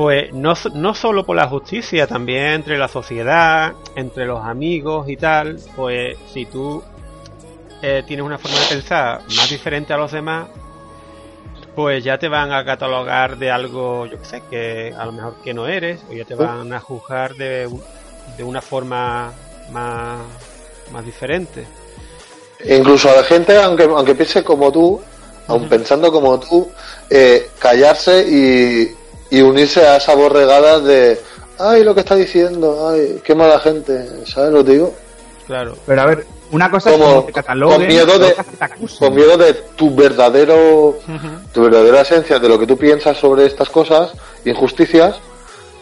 Pues 0.00 0.32
no, 0.32 0.54
no 0.76 0.94
solo 0.94 1.26
por 1.26 1.36
la 1.36 1.46
justicia, 1.46 2.06
también 2.06 2.46
entre 2.46 2.78
la 2.78 2.88
sociedad, 2.88 3.74
entre 3.94 4.24
los 4.24 4.42
amigos 4.42 5.06
y 5.10 5.18
tal. 5.18 5.60
Pues 5.76 6.16
si 6.32 6.46
tú 6.46 6.82
eh, 7.82 8.02
tienes 8.06 8.24
una 8.24 8.38
forma 8.38 8.58
de 8.60 8.66
pensar 8.66 9.20
más 9.36 9.50
diferente 9.50 9.92
a 9.92 9.98
los 9.98 10.10
demás, 10.10 10.46
pues 11.76 12.02
ya 12.02 12.16
te 12.16 12.28
van 12.28 12.50
a 12.50 12.64
catalogar 12.64 13.36
de 13.36 13.50
algo, 13.50 14.06
yo 14.06 14.18
qué 14.18 14.24
sé, 14.24 14.42
que 14.48 14.94
a 14.98 15.04
lo 15.04 15.12
mejor 15.12 15.34
que 15.44 15.52
no 15.52 15.66
eres, 15.66 16.00
o 16.08 16.14
ya 16.14 16.24
te 16.24 16.34
van 16.34 16.72
a 16.72 16.80
juzgar 16.80 17.34
de, 17.34 17.68
de 18.38 18.42
una 18.42 18.62
forma 18.62 19.34
más, 19.70 20.20
más 20.92 21.04
diferente. 21.04 21.66
Incluso 22.64 23.10
a 23.10 23.16
la 23.16 23.24
gente, 23.24 23.54
aunque, 23.62 23.82
aunque 23.82 24.14
piense 24.14 24.42
como 24.42 24.72
tú, 24.72 24.98
aun 25.46 25.68
pensando 25.68 26.10
como 26.10 26.40
tú, 26.40 26.70
eh, 27.10 27.50
callarse 27.58 28.26
y, 28.26 28.99
y 29.30 29.40
unirse 29.42 29.86
a 29.86 29.96
esa 29.96 30.14
borregada 30.14 30.80
de, 30.80 31.18
ay, 31.58 31.84
lo 31.84 31.94
que 31.94 32.00
está 32.00 32.16
diciendo, 32.16 32.88
ay, 32.88 33.20
qué 33.24 33.34
mala 33.34 33.60
gente, 33.60 34.26
¿sabes 34.26 34.52
lo 34.52 34.64
que 34.64 34.72
digo? 34.72 34.94
Claro. 35.46 35.76
Pero 35.86 36.02
a 36.02 36.06
ver, 36.06 36.26
una 36.52 36.70
cosa 36.70 36.90
es 36.92 36.96
Como- 36.98 37.24
te 37.24 37.32
con 37.42 37.86
miedo 37.86 38.18
de- 38.18 38.32
te. 38.32 38.98
Con 38.98 39.14
miedo 39.14 39.36
de 39.36 39.54
tu 39.76 39.94
verdadero, 39.94 40.98
tu 41.52 41.62
verdadera 41.62 42.00
esencia, 42.02 42.38
de 42.38 42.48
lo 42.48 42.58
que 42.58 42.66
tú 42.66 42.76
piensas 42.76 43.16
sobre 43.18 43.46
estas 43.46 43.68
cosas, 43.68 44.12
injusticias, 44.44 45.16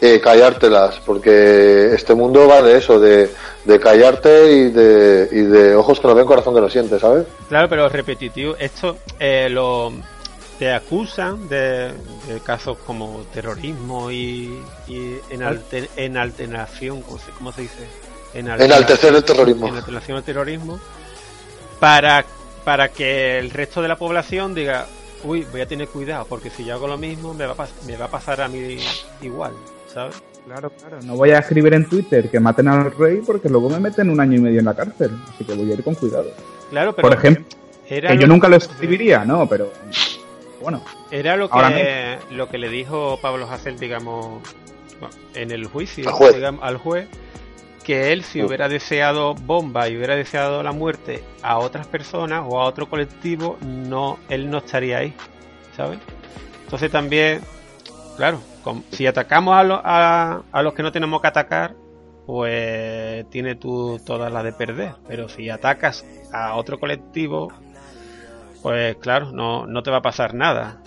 eh, 0.01 0.21
callártelas, 0.21 0.95
porque 1.05 1.91
este 1.93 2.13
mundo 2.13 2.47
va 2.47 2.61
de 2.61 2.77
eso, 2.77 2.99
de, 2.99 3.29
de 3.65 3.79
callarte 3.79 4.51
y 4.53 4.69
de, 4.71 5.27
y 5.31 5.41
de 5.41 5.75
ojos 5.75 5.99
que 5.99 6.07
no 6.07 6.15
ven, 6.15 6.25
corazón 6.25 6.55
que 6.55 6.61
no 6.61 6.69
siente, 6.69 6.99
¿sabes? 6.99 7.25
Claro, 7.49 7.67
pero 7.67 7.89
repetitivo. 7.89 8.55
Esto 8.57 8.97
eh, 9.19 9.49
lo 9.49 9.91
te 10.59 10.71
acusan 10.73 11.47
de, 11.49 11.93
de 12.27 12.39
casos 12.45 12.77
como 12.85 13.21
terrorismo 13.33 14.11
y, 14.11 14.61
y 14.87 15.15
enalte- 15.31 15.89
enaltenación, 15.95 17.01
¿cómo 17.01 17.17
se, 17.17 17.31
cómo 17.31 17.51
se 17.53 17.61
dice? 17.61 17.87
Enaltecer 18.33 19.15
el 19.15 19.23
terrorismo. 19.23 19.67
Enaltenación 19.69 20.17
al 20.17 20.23
terrorismo. 20.23 20.79
Para, 21.79 22.25
para 22.65 22.89
que 22.89 23.39
el 23.39 23.51
resto 23.51 23.81
de 23.81 23.87
la 23.87 23.95
población 23.95 24.53
diga, 24.53 24.85
uy, 25.23 25.47
voy 25.49 25.61
a 25.61 25.65
tener 25.65 25.87
cuidado, 25.87 26.25
porque 26.27 26.49
si 26.49 26.65
yo 26.65 26.75
hago 26.75 26.87
lo 26.87 26.97
mismo 26.97 27.33
me 27.33 27.45
va 27.45 27.55
a, 27.57 27.67
me 27.87 27.95
va 27.95 28.05
a 28.05 28.11
pasar 28.11 28.41
a 28.41 28.47
mí 28.49 28.77
igual, 29.21 29.53
¿sabes? 29.93 30.15
Claro, 30.45 30.71
claro. 30.71 30.97
No 31.03 31.15
voy 31.15 31.31
a 31.31 31.39
escribir 31.39 31.73
en 31.73 31.87
Twitter 31.87 32.29
que 32.29 32.39
maten 32.39 32.67
al 32.67 32.91
rey 32.91 33.21
porque 33.25 33.47
luego 33.49 33.69
me 33.69 33.79
meten 33.79 34.09
un 34.09 34.19
año 34.19 34.37
y 34.37 34.41
medio 34.41 34.59
en 34.59 34.65
la 34.65 34.73
cárcel. 34.73 35.11
Así 35.33 35.45
que 35.45 35.53
voy 35.53 35.71
a 35.71 35.73
ir 35.75 35.83
con 35.83 35.95
cuidado. 35.95 36.31
Claro, 36.69 36.93
pero 36.95 37.07
Por 37.07 37.17
ejemplo, 37.17 37.45
era 37.87 38.09
que 38.09 38.17
yo 38.17 38.27
nunca 38.27 38.47
lo 38.49 38.55
escribiría, 38.57 39.23
¿no? 39.25 39.47
Pero 39.47 39.71
bueno. 40.61 40.81
Era 41.11 41.35
lo 41.35 41.49
que, 41.49 42.17
lo 42.31 42.49
que 42.49 42.57
le 42.57 42.69
dijo 42.69 43.19
Pablo 43.21 43.47
Hasél, 43.49 43.79
digamos, 43.79 44.41
en 45.33 45.51
el 45.51 45.65
juicio 45.67 46.07
Al 46.09 46.13
juez. 46.15 46.35
digamos, 46.35 46.63
al 46.63 46.77
juez, 46.77 47.07
que 47.83 48.11
él 48.11 48.23
si 48.23 48.41
Mm. 48.41 48.45
hubiera 48.45 48.69
deseado 48.69 49.33
bomba 49.35 49.87
y 49.89 49.95
hubiera 49.97 50.15
deseado 50.15 50.61
la 50.63 50.71
muerte 50.71 51.23
a 51.41 51.57
otras 51.59 51.87
personas 51.87 52.43
o 52.47 52.59
a 52.59 52.65
otro 52.65 52.89
colectivo, 52.89 53.57
no, 53.65 54.19
él 54.29 54.49
no 54.49 54.57
estaría 54.59 54.97
ahí, 54.99 55.13
¿sabes? 55.75 55.99
Entonces 56.65 56.91
también, 56.91 57.41
claro, 58.17 58.39
si 58.91 59.07
atacamos 59.07 59.55
a, 59.55 59.63
lo- 59.63 59.81
a, 59.83 60.43
a 60.51 60.61
los 60.61 60.73
que 60.73 60.83
no 60.83 60.91
tenemos 60.91 61.19
que 61.21 61.27
atacar, 61.27 61.73
pues 62.27 63.27
tiene 63.31 63.55
tú 63.55 63.99
toda 64.05 64.29
la 64.29 64.43
de 64.43 64.51
perder. 64.53 64.91
Pero 65.07 65.27
si 65.29 65.49
atacas 65.49 66.05
a 66.31 66.53
otro 66.55 66.79
colectivo, 66.79 67.51
pues 68.61 68.95
claro, 68.97 69.31
no, 69.31 69.65
no 69.65 69.83
te 69.83 69.91
va 69.91 69.97
a 69.97 70.01
pasar 70.01 70.33
nada. 70.33 70.77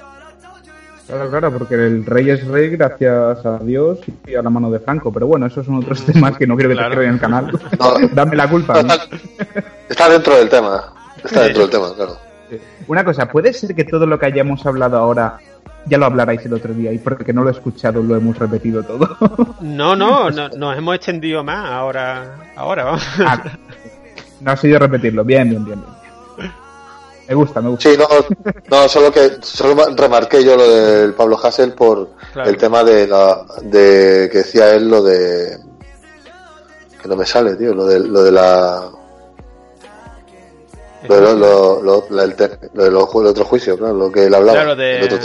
Claro, 1.06 1.30
claro, 1.30 1.52
porque 1.58 1.74
el 1.74 2.06
rey 2.06 2.30
es 2.30 2.46
rey 2.46 2.70
gracias 2.70 3.44
a 3.44 3.58
Dios 3.58 3.98
y 4.26 4.34
a 4.34 4.40
la 4.42 4.48
mano 4.50 4.70
de 4.70 4.78
Franco. 4.78 5.12
Pero 5.12 5.26
bueno, 5.26 5.46
esos 5.46 5.66
son 5.66 5.74
otros 5.76 6.04
temas 6.06 6.36
que 6.38 6.46
no 6.46 6.54
quiero 6.56 6.70
que 6.70 6.76
Claro. 6.76 6.94
te 7.00 7.04
en 7.04 7.14
el 7.14 7.20
canal. 7.20 7.50
No. 7.78 8.08
Dame 8.14 8.36
la 8.36 8.48
culpa. 8.48 8.80
Está 9.88 10.08
dentro 10.08 10.36
del 10.36 10.48
tema, 10.48 10.92
está 11.22 11.42
dentro 11.42 11.62
del 11.62 11.70
tema, 11.70 11.94
claro. 11.94 12.16
Una 12.86 13.04
cosa, 13.04 13.28
¿puede 13.28 13.52
ser 13.52 13.74
que 13.74 13.84
todo 13.84 14.06
lo 14.06 14.18
que 14.18 14.26
hayamos 14.26 14.64
hablado 14.64 14.96
ahora 14.98 15.38
ya 15.86 15.98
lo 15.98 16.06
hablarais 16.06 16.44
el 16.46 16.52
otro 16.54 16.72
día 16.72 16.92
y 16.92 16.98
porque 16.98 17.32
no 17.32 17.42
lo 17.42 17.48
he 17.48 17.52
escuchado 17.52 18.02
lo 18.02 18.14
hemos 18.16 18.38
repetido 18.38 18.82
todo? 18.82 19.56
No, 19.60 19.96
no, 19.96 20.30
no, 20.30 20.48
nos 20.50 20.76
hemos 20.78 20.94
extendido 20.96 21.42
más 21.44 21.70
ahora, 21.70 22.52
ahora 22.56 22.84
vamos. 22.84 23.06
Ah, 23.20 23.42
no 24.40 24.50
ha 24.50 24.56
sido 24.56 24.78
repetirlo. 24.78 25.24
Bien, 25.24 25.48
bien, 25.50 25.64
bien, 25.64 25.80
bien. 25.80 26.01
Me 27.32 27.36
gusta, 27.36 27.60
me 27.62 27.70
gusta. 27.70 27.88
Sí, 27.90 27.96
no, 27.96 28.06
no, 28.68 28.88
solo 28.88 29.10
que 29.10 29.38
solo 29.40 29.74
ma- 29.74 29.86
remarqué 29.96 30.44
yo 30.44 30.54
lo 30.56 30.68
del 30.68 31.14
Pablo 31.14 31.38
Hassel 31.42 31.72
por 31.72 32.10
Claro. 32.32 32.50
el 32.50 32.56
tema 32.58 32.84
de 32.84 33.06
la 33.06 33.42
de 33.62 34.28
que 34.30 34.38
decía 34.38 34.70
él 34.74 34.88
lo 34.90 35.02
de 35.02 35.58
que 37.00 37.08
no 37.08 37.16
me 37.16 37.24
sale, 37.26 37.56
tío, 37.56 37.74
lo 37.74 37.86
de 37.86 38.00
lo 38.00 38.22
de 38.22 38.32
la 38.32 38.90
lo 41.08 41.14
de 41.16 41.20
lo, 41.36 41.82
lo, 41.82 42.22
el, 42.22 42.34
te- 42.36 42.58
lo 42.74 42.84
de 42.84 42.90
lo 42.90 43.06
ju- 43.06 43.22
el 43.22 43.26
otro 43.28 43.44
juicio, 43.44 43.76
claro, 43.76 43.94
lo 43.94 44.12
que 44.12 44.26
él 44.26 44.34
hablaba. 44.34 44.58
Claro, 44.58 44.76
de- 44.76 45.02
otro 45.04 45.18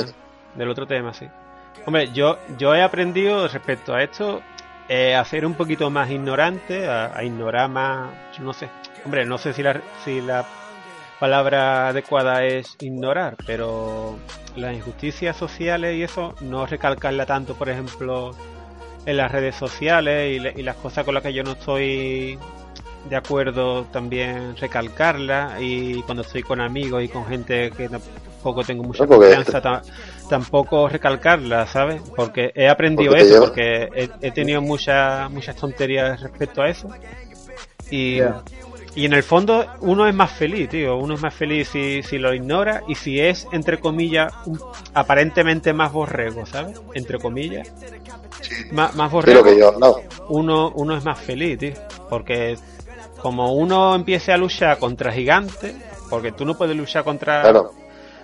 del 0.56 0.70
otro 0.70 0.88
tema, 0.88 1.14
sí. 1.14 1.28
Hombre, 1.86 2.12
yo, 2.14 2.38
yo 2.58 2.74
he 2.74 2.82
aprendido 2.82 3.48
respecto 3.48 3.94
a 3.94 4.02
esto 4.02 4.42
eh, 4.90 5.14
a 5.16 5.24
ser 5.24 5.46
un 5.46 5.54
poquito 5.54 5.90
más 5.90 6.10
ignorante, 6.10 6.88
a, 6.88 7.16
a 7.16 7.24
ignorar 7.24 7.70
más, 7.70 8.10
no 8.40 8.54
sé. 8.54 8.70
Hombre, 9.06 9.26
no 9.26 9.38
sé 9.38 9.54
si 9.54 9.62
la, 9.62 9.80
si 10.04 10.20
la 10.22 10.46
palabra 11.20 11.90
adecuada 11.90 12.44
es 12.46 12.76
ignorar, 12.82 13.38
pero 13.46 14.18
las 14.56 14.74
injusticias 14.76 15.36
sociales 15.38 15.96
y 15.96 16.04
eso, 16.04 16.36
no 16.42 16.66
recalcarla 16.66 17.26
tanto, 17.26 17.56
por 17.56 17.70
ejemplo, 17.70 18.32
en 19.06 19.18
las 19.18 19.32
redes 19.32 19.56
sociales 19.56 20.36
y, 20.36 20.40
le- 20.40 20.54
y 20.56 20.64
las 20.64 20.76
cosas 20.78 21.06
con 21.06 21.14
las 21.14 21.24
que 21.24 21.34
yo 21.34 21.44
no 21.44 21.52
estoy 21.54 22.38
de 23.10 23.16
acuerdo 23.16 23.86
también 23.86 24.58
recalcarlas 24.58 25.62
y 25.62 26.02
cuando 26.04 26.24
estoy 26.24 26.44
con 26.44 26.60
amigos 26.60 27.04
y 27.04 27.08
con 27.08 27.26
gente 27.26 27.72
que 27.72 27.88
tampoco 27.88 28.64
tengo 28.64 28.84
mucha 28.84 29.06
No, 29.06 29.16
confianza 29.16 29.62
ta- 29.62 29.82
tampoco 30.30 30.90
recalcarlas, 30.90 31.70
¿sabes? 31.70 32.02
Porque 32.16 32.52
he 32.54 32.68
aprendido 32.68 33.12
Porque 33.12 33.24
eso, 33.24 33.34
lleva- 33.36 33.46
porque 33.48 33.90
he, 33.96 34.28
he 34.28 34.32
tenido 34.32 34.62
muchas 34.62 35.32
muchas 35.32 35.56
tonterías 35.56 36.20
respecto 36.22 36.62
a 36.62 36.70
eso 36.70 36.90
y. 37.90 38.20
y 38.98 39.06
en 39.06 39.14
el 39.14 39.22
fondo 39.24 39.66
uno 39.82 40.08
es 40.08 40.16
más 40.16 40.32
feliz, 40.32 40.70
tío, 40.70 40.98
uno 40.98 41.14
es 41.14 41.22
más 41.22 41.34
feliz 41.34 41.70
si, 41.70 42.02
si 42.02 42.18
lo 42.18 42.34
ignora 42.34 42.82
y 42.88 42.96
si 42.96 43.20
es, 43.20 43.48
entre 43.52 43.80
comillas, 43.80 44.34
un- 44.46 44.60
aparentemente 44.94 45.72
más 45.72 45.92
borrego, 45.94 46.46
¿sabes? 46.48 46.80
Entre 46.96 47.20
comillas. 47.20 47.72
Más, 48.72 48.96
más 48.96 49.12
borrego 49.12 49.44
que 49.44 49.58
yo 49.58 49.72
uno, 50.30 50.72
uno 50.76 50.98
es 50.98 51.06
más 51.06 51.20
feliz, 51.20 51.60
tío. 51.60 51.74
Porque 52.10 52.58
como 53.22 53.54
uno 53.54 53.94
empiece 53.96 54.32
a 54.34 54.38
luchar 54.38 54.78
contra 54.80 55.12
gigantes, 55.12 55.76
porque 56.10 56.32
tú 56.32 56.44
no 56.44 56.58
puedes 56.58 56.76
luchar 56.76 57.04
contra 57.04 57.42
Claro. 57.44 57.72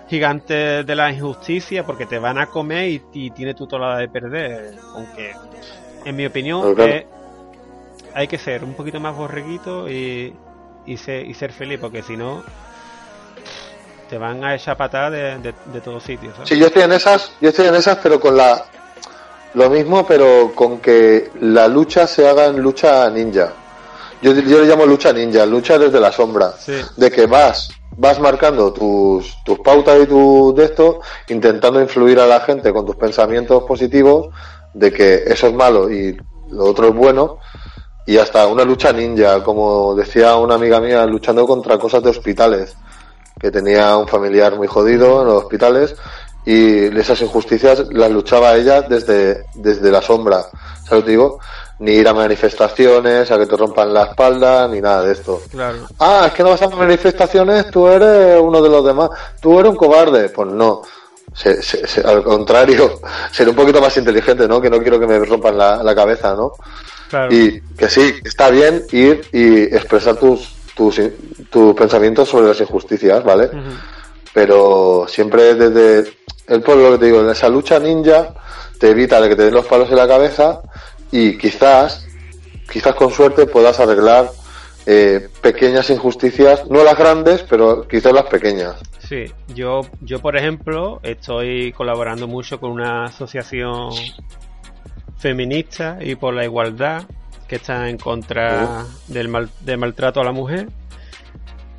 gigantes 0.08 0.84
de 0.84 0.94
la 0.96 1.10
injusticia 1.12 1.84
porque 1.86 2.06
te 2.06 2.18
van 2.18 2.38
a 2.38 2.46
comer 2.46 2.88
y, 2.88 3.02
y 3.12 3.30
tiene 3.30 3.54
tu 3.54 3.66
toda 3.66 3.90
la 3.90 3.98
de 3.98 4.08
perder. 4.08 4.74
Aunque, 4.94 5.32
en 6.04 6.16
mi 6.16 6.26
opinión, 6.26 6.60
Claro, 6.60 6.74
claro. 6.74 6.90
eh, 6.92 7.06
hay 8.14 8.26
que 8.28 8.38
ser 8.38 8.62
un 8.64 8.74
poquito 8.74 9.00
más 9.00 9.16
borreguito 9.16 9.88
y, 9.90 10.34
y, 10.86 10.96
ser, 10.96 11.26
y 11.26 11.34
ser 11.34 11.52
feliz, 11.52 11.78
porque 11.80 12.02
si 12.02 12.16
no, 12.16 12.42
te 14.08 14.18
van 14.18 14.44
a 14.44 14.54
echar 14.54 14.76
patadas 14.76 15.12
de, 15.12 15.38
de, 15.38 15.54
de 15.72 15.80
todos 15.80 16.02
sitios. 16.02 16.34
Sí, 16.44 16.58
yo 16.58 16.66
estoy 16.66 16.82
en 16.82 16.92
esas, 16.92 17.32
yo 17.40 17.48
estoy 17.48 17.66
en 17.66 17.74
esas, 17.74 17.98
pero 18.02 18.20
con 18.20 18.36
la 18.36 18.64
lo 19.54 19.70
mismo, 19.70 20.04
pero 20.06 20.52
con 20.54 20.78
que 20.80 21.30
la 21.40 21.68
lucha 21.68 22.06
se 22.08 22.28
haga 22.28 22.46
en 22.46 22.60
lucha 22.60 23.08
ninja. 23.10 23.52
Yo, 24.20 24.32
yo 24.32 24.60
le 24.60 24.66
llamo 24.66 24.84
lucha 24.84 25.12
ninja, 25.12 25.46
lucha 25.46 25.78
desde 25.78 26.00
la 26.00 26.10
sombra, 26.10 26.52
Sí. 26.58 26.72
de 26.96 27.10
que 27.10 27.26
vas, 27.26 27.70
vas 27.96 28.18
marcando 28.18 28.72
tus, 28.72 29.36
tus 29.44 29.60
pautas 29.60 30.00
y 30.02 30.06
tu 30.06 30.52
de 30.56 30.64
esto, 30.64 31.00
intentando 31.28 31.80
influir 31.80 32.18
a 32.18 32.26
la 32.26 32.40
gente 32.40 32.72
con 32.72 32.84
tus 32.84 32.96
pensamientos 32.96 33.62
positivos, 33.64 34.28
de 34.72 34.92
que 34.92 35.22
eso 35.26 35.46
es 35.46 35.54
malo 35.54 35.88
y 35.90 36.16
lo 36.50 36.64
otro 36.64 36.88
es 36.88 36.94
bueno, 36.94 37.38
y 38.06 38.18
hasta 38.18 38.46
una 38.46 38.64
lucha 38.64 38.92
ninja, 38.92 39.42
como 39.42 39.94
decía 39.94 40.36
una 40.36 40.56
amiga 40.56 40.80
mía, 40.80 41.06
luchando 41.06 41.46
contra 41.46 41.78
cosas 41.78 42.02
de 42.02 42.10
hospitales, 42.10 42.76
que 43.40 43.50
tenía 43.50 43.96
un 43.96 44.06
familiar 44.06 44.56
muy 44.56 44.66
jodido 44.66 45.22
en 45.22 45.28
los 45.28 45.42
hospitales 45.42 45.94
y 46.46 46.86
esas 46.98 47.20
injusticias 47.22 47.84
las 47.90 48.10
luchaba 48.10 48.54
ella 48.54 48.82
desde, 48.82 49.46
desde 49.54 49.90
la 49.90 50.02
sombra, 50.02 50.44
¿sabes 50.86 51.06
digo? 51.06 51.38
Ni 51.78 51.92
ir 51.92 52.06
a 52.06 52.14
manifestaciones, 52.14 53.30
a 53.30 53.38
que 53.38 53.46
te 53.46 53.56
rompan 53.56 53.92
la 53.92 54.04
espalda, 54.04 54.68
ni 54.68 54.80
nada 54.80 55.02
de 55.02 55.12
esto. 55.12 55.40
Claro. 55.50 55.78
Ah, 55.98 56.24
es 56.26 56.32
que 56.34 56.42
no 56.42 56.50
vas 56.50 56.62
a 56.62 56.68
manifestaciones, 56.68 57.70
tú 57.70 57.88
eres 57.88 58.38
uno 58.40 58.62
de 58.62 58.68
los 58.68 58.84
demás, 58.84 59.10
tú 59.40 59.58
eres 59.58 59.70
un 59.70 59.76
cobarde. 59.76 60.28
Pues 60.28 60.48
no, 60.48 60.82
Se- 61.34 61.60
se- 61.62 61.86
se- 61.86 62.00
al 62.00 62.22
contrario, 62.22 63.00
ser 63.32 63.48
un 63.48 63.54
poquito 63.56 63.80
más 63.80 63.96
inteligente, 63.96 64.46
¿no? 64.48 64.60
Que 64.60 64.70
no 64.70 64.80
quiero 64.80 64.98
que 65.00 65.06
me 65.06 65.18
rompan 65.18 65.58
la, 65.58 65.82
la 65.82 65.94
cabeza, 65.94 66.34
¿no? 66.34 66.52
Claro. 67.10 67.34
Y 67.34 67.60
que 67.76 67.88
sí, 67.88 68.14
está 68.24 68.50
bien 68.50 68.82
ir 68.92 69.26
y 69.32 69.62
expresar 69.74 70.16
tus, 70.16 70.52
tus, 70.74 71.00
tus 71.50 71.74
pensamientos 71.74 72.28
sobre 72.28 72.48
las 72.48 72.60
injusticias, 72.60 73.22
¿vale? 73.24 73.50
Pero 74.32 75.06
siempre 75.08 75.54
desde 75.54 76.12
el 76.48 76.62
pueblo, 76.62 76.84
lo 76.84 76.92
que 76.92 76.98
te 76.98 77.06
digo, 77.06 77.20
en 77.20 77.30
esa 77.30 77.48
lucha 77.48 77.78
ninja 77.78 78.34
te 78.78 78.90
evita 78.90 79.20
de 79.20 79.28
que 79.28 79.36
te 79.36 79.44
den 79.44 79.54
los 79.54 79.66
palos 79.66 79.88
en 79.90 79.96
la 79.96 80.08
cabeza 80.08 80.60
y 81.12 81.38
quizás, 81.38 82.06
quizás 82.70 82.94
con 82.96 83.10
suerte 83.12 83.46
puedas 83.46 83.78
arreglar 83.80 84.30
eh, 84.86 85.28
pequeñas 85.40 85.88
injusticias, 85.90 86.66
no 86.68 86.82
las 86.82 86.98
grandes, 86.98 87.42
pero 87.48 87.86
quizás 87.86 88.12
las 88.12 88.26
pequeñas. 88.26 88.74
Sí, 89.08 89.24
yo, 89.54 89.82
yo 90.00 90.20
por 90.20 90.36
ejemplo 90.36 91.00
estoy 91.02 91.72
colaborando 91.72 92.26
mucho 92.26 92.58
con 92.58 92.70
una 92.70 93.04
asociación 93.04 93.90
feminista 95.18 95.98
y 96.00 96.14
por 96.14 96.34
la 96.34 96.44
igualdad 96.44 97.04
que 97.48 97.56
está 97.56 97.88
en 97.88 97.98
contra 97.98 98.84
del, 99.08 99.28
mal- 99.28 99.50
del 99.60 99.78
maltrato 99.78 100.20
a 100.20 100.24
la 100.24 100.32
mujer. 100.32 100.68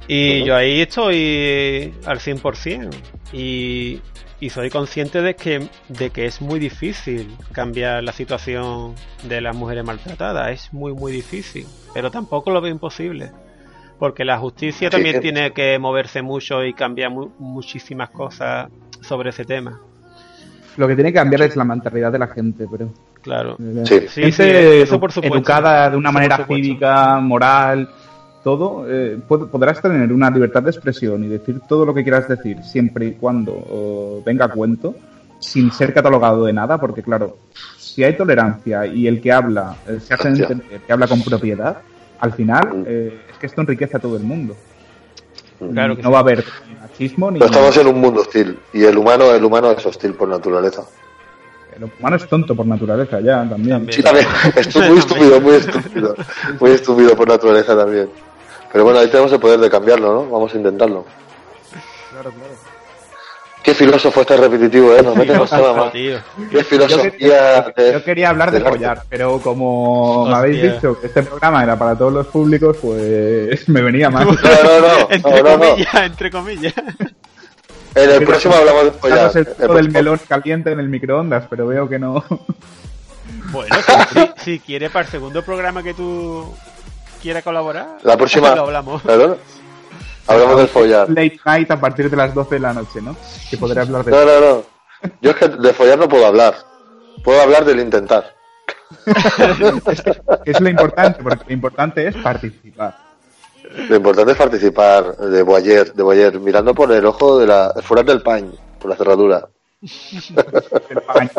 Y 0.08 0.44
yo 0.46 0.56
ahí 0.56 0.82
estoy 0.82 1.94
al 2.06 2.20
100% 2.20 2.90
y, 3.34 4.00
y 4.40 4.50
soy 4.52 4.70
consciente 4.70 5.22
de 5.24 5.36
que, 5.36 5.68
de 5.90 6.12
que 6.12 6.28
es 6.28 6.42
muy 6.42 6.60
difícil 6.60 7.36
cambiar 7.52 8.04
la 8.04 8.12
situación 8.12 8.94
de 9.24 9.42
las 9.42 9.56
mujeres 9.56 9.84
maltratadas, 9.84 10.52
es 10.52 10.74
muy 10.74 10.94
muy 10.94 11.12
difícil, 11.12 11.66
pero 11.96 12.12
tampoco 12.12 12.52
lo 12.52 12.62
veo 12.62 12.72
imposible. 12.72 13.32
Porque 14.00 14.26
la 14.26 14.38
justicia 14.38 14.90
Sí, 14.90 14.92
también 14.92 15.22
tiene 15.22 15.52
que 15.54 15.80
moverse 15.80 16.22
mucho 16.22 16.64
y 16.64 16.74
cambiar 16.74 17.12
mu- 17.12 17.30
muchísimas 17.40 18.10
cosas 18.10 18.70
sobre 19.02 19.30
ese 19.30 19.46
tema. 19.46 19.80
Lo 20.78 20.88
que 20.88 20.96
tiene 20.96 21.12
que 21.12 21.20
cambiar 21.20 21.44
es 21.44 21.56
la 21.56 21.64
mentalidad 21.64 22.12
de 22.12 22.20
la 22.20 22.28
gente, 22.28 22.68
pero... 22.70 22.90
Claro. 23.22 23.58
Sí. 23.86 24.02
Sí, 24.10 24.22
eso 24.24 25.00
por 25.00 25.12
supuesto. 25.12 25.38
educada 25.38 25.90
de 25.90 25.98
una 25.98 26.10
Eso 26.10 26.14
manera 26.14 26.46
cívica, 26.46 27.20
moral, 27.22 27.90
todo, 28.44 28.86
eh, 28.88 29.18
pod- 29.28 29.50
podrás 29.50 29.82
tener 29.82 30.12
una 30.14 30.30
libertad 30.30 30.62
de 30.62 30.70
expresión 30.72 31.24
y 31.24 31.28
decir 31.30 31.62
todo 31.68 31.86
lo 31.86 31.94
que 31.94 32.04
quieras 32.04 32.28
decir, 32.28 32.62
siempre 32.64 33.08
y 33.08 33.12
cuando 33.14 34.22
venga 34.26 34.46
a 34.46 34.50
cuento, 34.50 34.94
sin 35.40 35.72
ser 35.72 35.94
catalogado 35.94 36.46
de 36.46 36.54
nada, 36.54 36.78
porque 36.78 37.02
claro, 37.02 37.38
si 37.78 38.04
hay 38.04 38.16
tolerancia 38.16 38.86
y 38.86 39.08
el 39.08 39.22
que 39.22 39.32
habla 39.32 39.76
eh, 39.88 40.00
se 40.00 40.14
hace 40.14 40.28
entender 40.28 40.82
que 40.86 40.94
habla 40.94 41.08
con 41.08 41.24
propiedad, 41.24 41.78
al 42.20 42.34
final 42.34 42.84
eh, 42.88 43.22
es 43.32 43.38
que 43.38 43.46
esto 43.48 43.62
enriquece 43.62 43.98
a 43.98 44.00
todo 44.00 44.18
el 44.18 44.24
mundo. 44.24 44.56
Claro 45.60 45.96
que 45.96 46.02
no 46.02 46.10
sí. 46.10 46.14
va 46.14 46.18
a 46.18 46.22
haber 46.22 46.44
ni 46.68 46.76
machismo 46.76 47.32
ni... 47.32 47.40
Pero 47.40 47.52
estamos 47.52 47.78
en 47.78 47.88
un 47.88 48.02
mundo 48.02 48.22
hostil 48.22 48.60
y 48.74 48.84
el 48.84 48.98
humano, 48.98 49.32
el 49.34 49.44
humano 49.44 49.72
es 49.72 49.86
hostil 49.86 50.14
por 50.14 50.28
naturaleza. 50.28 50.84
El 51.76 51.86
humano 51.86 52.16
es 52.16 52.28
tonto 52.28 52.56
por 52.56 52.66
naturaleza 52.66 53.20
ya, 53.20 53.48
también. 53.48 53.70
También. 53.70 53.94
Sí, 53.94 54.02
también. 54.02 54.28
Esto 54.56 54.82
es 54.82 54.90
muy 54.90 55.00
estúpido, 55.00 55.42
muy 55.42 55.56
estúpido. 55.56 56.16
Muy 56.60 56.72
estúpido 56.72 57.16
por 57.16 57.28
naturaleza 57.28 57.76
también. 57.76 58.10
Pero 58.72 58.84
bueno, 58.84 59.00
ahí 59.00 59.08
tenemos 59.08 59.32
el 59.32 59.40
poder 59.40 59.60
de 59.60 59.70
cambiarlo, 59.70 60.14
¿no? 60.14 60.30
Vamos 60.30 60.54
a 60.54 60.58
intentarlo. 60.58 61.06
Claro, 62.12 62.32
claro. 62.32 62.75
Qué 63.66 63.74
filósofo 63.74 64.22
este 64.22 64.38
repetitivo, 64.38 64.94
¿eh? 64.96 65.02
Nos 65.02 65.52
nada 65.52 65.74
más. 65.74 65.92
tío. 65.92 66.20
Qué 66.52 66.58
Yo, 66.58 66.64
filosofía 66.64 67.12
quería- 67.12 67.62
de- 67.76 67.94
yo 67.94 68.04
quería 68.04 68.30
hablar 68.30 68.52
de 68.52 68.58
arte. 68.58 68.70
follar, 68.70 69.04
pero 69.10 69.40
como 69.40 70.28
me 70.28 70.36
habéis 70.36 70.58
Hostia. 70.58 70.74
dicho 70.76 71.02
que 71.02 71.08
este 71.08 71.24
programa 71.24 71.64
era 71.64 71.76
para 71.78 71.98
todos 71.98 72.14
los 72.14 72.28
públicos, 72.28 72.78
pues 72.80 73.68
me 73.68 73.82
venía 73.82 74.10
mal. 74.12 74.28
No, 74.28 74.34
no, 74.34 75.00
no. 75.00 75.08
entre 75.10 75.42
no, 75.42 75.50
no, 75.50 75.58
no. 75.58 75.70
comillas, 75.70 75.96
entre 75.96 76.32
comillas. 76.32 76.74
En 77.96 78.10
el 78.12 78.24
próximo 78.24 78.54
hablamos 78.54 78.84
de 78.86 78.92
follar. 78.92 79.18
Daros 79.18 79.36
el 79.38 79.48
El 79.58 79.74
del 79.76 79.92
melón 79.92 80.22
caliente 80.28 80.72
en 80.72 80.80
el 80.80 80.88
microondas, 80.90 81.46
pero 81.50 81.66
veo 81.66 81.90
que 81.90 81.98
no. 81.98 82.24
Bueno, 83.52 83.76
si, 84.14 84.20
si, 84.20 84.30
si 84.44 84.60
quiere 84.60 84.90
para 84.90 85.06
el 85.06 85.12
segundo 85.12 85.42
programa 85.44 85.82
que 85.82 85.94
tú 85.96 86.54
quieras 87.22 87.44
colaborar, 87.44 87.98
La 88.04 88.16
próxima. 88.16 88.54
lo 88.56 88.62
hablamos. 88.64 89.02
Claro. 89.02 89.38
Hablamos 90.28 90.58
del 90.58 90.68
follar. 90.68 91.10
Late 91.10 91.40
night 91.46 91.72
a 91.72 91.80
partir 91.80 92.10
de 92.10 92.18
las 92.18 92.34
12 92.34 92.56
de 92.56 92.62
la 92.62 92.74
noche, 92.74 93.02
¿no? 93.02 93.16
Que 93.50 93.58
podré 93.58 93.82
hablar 93.82 94.04
de 94.04 94.12
No, 94.12 94.26
no, 94.26 94.40
no. 94.40 94.64
Yo 95.22 95.32
es 95.32 95.38
que 95.38 95.48
de 95.48 95.74
follar 95.74 96.00
no 96.00 96.10
puedo 96.10 96.26
hablar. 96.26 96.56
Puedo 97.24 97.42
hablar 97.42 97.66
del 97.66 97.80
intentar. 97.80 98.34
que 99.06 100.52
es 100.52 100.60
lo 100.60 100.70
importante, 100.70 101.24
porque 101.24 101.46
lo 101.48 101.54
importante 101.54 102.08
es 102.08 102.16
participar. 102.18 102.98
Lo 103.90 103.96
importante 103.96 104.32
es 104.32 104.38
participar 104.38 105.18
de 105.18 105.42
Boyer, 105.42 105.94
de 105.94 106.04
Boyer, 106.04 106.40
mirando 106.40 106.74
por 106.74 106.92
el 106.92 107.06
ojo 107.06 107.40
de 107.40 107.48
la, 107.48 107.74
fuera 107.82 108.04
del 108.04 108.22
pañ, 108.22 108.52
por 108.80 108.90
la 108.90 108.96
cerradura. 108.96 109.48
Paño. 111.14 111.30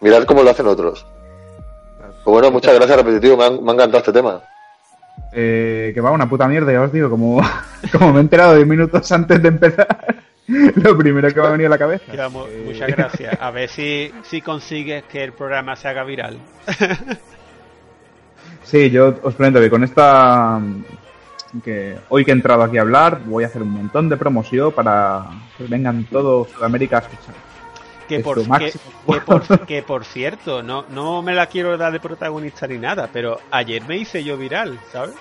Mirar 0.00 0.26
cómo 0.26 0.42
lo 0.42 0.50
hacen 0.50 0.66
otros. 0.66 1.06
Pues 2.24 2.32
bueno, 2.32 2.50
muchas 2.50 2.74
gracias, 2.74 2.98
repetitivo. 2.98 3.36
Me 3.36 3.44
ha, 3.44 3.50
me 3.50 3.70
ha 3.70 3.74
encantado 3.74 3.98
este 3.98 4.12
tema. 4.12 4.42
Eh, 5.38 5.92
que 5.92 6.00
va 6.00 6.12
una 6.12 6.26
puta 6.26 6.48
mierda, 6.48 6.72
ya 6.72 6.80
os 6.80 6.90
digo, 6.90 7.10
como, 7.10 7.42
como 7.92 8.10
me 8.10 8.18
he 8.18 8.22
enterado 8.22 8.54
10 8.54 8.66
minutos 8.66 9.12
antes 9.12 9.42
de 9.42 9.48
empezar, 9.48 10.16
lo 10.48 10.96
primero 10.96 11.28
que 11.28 11.38
me 11.38 11.46
ha 11.46 11.50
venido 11.50 11.66
a 11.66 11.70
la 11.70 11.78
cabeza. 11.78 12.04
Eh, 12.10 12.62
muchas 12.64 12.88
gracias. 12.88 13.38
A 13.38 13.50
ver 13.50 13.68
si, 13.68 14.10
si 14.22 14.40
consigues 14.40 15.04
que 15.04 15.22
el 15.22 15.34
programa 15.34 15.76
se 15.76 15.88
haga 15.88 16.04
viral. 16.04 16.38
Sí, 18.62 18.90
yo 18.90 19.14
os 19.22 19.34
prometo 19.34 19.60
que 19.60 19.70
con 19.70 19.84
esta. 19.84 20.60
que 21.62 21.96
hoy 22.08 22.24
que 22.24 22.32
he 22.32 22.34
entrado 22.34 22.64
aquí 22.64 22.78
a 22.78 22.80
hablar, 22.80 23.20
voy 23.24 23.44
a 23.44 23.46
hacer 23.46 23.62
un 23.62 23.70
montón 23.70 24.08
de 24.08 24.16
promoción 24.16 24.72
para 24.72 25.24
que 25.56 25.64
vengan 25.68 26.02
todos 26.10 26.50
Sudamérica 26.50 26.96
a 26.96 27.00
escuchar. 27.02 27.34
Que 28.08 28.20
por, 28.20 28.36
que, 28.58 28.72
por, 29.04 29.66
que 29.66 29.82
por 29.82 30.04
cierto, 30.04 30.62
no, 30.62 30.84
no 30.90 31.22
me 31.22 31.34
la 31.34 31.46
quiero 31.46 31.76
dar 31.76 31.92
de 31.92 32.00
protagonista 32.00 32.66
ni 32.66 32.78
nada, 32.78 33.08
pero 33.12 33.40
ayer 33.50 33.82
me 33.84 33.96
hice 33.96 34.22
yo 34.22 34.36
viral, 34.36 34.78
¿sabes? 34.92 35.16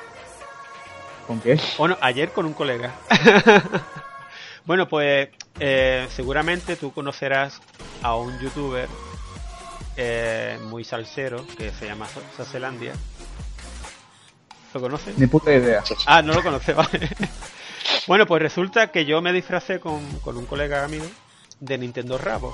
¿Con 1.26 1.40
qué? 1.40 1.60
Bueno, 1.78 1.98
ayer 2.02 2.32
con 2.32 2.46
un 2.46 2.54
colega. 2.54 2.94
bueno, 4.66 4.88
pues 4.88 5.30
eh, 5.60 6.08
seguramente 6.10 6.76
tú 6.76 6.94
conocerás 6.94 7.60
a 8.04 8.16
un 8.16 8.38
youtuber 8.40 8.88
eh, 9.98 10.60
muy 10.66 10.84
salsero 10.84 11.46
que 11.58 11.72
se 11.72 11.88
llama 11.88 12.08
Saselandia. 12.38 12.94
¿Lo 14.74 14.82
conoces? 14.82 15.18
Ni 15.18 15.26
puta 15.26 15.54
idea. 15.54 15.84
Ah, 16.06 16.22
no 16.22 16.34
lo 16.34 16.44
conoce, 16.44 16.74
vale. 16.74 17.10
bueno, 18.06 18.28
pues 18.28 18.42
resulta 18.44 18.92
que 18.92 19.06
yo 19.06 19.22
me 19.22 19.34
disfracé 19.34 19.80
con, 19.80 20.06
con 20.20 20.38
un 20.38 20.46
colega 20.46 20.88
mío 20.88 21.04
de 21.60 21.78
Nintendo 21.78 22.18
Rabo 22.18 22.54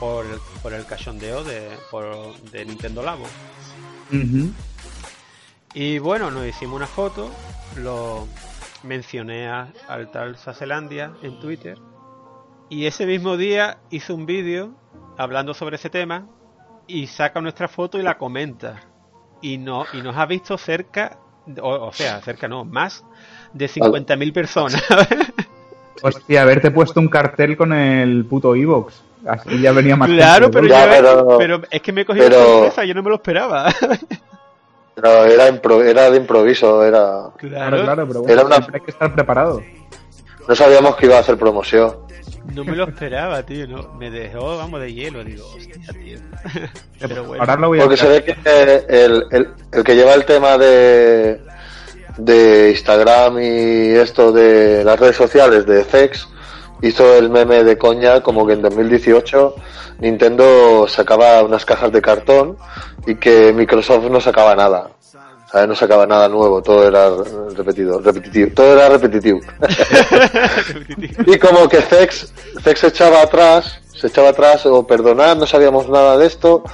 por, 0.00 0.24
el- 0.26 0.40
por 0.62 0.72
el 0.72 0.84
cachondeo 0.86 1.44
de, 1.44 1.68
por, 1.90 2.34
de 2.50 2.64
Nintendo 2.64 3.02
Labo. 3.02 3.24
Y 5.74 5.98
bueno, 5.98 6.30
nos 6.30 6.46
hicimos 6.46 6.76
una 6.76 6.86
foto, 6.86 7.30
lo 7.76 8.26
mencioné 8.82 9.48
a- 9.48 9.72
al 9.88 10.10
tal 10.10 10.36
Saselandia 10.36 11.12
en 11.22 11.38
Twitter. 11.40 11.78
Y 12.68 12.86
ese 12.86 13.06
mismo 13.06 13.36
día 13.36 13.78
hizo 13.90 14.14
un 14.14 14.26
vídeo 14.26 14.74
hablando 15.16 15.54
sobre 15.54 15.76
ese 15.76 15.90
tema 15.90 16.26
y 16.86 17.06
saca 17.06 17.40
nuestra 17.40 17.68
foto 17.68 17.98
y 17.98 18.02
la 18.02 18.18
comenta. 18.18 18.82
Y, 19.40 19.58
no, 19.58 19.86
y 19.92 20.02
nos 20.02 20.16
ha 20.16 20.26
visto 20.26 20.56
cerca, 20.58 21.18
o, 21.60 21.68
o 21.88 21.92
sea, 21.92 22.20
cerca 22.22 22.48
no, 22.48 22.64
más 22.64 23.04
de 23.52 23.66
50.000 23.68 24.32
personas. 24.32 24.82
Hostia, 26.02 26.42
haberte 26.42 26.70
puesto 26.70 27.00
un 27.00 27.08
cartel 27.08 27.56
con 27.56 27.72
el 27.72 28.24
puto 28.24 28.54
Evox. 28.54 29.02
Así 29.26 29.60
ya 29.60 29.72
venía 29.72 29.94
más 29.96 30.08
claro, 30.08 30.50
pero. 30.50 30.66
Ya, 30.66 30.84
yo- 30.84 30.90
pero- 30.90 31.38
pero 31.38 31.62
es 31.70 31.80
que 31.82 31.92
me 31.92 32.00
he 32.00 32.04
cogido 32.04 32.26
pero- 32.28 32.42
sorpresa, 32.44 32.84
yo 32.84 32.94
no 32.94 33.02
me 33.02 33.10
lo 33.10 33.16
esperaba. 33.16 33.72
Pero 34.94 35.24
era, 35.24 35.48
impro- 35.48 35.82
era 35.82 36.10
de 36.10 36.18
improviso, 36.18 36.84
era. 36.84 37.30
Claro, 37.38 37.82
claro, 37.82 38.06
pero 38.06 38.20
bueno, 38.20 38.32
Era 38.34 38.44
una- 38.44 38.56
hay 38.56 38.80
que 38.80 38.90
estar 38.90 39.14
preparado. 39.14 39.62
No 40.46 40.54
sabíamos 40.54 40.96
que 40.96 41.06
iba 41.06 41.16
a 41.16 41.20
hacer 41.20 41.38
promoción. 41.38 41.96
No 42.54 42.62
me 42.62 42.76
lo 42.76 42.84
esperaba, 42.84 43.42
tío. 43.42 43.66
No, 43.66 43.94
me 43.94 44.10
dejó, 44.10 44.58
vamos, 44.58 44.80
de 44.82 44.92
hielo. 44.92 45.24
Digo, 45.24 45.46
hostia, 45.46 45.76
tío. 45.94 46.18
Pero 47.00 47.24
bueno. 47.24 47.42
Ahora 47.42 47.56
lo 47.56 47.68
voy 47.68 47.78
a 47.80 47.84
Porque 47.84 47.96
se 47.96 48.06
ve 48.06 48.22
que 48.22 48.32
eh, 48.44 48.84
el, 48.88 49.24
el, 49.30 49.48
el 49.72 49.82
que 49.82 49.94
lleva 49.96 50.12
el 50.12 50.26
tema 50.26 50.58
de, 50.58 51.40
de 52.16 52.70
Instagram 52.70 53.38
y 53.38 53.96
esto 53.96 54.32
de 54.32 54.84
las 54.84 54.98
redes 54.98 55.16
sociales 55.16 55.66
de 55.66 55.84
Zex 55.84 56.28
hizo 56.82 57.16
el 57.16 57.30
meme 57.30 57.64
de 57.64 57.78
coña 57.78 58.22
como 58.22 58.46
que 58.46 58.54
en 58.54 58.62
2018 58.62 59.54
Nintendo 60.00 60.86
sacaba 60.88 61.42
unas 61.42 61.64
cajas 61.64 61.92
de 61.92 62.02
cartón 62.02 62.56
y 63.06 63.14
que 63.14 63.52
Microsoft 63.52 64.04
no 64.10 64.20
sacaba 64.20 64.54
nada. 64.54 64.90
¿Sabes? 65.50 65.68
No 65.68 65.74
sacaba 65.74 66.06
nada 66.06 66.28
nuevo, 66.28 66.62
todo 66.62 66.88
era 66.88 67.10
repetido, 67.54 68.00
repetitivo, 68.00 68.50
todo 68.54 68.72
era 68.72 68.88
repetitivo. 68.88 69.40
y 71.26 71.38
como 71.38 71.68
que 71.68 71.82
Zex, 71.82 72.32
Zex 72.62 72.80
se 72.80 72.86
echaba 72.88 73.22
atrás, 73.22 73.80
se 73.94 74.06
echaba 74.06 74.30
atrás 74.30 74.64
o 74.66 74.86
perdonad, 74.86 75.36
no 75.36 75.46
sabíamos 75.46 75.88
nada 75.88 76.16
de 76.16 76.26
esto. 76.26 76.64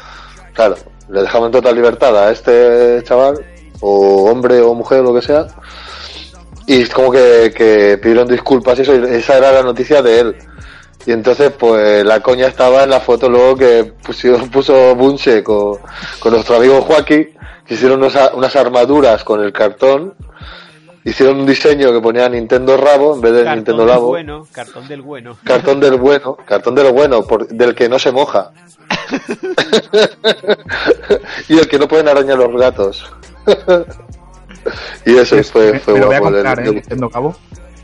Claro, 0.55 0.77
le 1.09 1.23
dejamos 1.23 1.47
en 1.47 1.53
total 1.53 1.75
libertad 1.75 2.17
a 2.17 2.31
este 2.31 3.03
chaval, 3.05 3.45
o 3.81 4.31
hombre 4.31 4.61
o 4.61 4.75
mujer 4.75 5.01
o 5.01 5.05
lo 5.05 5.15
que 5.15 5.23
sea. 5.27 5.47
Y 6.67 6.83
es 6.83 6.91
como 6.91 7.11
que, 7.11 7.53
que 7.57 7.99
pidieron 7.99 8.29
disculpas 8.29 8.79
y 8.79 8.83
eso, 8.83 8.95
y 8.95 9.15
esa 9.15 9.39
era 9.39 9.53
la 9.53 9.63
noticia 9.63 10.03
de 10.03 10.21
él. 10.21 10.37
Y 11.07 11.13
entonces, 11.13 11.51
pues 11.59 12.05
la 12.05 12.21
coña 12.21 12.47
estaba 12.49 12.83
en 12.85 12.91
la 12.91 13.01
foto 13.01 13.29
luego 13.31 13.57
que 13.57 13.85
puso, 14.05 14.37
puso 14.51 14.95
Bunche 14.95 15.43
con, 15.43 15.79
con 16.21 16.33
nuestro 16.35 16.57
amigo 16.57 16.83
Joaquín, 16.83 17.31
que 17.65 17.75
hicieron 17.75 18.03
unas, 18.03 18.33
unas 18.35 18.55
armaduras 18.57 19.25
con 19.25 19.43
el 19.43 19.51
cartón, 19.53 20.13
hicieron 21.05 21.41
un 21.41 21.47
diseño 21.47 21.91
que 21.93 22.01
ponía 22.01 22.29
Nintendo 22.29 22.77
Rabo 22.77 23.15
en 23.15 23.23
vez 23.23 23.33
de 23.33 23.39
Cartón 23.45 23.57
Nintendo 23.57 23.83
del 23.85 23.89
Labo. 23.95 24.09
bueno, 24.09 24.47
cartón 24.53 24.87
del 24.89 25.01
bueno. 25.01 25.39
Cartón 25.45 25.81
del 25.81 25.97
bueno, 25.97 26.37
cartón 26.45 26.75
del 26.75 26.93
bueno, 26.93 27.23
por- 27.23 27.49
del 27.49 27.75
que 27.75 27.89
no 27.89 27.99
se 27.99 28.13
moja. 28.13 28.51
y 31.49 31.59
el 31.59 31.69
que 31.69 31.79
no 31.79 31.89
pueden 31.89 32.09
arañar 32.09 32.37
los 32.37 32.55
gatos. 32.61 33.11
Y 35.07 35.17
eso 35.17 35.37
Es- 35.37 35.51
fue, 35.51 35.73
me, 35.73 35.79
fue 35.81 35.95
me 35.95 36.01
lo 36.01 36.07
voy 36.07 36.17
a 36.17 36.21
comprar, 36.21 36.61
¿eh? 36.61 36.73
Nintendo 36.73 37.11
Cabo. 37.11 37.37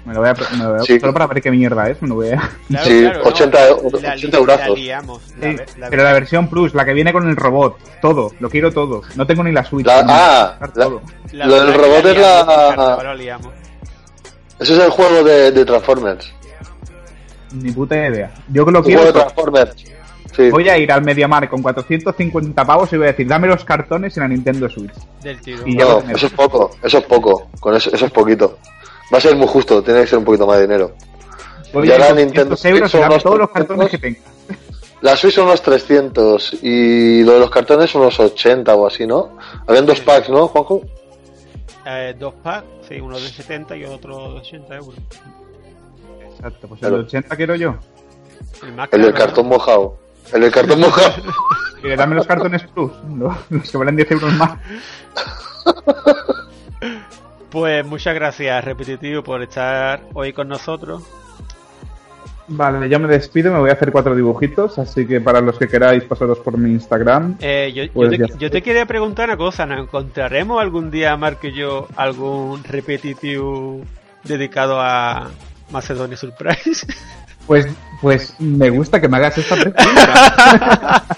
Me 0.04 0.12
lo 0.12 0.20
voy 0.20 0.28
a, 0.28 0.34
me 0.34 0.56
lo 0.64 0.70
voy 0.72 0.80
a- 0.80 0.82
Sí. 0.82 1.00
Solo 1.00 1.14
para 1.14 1.26
ver 1.28 1.40
qué 1.42 1.50
mierda 1.50 1.88
es, 1.88 2.02
me 2.02 2.08
lo 2.08 2.16
voy 2.16 2.28
a... 2.28 2.50
Claro, 2.68 2.84
Sí, 2.84 3.00
claro, 3.00 3.18
no. 3.20 3.24
80 3.30 3.68
eu- 3.70 4.00
La 4.02 4.12
80 4.12 4.14
li- 4.16 4.42
eurazos. 4.42 4.68
La 4.68 4.74
liamos. 4.74 5.22
La, 5.38 5.48
Sí, 5.50 5.56
ve- 5.56 5.66
la 5.78 5.88
pero 5.88 6.02
la 6.02 6.08
ve- 6.12 6.20
versión 6.20 6.48
Plus, 6.50 6.74
la 6.74 6.84
que 6.84 6.92
viene 6.92 7.10
con 7.12 7.26
el 7.26 7.36
robot, 7.36 7.78
todo, 8.02 8.32
lo 8.38 8.50
quiero 8.50 8.70
todo. 8.70 9.00
No 9.16 9.26
tengo 9.26 9.42
ni 9.42 9.52
la 9.52 9.64
Switch. 9.64 9.86
Ah, 9.88 10.58
todo. 10.74 11.00
lo 11.32 11.64
del 11.64 11.74
robot 11.74 12.04
es 12.04 12.18
la-. 12.18 12.98
Ese 14.60 14.74
es 14.74 14.78
el 14.78 14.90
juego 14.90 15.24
de, 15.24 15.52
de 15.52 15.64
Transformers. 15.64 16.30
Ni 17.54 17.72
puta 17.72 17.96
idea. 17.96 18.30
Yo 18.48 18.66
que 18.66 18.72
lo 18.72 18.80
Un 18.80 18.84
quiero 18.84 19.00
juego 19.02 19.12
de 19.18 19.20
todo. 19.24 19.32
Transformers. 19.32 19.84
Sí. 20.36 20.50
Voy 20.50 20.68
a 20.68 20.76
ir 20.76 20.90
al 20.90 21.02
MediaMarkt 21.04 21.50
con 21.50 21.62
450 21.62 22.64
pavos 22.64 22.92
y 22.92 22.96
voy 22.96 23.06
a 23.06 23.10
decir, 23.10 23.26
dame 23.28 23.46
los 23.46 23.64
cartones 23.64 24.16
y 24.16 24.20
la 24.20 24.28
Nintendo 24.28 24.68
Switch. 24.68 24.92
Del 25.22 25.40
tiro. 25.40 25.62
Y 25.66 25.78
ya 25.78 25.84
No, 25.84 26.00
eso 26.10 26.26
es 26.26 26.32
poco, 26.32 26.70
eso 26.82 26.98
es 26.98 27.04
poco. 27.04 27.48
Con 27.60 27.74
eso, 27.76 27.90
eso 27.92 28.06
es 28.06 28.10
poquito. 28.12 28.58
Va 29.12 29.18
a 29.18 29.20
ser 29.20 29.36
muy 29.36 29.46
justo, 29.46 29.82
tiene 29.82 30.00
que 30.00 30.06
ser 30.08 30.18
un 30.18 30.24
poquito 30.24 30.46
más 30.46 30.56
de 30.56 30.62
dinero. 30.62 30.92
Voy 31.72 31.88
Y 31.88 31.92
a 31.92 32.10
ir 32.10 32.14
Nintendo 32.16 32.56
500 32.56 32.64
euros 32.64 32.88
y 32.88 32.90
Switch 32.90 33.02
son 33.02 33.10
unos 33.10 33.22
todos 33.22 33.38
los 33.38 33.52
300. 33.52 33.76
cartones 33.76 33.90
que 33.90 33.98
tenga. 33.98 34.20
La 35.02 35.16
Switch 35.16 35.34
son 35.34 35.44
unos 35.46 35.62
300 35.62 36.58
y 36.62 37.22
lo 37.22 37.32
de 37.34 37.40
los 37.40 37.50
cartones 37.50 37.94
unos 37.94 38.18
80 38.18 38.74
o 38.74 38.86
así, 38.86 39.06
¿no? 39.06 39.36
Habían 39.66 39.84
dos 39.86 40.00
packs, 40.00 40.30
¿no, 40.30 40.48
Juanjo? 40.48 40.82
Eh, 41.86 42.14
dos 42.18 42.34
packs, 42.42 42.66
sí, 42.88 42.98
uno 43.00 43.20
de 43.20 43.28
70 43.28 43.76
y 43.76 43.84
otro 43.84 44.32
de 44.32 44.38
80 44.40 44.74
euros. 44.76 44.94
Exacto, 46.30 46.68
pues 46.68 46.82
el 46.82 46.90
de 46.90 46.96
80 46.96 47.36
quiero 47.36 47.54
yo. 47.54 47.76
El, 48.62 48.74
El 48.92 49.02
del 49.02 49.14
cartón 49.14 49.48
mojado. 49.48 49.98
El 50.32 50.40
del 50.40 50.52
cartón 50.52 50.80
mojado. 50.80 51.22
Y 51.82 51.88
le 51.88 51.96
dame 51.96 52.14
los 52.14 52.26
cartones 52.26 52.62
Plus, 52.62 52.92
los, 53.14 53.36
los 53.50 53.70
que 53.70 53.76
valen 53.76 53.96
10 53.96 54.10
euros 54.12 54.32
más. 54.32 54.58
Pues 57.50 57.84
muchas 57.86 58.14
gracias, 58.14 58.64
Repetitivo, 58.64 59.22
por 59.22 59.42
estar 59.42 60.00
hoy 60.14 60.32
con 60.32 60.48
nosotros. 60.48 61.04
Vale, 62.48 62.88
yo 62.88 62.98
me 62.98 63.08
despido, 63.08 63.52
me 63.52 63.58
voy 63.58 63.70
a 63.70 63.74
hacer 63.74 63.92
cuatro 63.92 64.14
dibujitos, 64.14 64.78
así 64.78 65.06
que 65.06 65.20
para 65.20 65.40
los 65.40 65.58
que 65.58 65.68
queráis 65.68 66.04
pasaros 66.04 66.38
por 66.40 66.58
mi 66.58 66.70
Instagram. 66.72 67.36
Eh, 67.40 67.72
yo, 67.74 67.84
yo 67.84 67.92
Pues 67.92 68.10
te, 68.10 68.38
yo 68.38 68.50
te 68.50 68.62
quería 68.62 68.86
preguntar 68.86 69.28
una 69.28 69.36
cosa, 69.36 69.64
¿nos 69.66 69.80
encontraremos 69.80 70.60
algún 70.60 70.90
día, 70.90 71.16
Mark 71.16 71.38
y 71.42 71.52
yo, 71.52 71.86
algún 71.96 72.64
repetitivo 72.64 73.80
dedicado 74.24 74.80
a 74.80 75.30
Macedonia 75.70 76.16
Surprise? 76.16 76.86
Pues, 77.46 77.66
pues 78.00 78.34
me 78.38 78.70
gusta 78.70 79.00
que 79.00 79.08
me 79.08 79.16
hagas 79.18 79.38
esta 79.38 79.54
pregunta. 79.56 81.04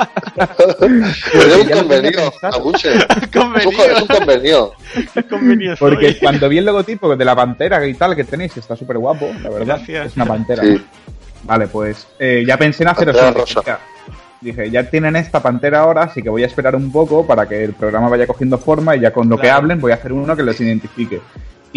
Pero 1.33 1.55
es 1.55 1.81
un 1.83 1.89
pensado. 1.89 2.55
Abuche. 2.55 2.91
Es 2.97 3.03
un, 3.35 4.09
Convenido. 4.09 4.75
es 5.15 5.33
un 5.33 5.77
Porque 5.79 6.11
soy. 6.13 6.21
cuando 6.21 6.49
vi 6.49 6.59
el 6.59 6.65
logotipo 6.67 7.17
de 7.17 7.25
la 7.25 7.35
pantera 7.35 7.87
y 7.87 7.95
tal 7.95 8.15
que 8.15 8.25
tenéis, 8.25 8.57
está 8.57 8.77
súper 8.77 8.99
guapo, 8.99 9.31
la 9.43 9.49
verdad. 9.51 9.67
Gracias. 9.79 10.07
Es 10.09 10.17
una 10.17 10.27
pantera. 10.27 10.63
Sí. 10.63 10.85
Vale, 11.45 11.69
pues 11.69 12.07
eh, 12.19 12.45
ya 12.47 12.57
pensé 12.59 12.83
en 12.83 12.89
haceros 12.91 13.17
Pantera 13.17 13.33
un- 13.33 13.47
rosa. 13.47 13.63
ya. 13.67 13.79
Dije, 14.41 14.71
ya 14.71 14.85
tienen 14.91 15.17
esta 15.17 15.41
pantera 15.43 15.81
ahora, 15.81 16.03
así 16.05 16.23
que 16.23 16.29
voy 16.29 16.43
a 16.43 16.47
esperar 16.47 16.77
un 16.77 16.93
poco 16.93 17.27
para 17.27 17.49
que 17.49 17.65
el 17.65 17.73
programa 17.73 18.09
vaya 18.11 18.27
cogiendo 18.27 18.59
forma 18.59 18.95
y 18.95 19.01
ya 19.01 19.11
con 19.11 19.29
lo 19.29 19.39
que 19.39 19.49
hablen 19.51 19.81
voy 19.81 19.93
a 19.93 19.95
hacer 19.95 20.13
uno 20.13 20.37
que 20.37 20.43
los 20.43 20.61
identifique. 20.61 21.21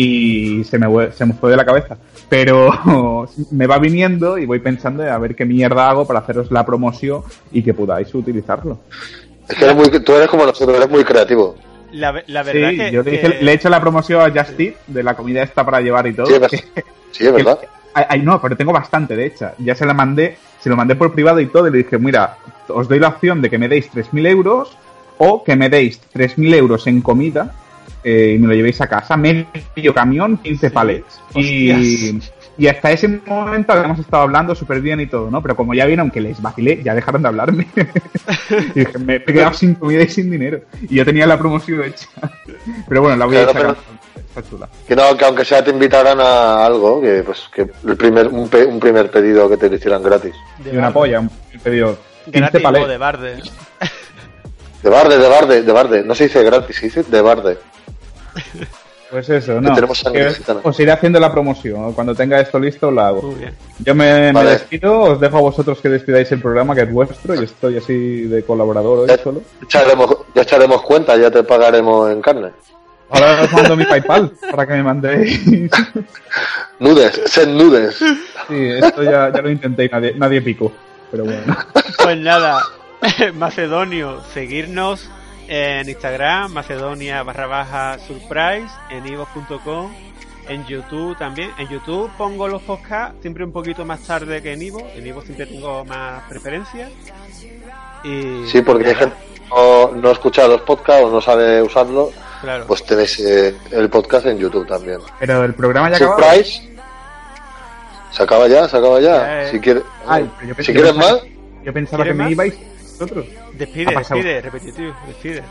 Y 0.01 0.63
se 0.63 0.79
me, 0.79 1.11
se 1.11 1.25
me 1.25 1.33
fue 1.33 1.51
de 1.51 1.57
la 1.57 1.65
cabeza. 1.65 1.97
Pero 2.29 2.71
me 3.51 3.67
va 3.67 3.77
viniendo 3.79 4.37
y 4.37 4.45
voy 4.45 4.59
pensando 4.59 5.03
a 5.03 5.17
ver 5.17 5.35
qué 5.35 5.43
mierda 5.43 5.89
hago 5.89 6.07
para 6.07 6.19
haceros 6.19 6.49
la 6.51 6.65
promoción 6.65 7.21
y 7.51 7.61
que 7.61 7.73
podáis 7.73 8.13
utilizarlo. 8.15 8.79
Es 9.49 9.57
que 9.57 9.65
eres 9.65 9.75
muy, 9.75 9.89
tú 9.89 10.13
eres 10.13 10.29
como 10.29 10.45
nosotros, 10.45 10.77
eres 10.77 10.89
muy 10.89 11.03
creativo. 11.03 11.57
La, 11.91 12.13
la 12.27 12.45
Sí, 12.45 12.51
verdad 12.53 12.69
que, 12.85 12.91
yo 12.93 13.03
que- 13.03 13.15
hice- 13.15 13.41
le 13.43 13.51
he 13.51 13.55
hecho 13.55 13.67
la 13.67 13.81
promoción 13.81 14.21
a 14.21 14.29
Just 14.31 14.57
Eat 14.57 14.75
de 14.87 15.03
la 15.03 15.15
comida 15.15 15.43
esta 15.43 15.65
para 15.65 15.81
llevar 15.81 16.07
y 16.07 16.13
todo. 16.13 16.27
Sí, 16.27 16.33
es 16.35 16.39
verdad. 16.39 16.49
que- 16.75 16.83
Sí, 17.11 17.25
es 17.27 17.33
verdad. 17.33 17.59
Ay, 17.93 18.05
ay, 18.07 18.21
no, 18.21 18.39
pero 18.41 18.55
tengo 18.55 18.71
bastante, 18.71 19.17
de 19.17 19.25
hecho. 19.25 19.49
Ya 19.57 19.75
se 19.75 19.85
la 19.85 19.93
mandé, 19.93 20.37
se 20.61 20.69
lo 20.69 20.77
mandé 20.77 20.95
por 20.95 21.11
privado 21.11 21.41
y 21.41 21.47
todo, 21.47 21.67
y 21.67 21.71
le 21.71 21.79
dije, 21.79 21.97
mira, 21.97 22.37
os 22.69 22.87
doy 22.87 22.99
la 22.99 23.09
opción 23.09 23.41
de 23.41 23.49
que 23.49 23.57
me 23.57 23.67
deis 23.67 23.89
3.000 23.91 24.27
euros 24.27 24.77
o 25.17 25.43
que 25.43 25.57
me 25.57 25.67
deis 25.69 25.99
3.000 26.13 26.53
euros 26.55 26.87
en 26.87 27.01
comida 27.01 27.53
eh, 28.03 28.33
y 28.35 28.39
me 28.39 28.47
lo 28.47 28.53
llevéis 28.53 28.79
a 28.81 28.87
casa. 28.87 29.15
Medio 29.17 29.93
camión, 29.93 30.37
15 30.37 30.71
palets. 30.71 31.21
Y, 31.35 32.19
y 32.57 32.67
hasta 32.67 32.91
ese 32.91 33.07
momento 33.25 33.71
habíamos 33.73 33.99
estado 33.99 34.23
hablando 34.23 34.53
súper 34.55 34.81
bien 34.81 34.99
y 34.99 35.07
todo, 35.07 35.29
¿no? 35.31 35.41
Pero 35.41 35.55
como 35.55 35.73
ya 35.73 35.85
vieron 35.85 36.11
que 36.11 36.21
les 36.21 36.41
vacilé, 36.41 36.81
ya 36.83 36.93
dejaron 36.95 37.21
de 37.21 37.27
hablarme. 37.29 37.67
y 38.75 38.79
dije, 38.79 38.97
me 38.99 39.15
he 39.15 39.23
quedado 39.23 39.53
sin 39.53 39.75
comida 39.75 40.01
y 40.03 40.09
sin 40.09 40.29
dinero. 40.29 40.61
Y 40.81 40.95
yo 40.95 41.05
tenía 41.05 41.25
la 41.25 41.37
promoción 41.37 41.83
hecha. 41.83 42.07
pero 42.87 43.01
bueno, 43.01 43.17
la 43.17 43.25
voy 43.25 43.37
a 43.37 43.43
echar. 43.43 43.55
pero- 43.55 43.75
Está 44.29 44.43
chula. 44.47 44.69
Que 44.87 44.95
no, 44.95 45.17
que 45.17 45.25
aunque 45.25 45.43
sea 45.43 45.63
te 45.63 45.71
invitaran 45.71 46.19
a 46.19 46.63
algo, 46.65 47.01
que 47.01 47.23
pues 47.23 47.49
que 47.53 47.67
el 47.87 47.97
primer, 47.97 48.27
un, 48.27 48.47
pe- 48.47 48.65
un 48.65 48.79
primer 48.79 49.09
pedido 49.09 49.49
que 49.49 49.57
te 49.57 49.67
lo 49.69 49.75
hicieran 49.75 50.03
gratis. 50.03 50.35
de 50.63 50.69
Y 50.69 50.73
una 50.73 50.81
barde. 50.89 50.93
polla, 50.93 51.19
un 51.21 51.29
pedido 51.63 51.97
15 52.25 52.39
Gratis 52.39 52.61
palets. 52.61 52.87
de 52.87 52.97
barde. 52.97 53.35
De 54.83 54.89
barde, 54.89 55.17
de 55.17 55.27
barde, 55.27 55.61
de 55.63 55.71
barde. 55.71 56.03
No 56.03 56.13
se 56.15 56.25
dice 56.25 56.43
gratis, 56.43 56.75
se 56.75 56.85
dice 56.85 57.03
de 57.03 57.21
barde. 57.21 57.57
Pues 59.09 59.27
eso, 59.29 59.59
no. 59.59 59.73
os 60.63 60.79
iré 60.79 60.91
haciendo 60.91 61.19
la 61.19 61.31
promoción. 61.31 61.93
Cuando 61.93 62.13
tenga 62.13 62.39
esto 62.39 62.59
listo, 62.59 62.91
la 62.91 63.07
hago. 63.07 63.23
Muy 63.23 63.35
bien. 63.39 63.55
Yo 63.79 63.95
me, 63.95 64.31
despido, 64.31 64.99
os 65.01 65.19
dejo 65.19 65.37
a 65.37 65.41
vosotros 65.41 65.79
que 65.81 65.89
despidáis 65.89 66.31
el 66.31 66.39
programa, 66.39 66.75
que 66.75 66.81
es 66.81 66.91
vuestro. 66.91 67.33
Yo 67.33 67.41
estoy 67.41 67.77
así 67.77 68.21
de 68.25 68.43
colaborador 68.43 68.99
hoy 68.99 69.07
Ya, 69.07 69.17
solo. 69.17 69.41
echaremos, 69.63 70.15
ya 70.35 70.43
echaremos 70.43 70.81
cuenta, 70.83 71.17
ya 71.17 71.31
te 71.31 71.41
pagaremos 71.43 72.11
en 72.11 72.21
carne. 72.21 72.51
Ahora 73.09 73.41
os 73.45 73.51
mando 73.53 73.75
mi 73.75 73.85
PayPal 73.85 74.31
para 74.51 74.67
que 74.67 74.73
me 74.73 74.83
mandéis. 74.83 75.41
Nudes, 76.79 77.19
sed 77.25 77.47
nudes. 77.47 77.95
Sí, 78.47 78.69
esto 78.79 79.01
ya, 79.01 79.31
ya 79.33 79.41
lo 79.41 79.49
intenté 79.49 79.85
y 79.85 79.89
nadie, 79.89 80.13
nadie 80.15 80.41
picó. 80.41 80.71
Pero 81.09 81.23
bueno. 81.25 81.57
Pues 82.03 82.17
nada, 82.17 82.61
Macedonio, 83.33 84.21
seguirnos 84.35 85.09
en 85.49 85.89
Instagram, 85.89 86.53
Macedonia 86.53 87.23
barra 87.23 87.47
baja 87.47 87.97
surprise, 87.97 88.69
en 88.91 89.07
ivo.com, 89.07 89.91
en 90.47 90.65
YouTube 90.67 91.17
también. 91.17 91.49
En 91.57 91.67
YouTube 91.67 92.11
pongo 92.17 92.47
los 92.47 92.61
podcasts 92.61 93.15
siempre 93.21 93.43
un 93.43 93.51
poquito 93.51 93.83
más 93.83 94.01
tarde 94.01 94.43
que 94.43 94.53
en 94.53 94.61
Ivo. 94.61 94.87
En 94.95 95.07
Ivo 95.07 95.23
siempre 95.23 95.47
tengo 95.47 95.83
más 95.85 96.21
preferencia. 96.29 96.89
Y 98.03 98.45
Sí, 98.45 98.61
porque 98.61 98.89
hay 98.89 98.95
gente 98.95 99.15
que 99.33 99.49
no, 99.49 99.91
no 99.93 100.11
escucha 100.11 100.47
los 100.47 100.61
podcasts 100.61 101.05
o 101.05 101.09
no 101.09 101.19
sabe 101.19 101.63
usarlo, 101.63 102.11
claro. 102.41 102.65
pues 102.67 102.85
tenéis 102.85 103.19
eh, 103.19 103.55
el 103.71 103.89
podcast 103.89 104.27
en 104.27 104.37
YouTube 104.37 104.67
también. 104.67 104.99
Pero 105.19 105.43
el 105.43 105.55
programa 105.55 105.89
ya 105.89 105.95
acabó. 105.95 106.21
Surprise. 106.21 106.69
Se 108.11 108.21
acaba 108.23 108.47
ya, 108.47 108.67
se 108.69 108.77
acaba 108.77 108.99
ya. 108.99 109.15
Ya, 109.15 109.43
eh. 109.43 109.47
Si 109.51 109.71
Ay, 110.07 110.31
si 110.59 110.73
quieres 110.73 110.95
más, 110.95 111.23
Yo 111.63 111.73
pensaba 111.73 112.03
que 112.03 112.11
¿Quieres 112.11 112.27
me 112.27 112.31
ibais 112.31 112.53
vosotros. 112.99 113.25
despide, 113.53 113.91
ha 113.91 113.93
pasado. 113.93 114.15
despide, 114.21 114.41
repetitivo, 114.41 114.93
despide. 115.07 115.43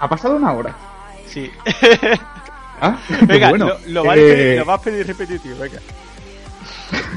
Ha 0.00 0.08
pasado 0.08 0.36
una 0.36 0.52
hora. 0.52 0.74
Sí. 1.28 1.50
Ah, 2.78 2.98
venga, 3.22 3.48
bueno. 3.48 3.68
lo, 3.68 3.78
lo, 3.86 4.04
vas 4.04 4.16
a 4.16 4.20
Eh, 4.20 4.22
pedir, 4.34 4.58
lo 4.58 4.64
vas 4.66 4.80
a 4.80 4.82
pedir 4.82 5.06
repetitivo, 5.06 5.56
venga. 5.58 5.78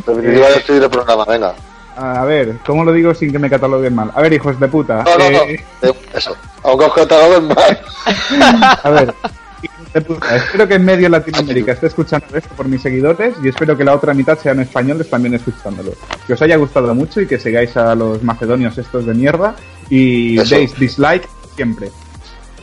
repetitiva 0.07 0.47
de 0.47 0.53
despedir 0.53 0.83
el 0.83 0.89
programa, 0.89 1.25
venga. 1.25 1.53
A 1.97 2.23
ver, 2.23 2.55
¿cómo 2.65 2.85
lo 2.85 2.93
digo 2.93 3.13
sin 3.13 3.29
que 3.29 3.39
me 3.39 3.49
cataloguen 3.49 3.93
mal? 3.93 4.09
A 4.15 4.21
ver, 4.21 4.31
hijos 4.31 4.57
de 4.57 4.67
puta. 4.69 5.03
No, 5.03 5.17
no, 5.17 5.29
no. 5.29 5.37
eh, 5.43 5.61
eh, 5.81 5.93
Eso. 6.13 6.33
Aunque 6.63 6.85
os 6.85 6.93
cataloguen 6.93 7.47
mal. 7.49 7.81
A 8.83 8.89
ver, 8.89 9.13
espero 9.93 10.67
que 10.67 10.75
en 10.75 10.85
medio 10.85 11.09
Latinoamérica 11.09 11.71
esté 11.71 11.87
escuchando 11.87 12.27
esto 12.35 12.49
por 12.55 12.67
mis 12.67 12.81
seguidores 12.81 13.33
y 13.43 13.47
espero 13.49 13.75
que 13.77 13.83
la 13.83 13.93
otra 13.95 14.13
mitad 14.13 14.37
sean 14.37 14.59
españoles 14.59 15.09
también 15.09 15.33
escuchándolo. 15.33 15.93
Que 16.27 16.33
os 16.33 16.41
haya 16.41 16.57
gustado 16.57 16.93
mucho 16.93 17.21
y 17.21 17.27
que 17.27 17.39
sigáis 17.39 17.75
a 17.77 17.95
los 17.95 18.21
macedonios 18.23 18.77
estos 18.77 19.05
de 19.05 19.13
mierda 19.13 19.55
y 19.89 20.37
Eso. 20.39 20.55
deis 20.55 20.77
dislike 20.77 21.27
siempre. 21.55 21.89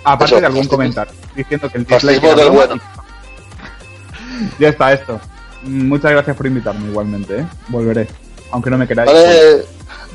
Aparte 0.05 0.35
Eso, 0.35 0.41
de 0.41 0.47
algún 0.47 0.59
fascismo. 0.63 0.77
comentario 0.79 1.13
diciendo 1.35 1.69
que 1.69 1.79
el 1.79 1.85
dislike 1.85 2.23
era 2.23 2.35
del 2.37 2.51
bueno. 2.51 2.75
y- 2.77 2.81
Ya 4.63 4.69
está 4.69 4.93
esto. 4.93 5.21
Muchas 5.65 6.13
gracias 6.13 6.37
por 6.37 6.47
invitarme 6.47 6.89
igualmente, 6.91 7.39
¿eh? 7.41 7.47
Volveré. 7.69 8.07
Aunque 8.53 8.71
no 8.71 8.79
me 8.79 8.87
queráis. 8.87 9.11
Vale. 9.11 9.65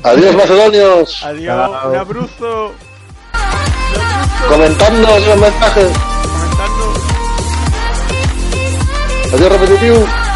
Adiós, 0.04 0.34
macedonios. 0.34 1.22
Adiós, 1.24 1.70
un 1.86 1.96
abrazo. 1.96 2.72
Comentadnos 4.48 5.26
los 5.26 5.38
mensajes. 5.38 5.90
Comentando. 9.32 9.46
Adiós, 9.46 9.52
repetitivo. 9.52 10.31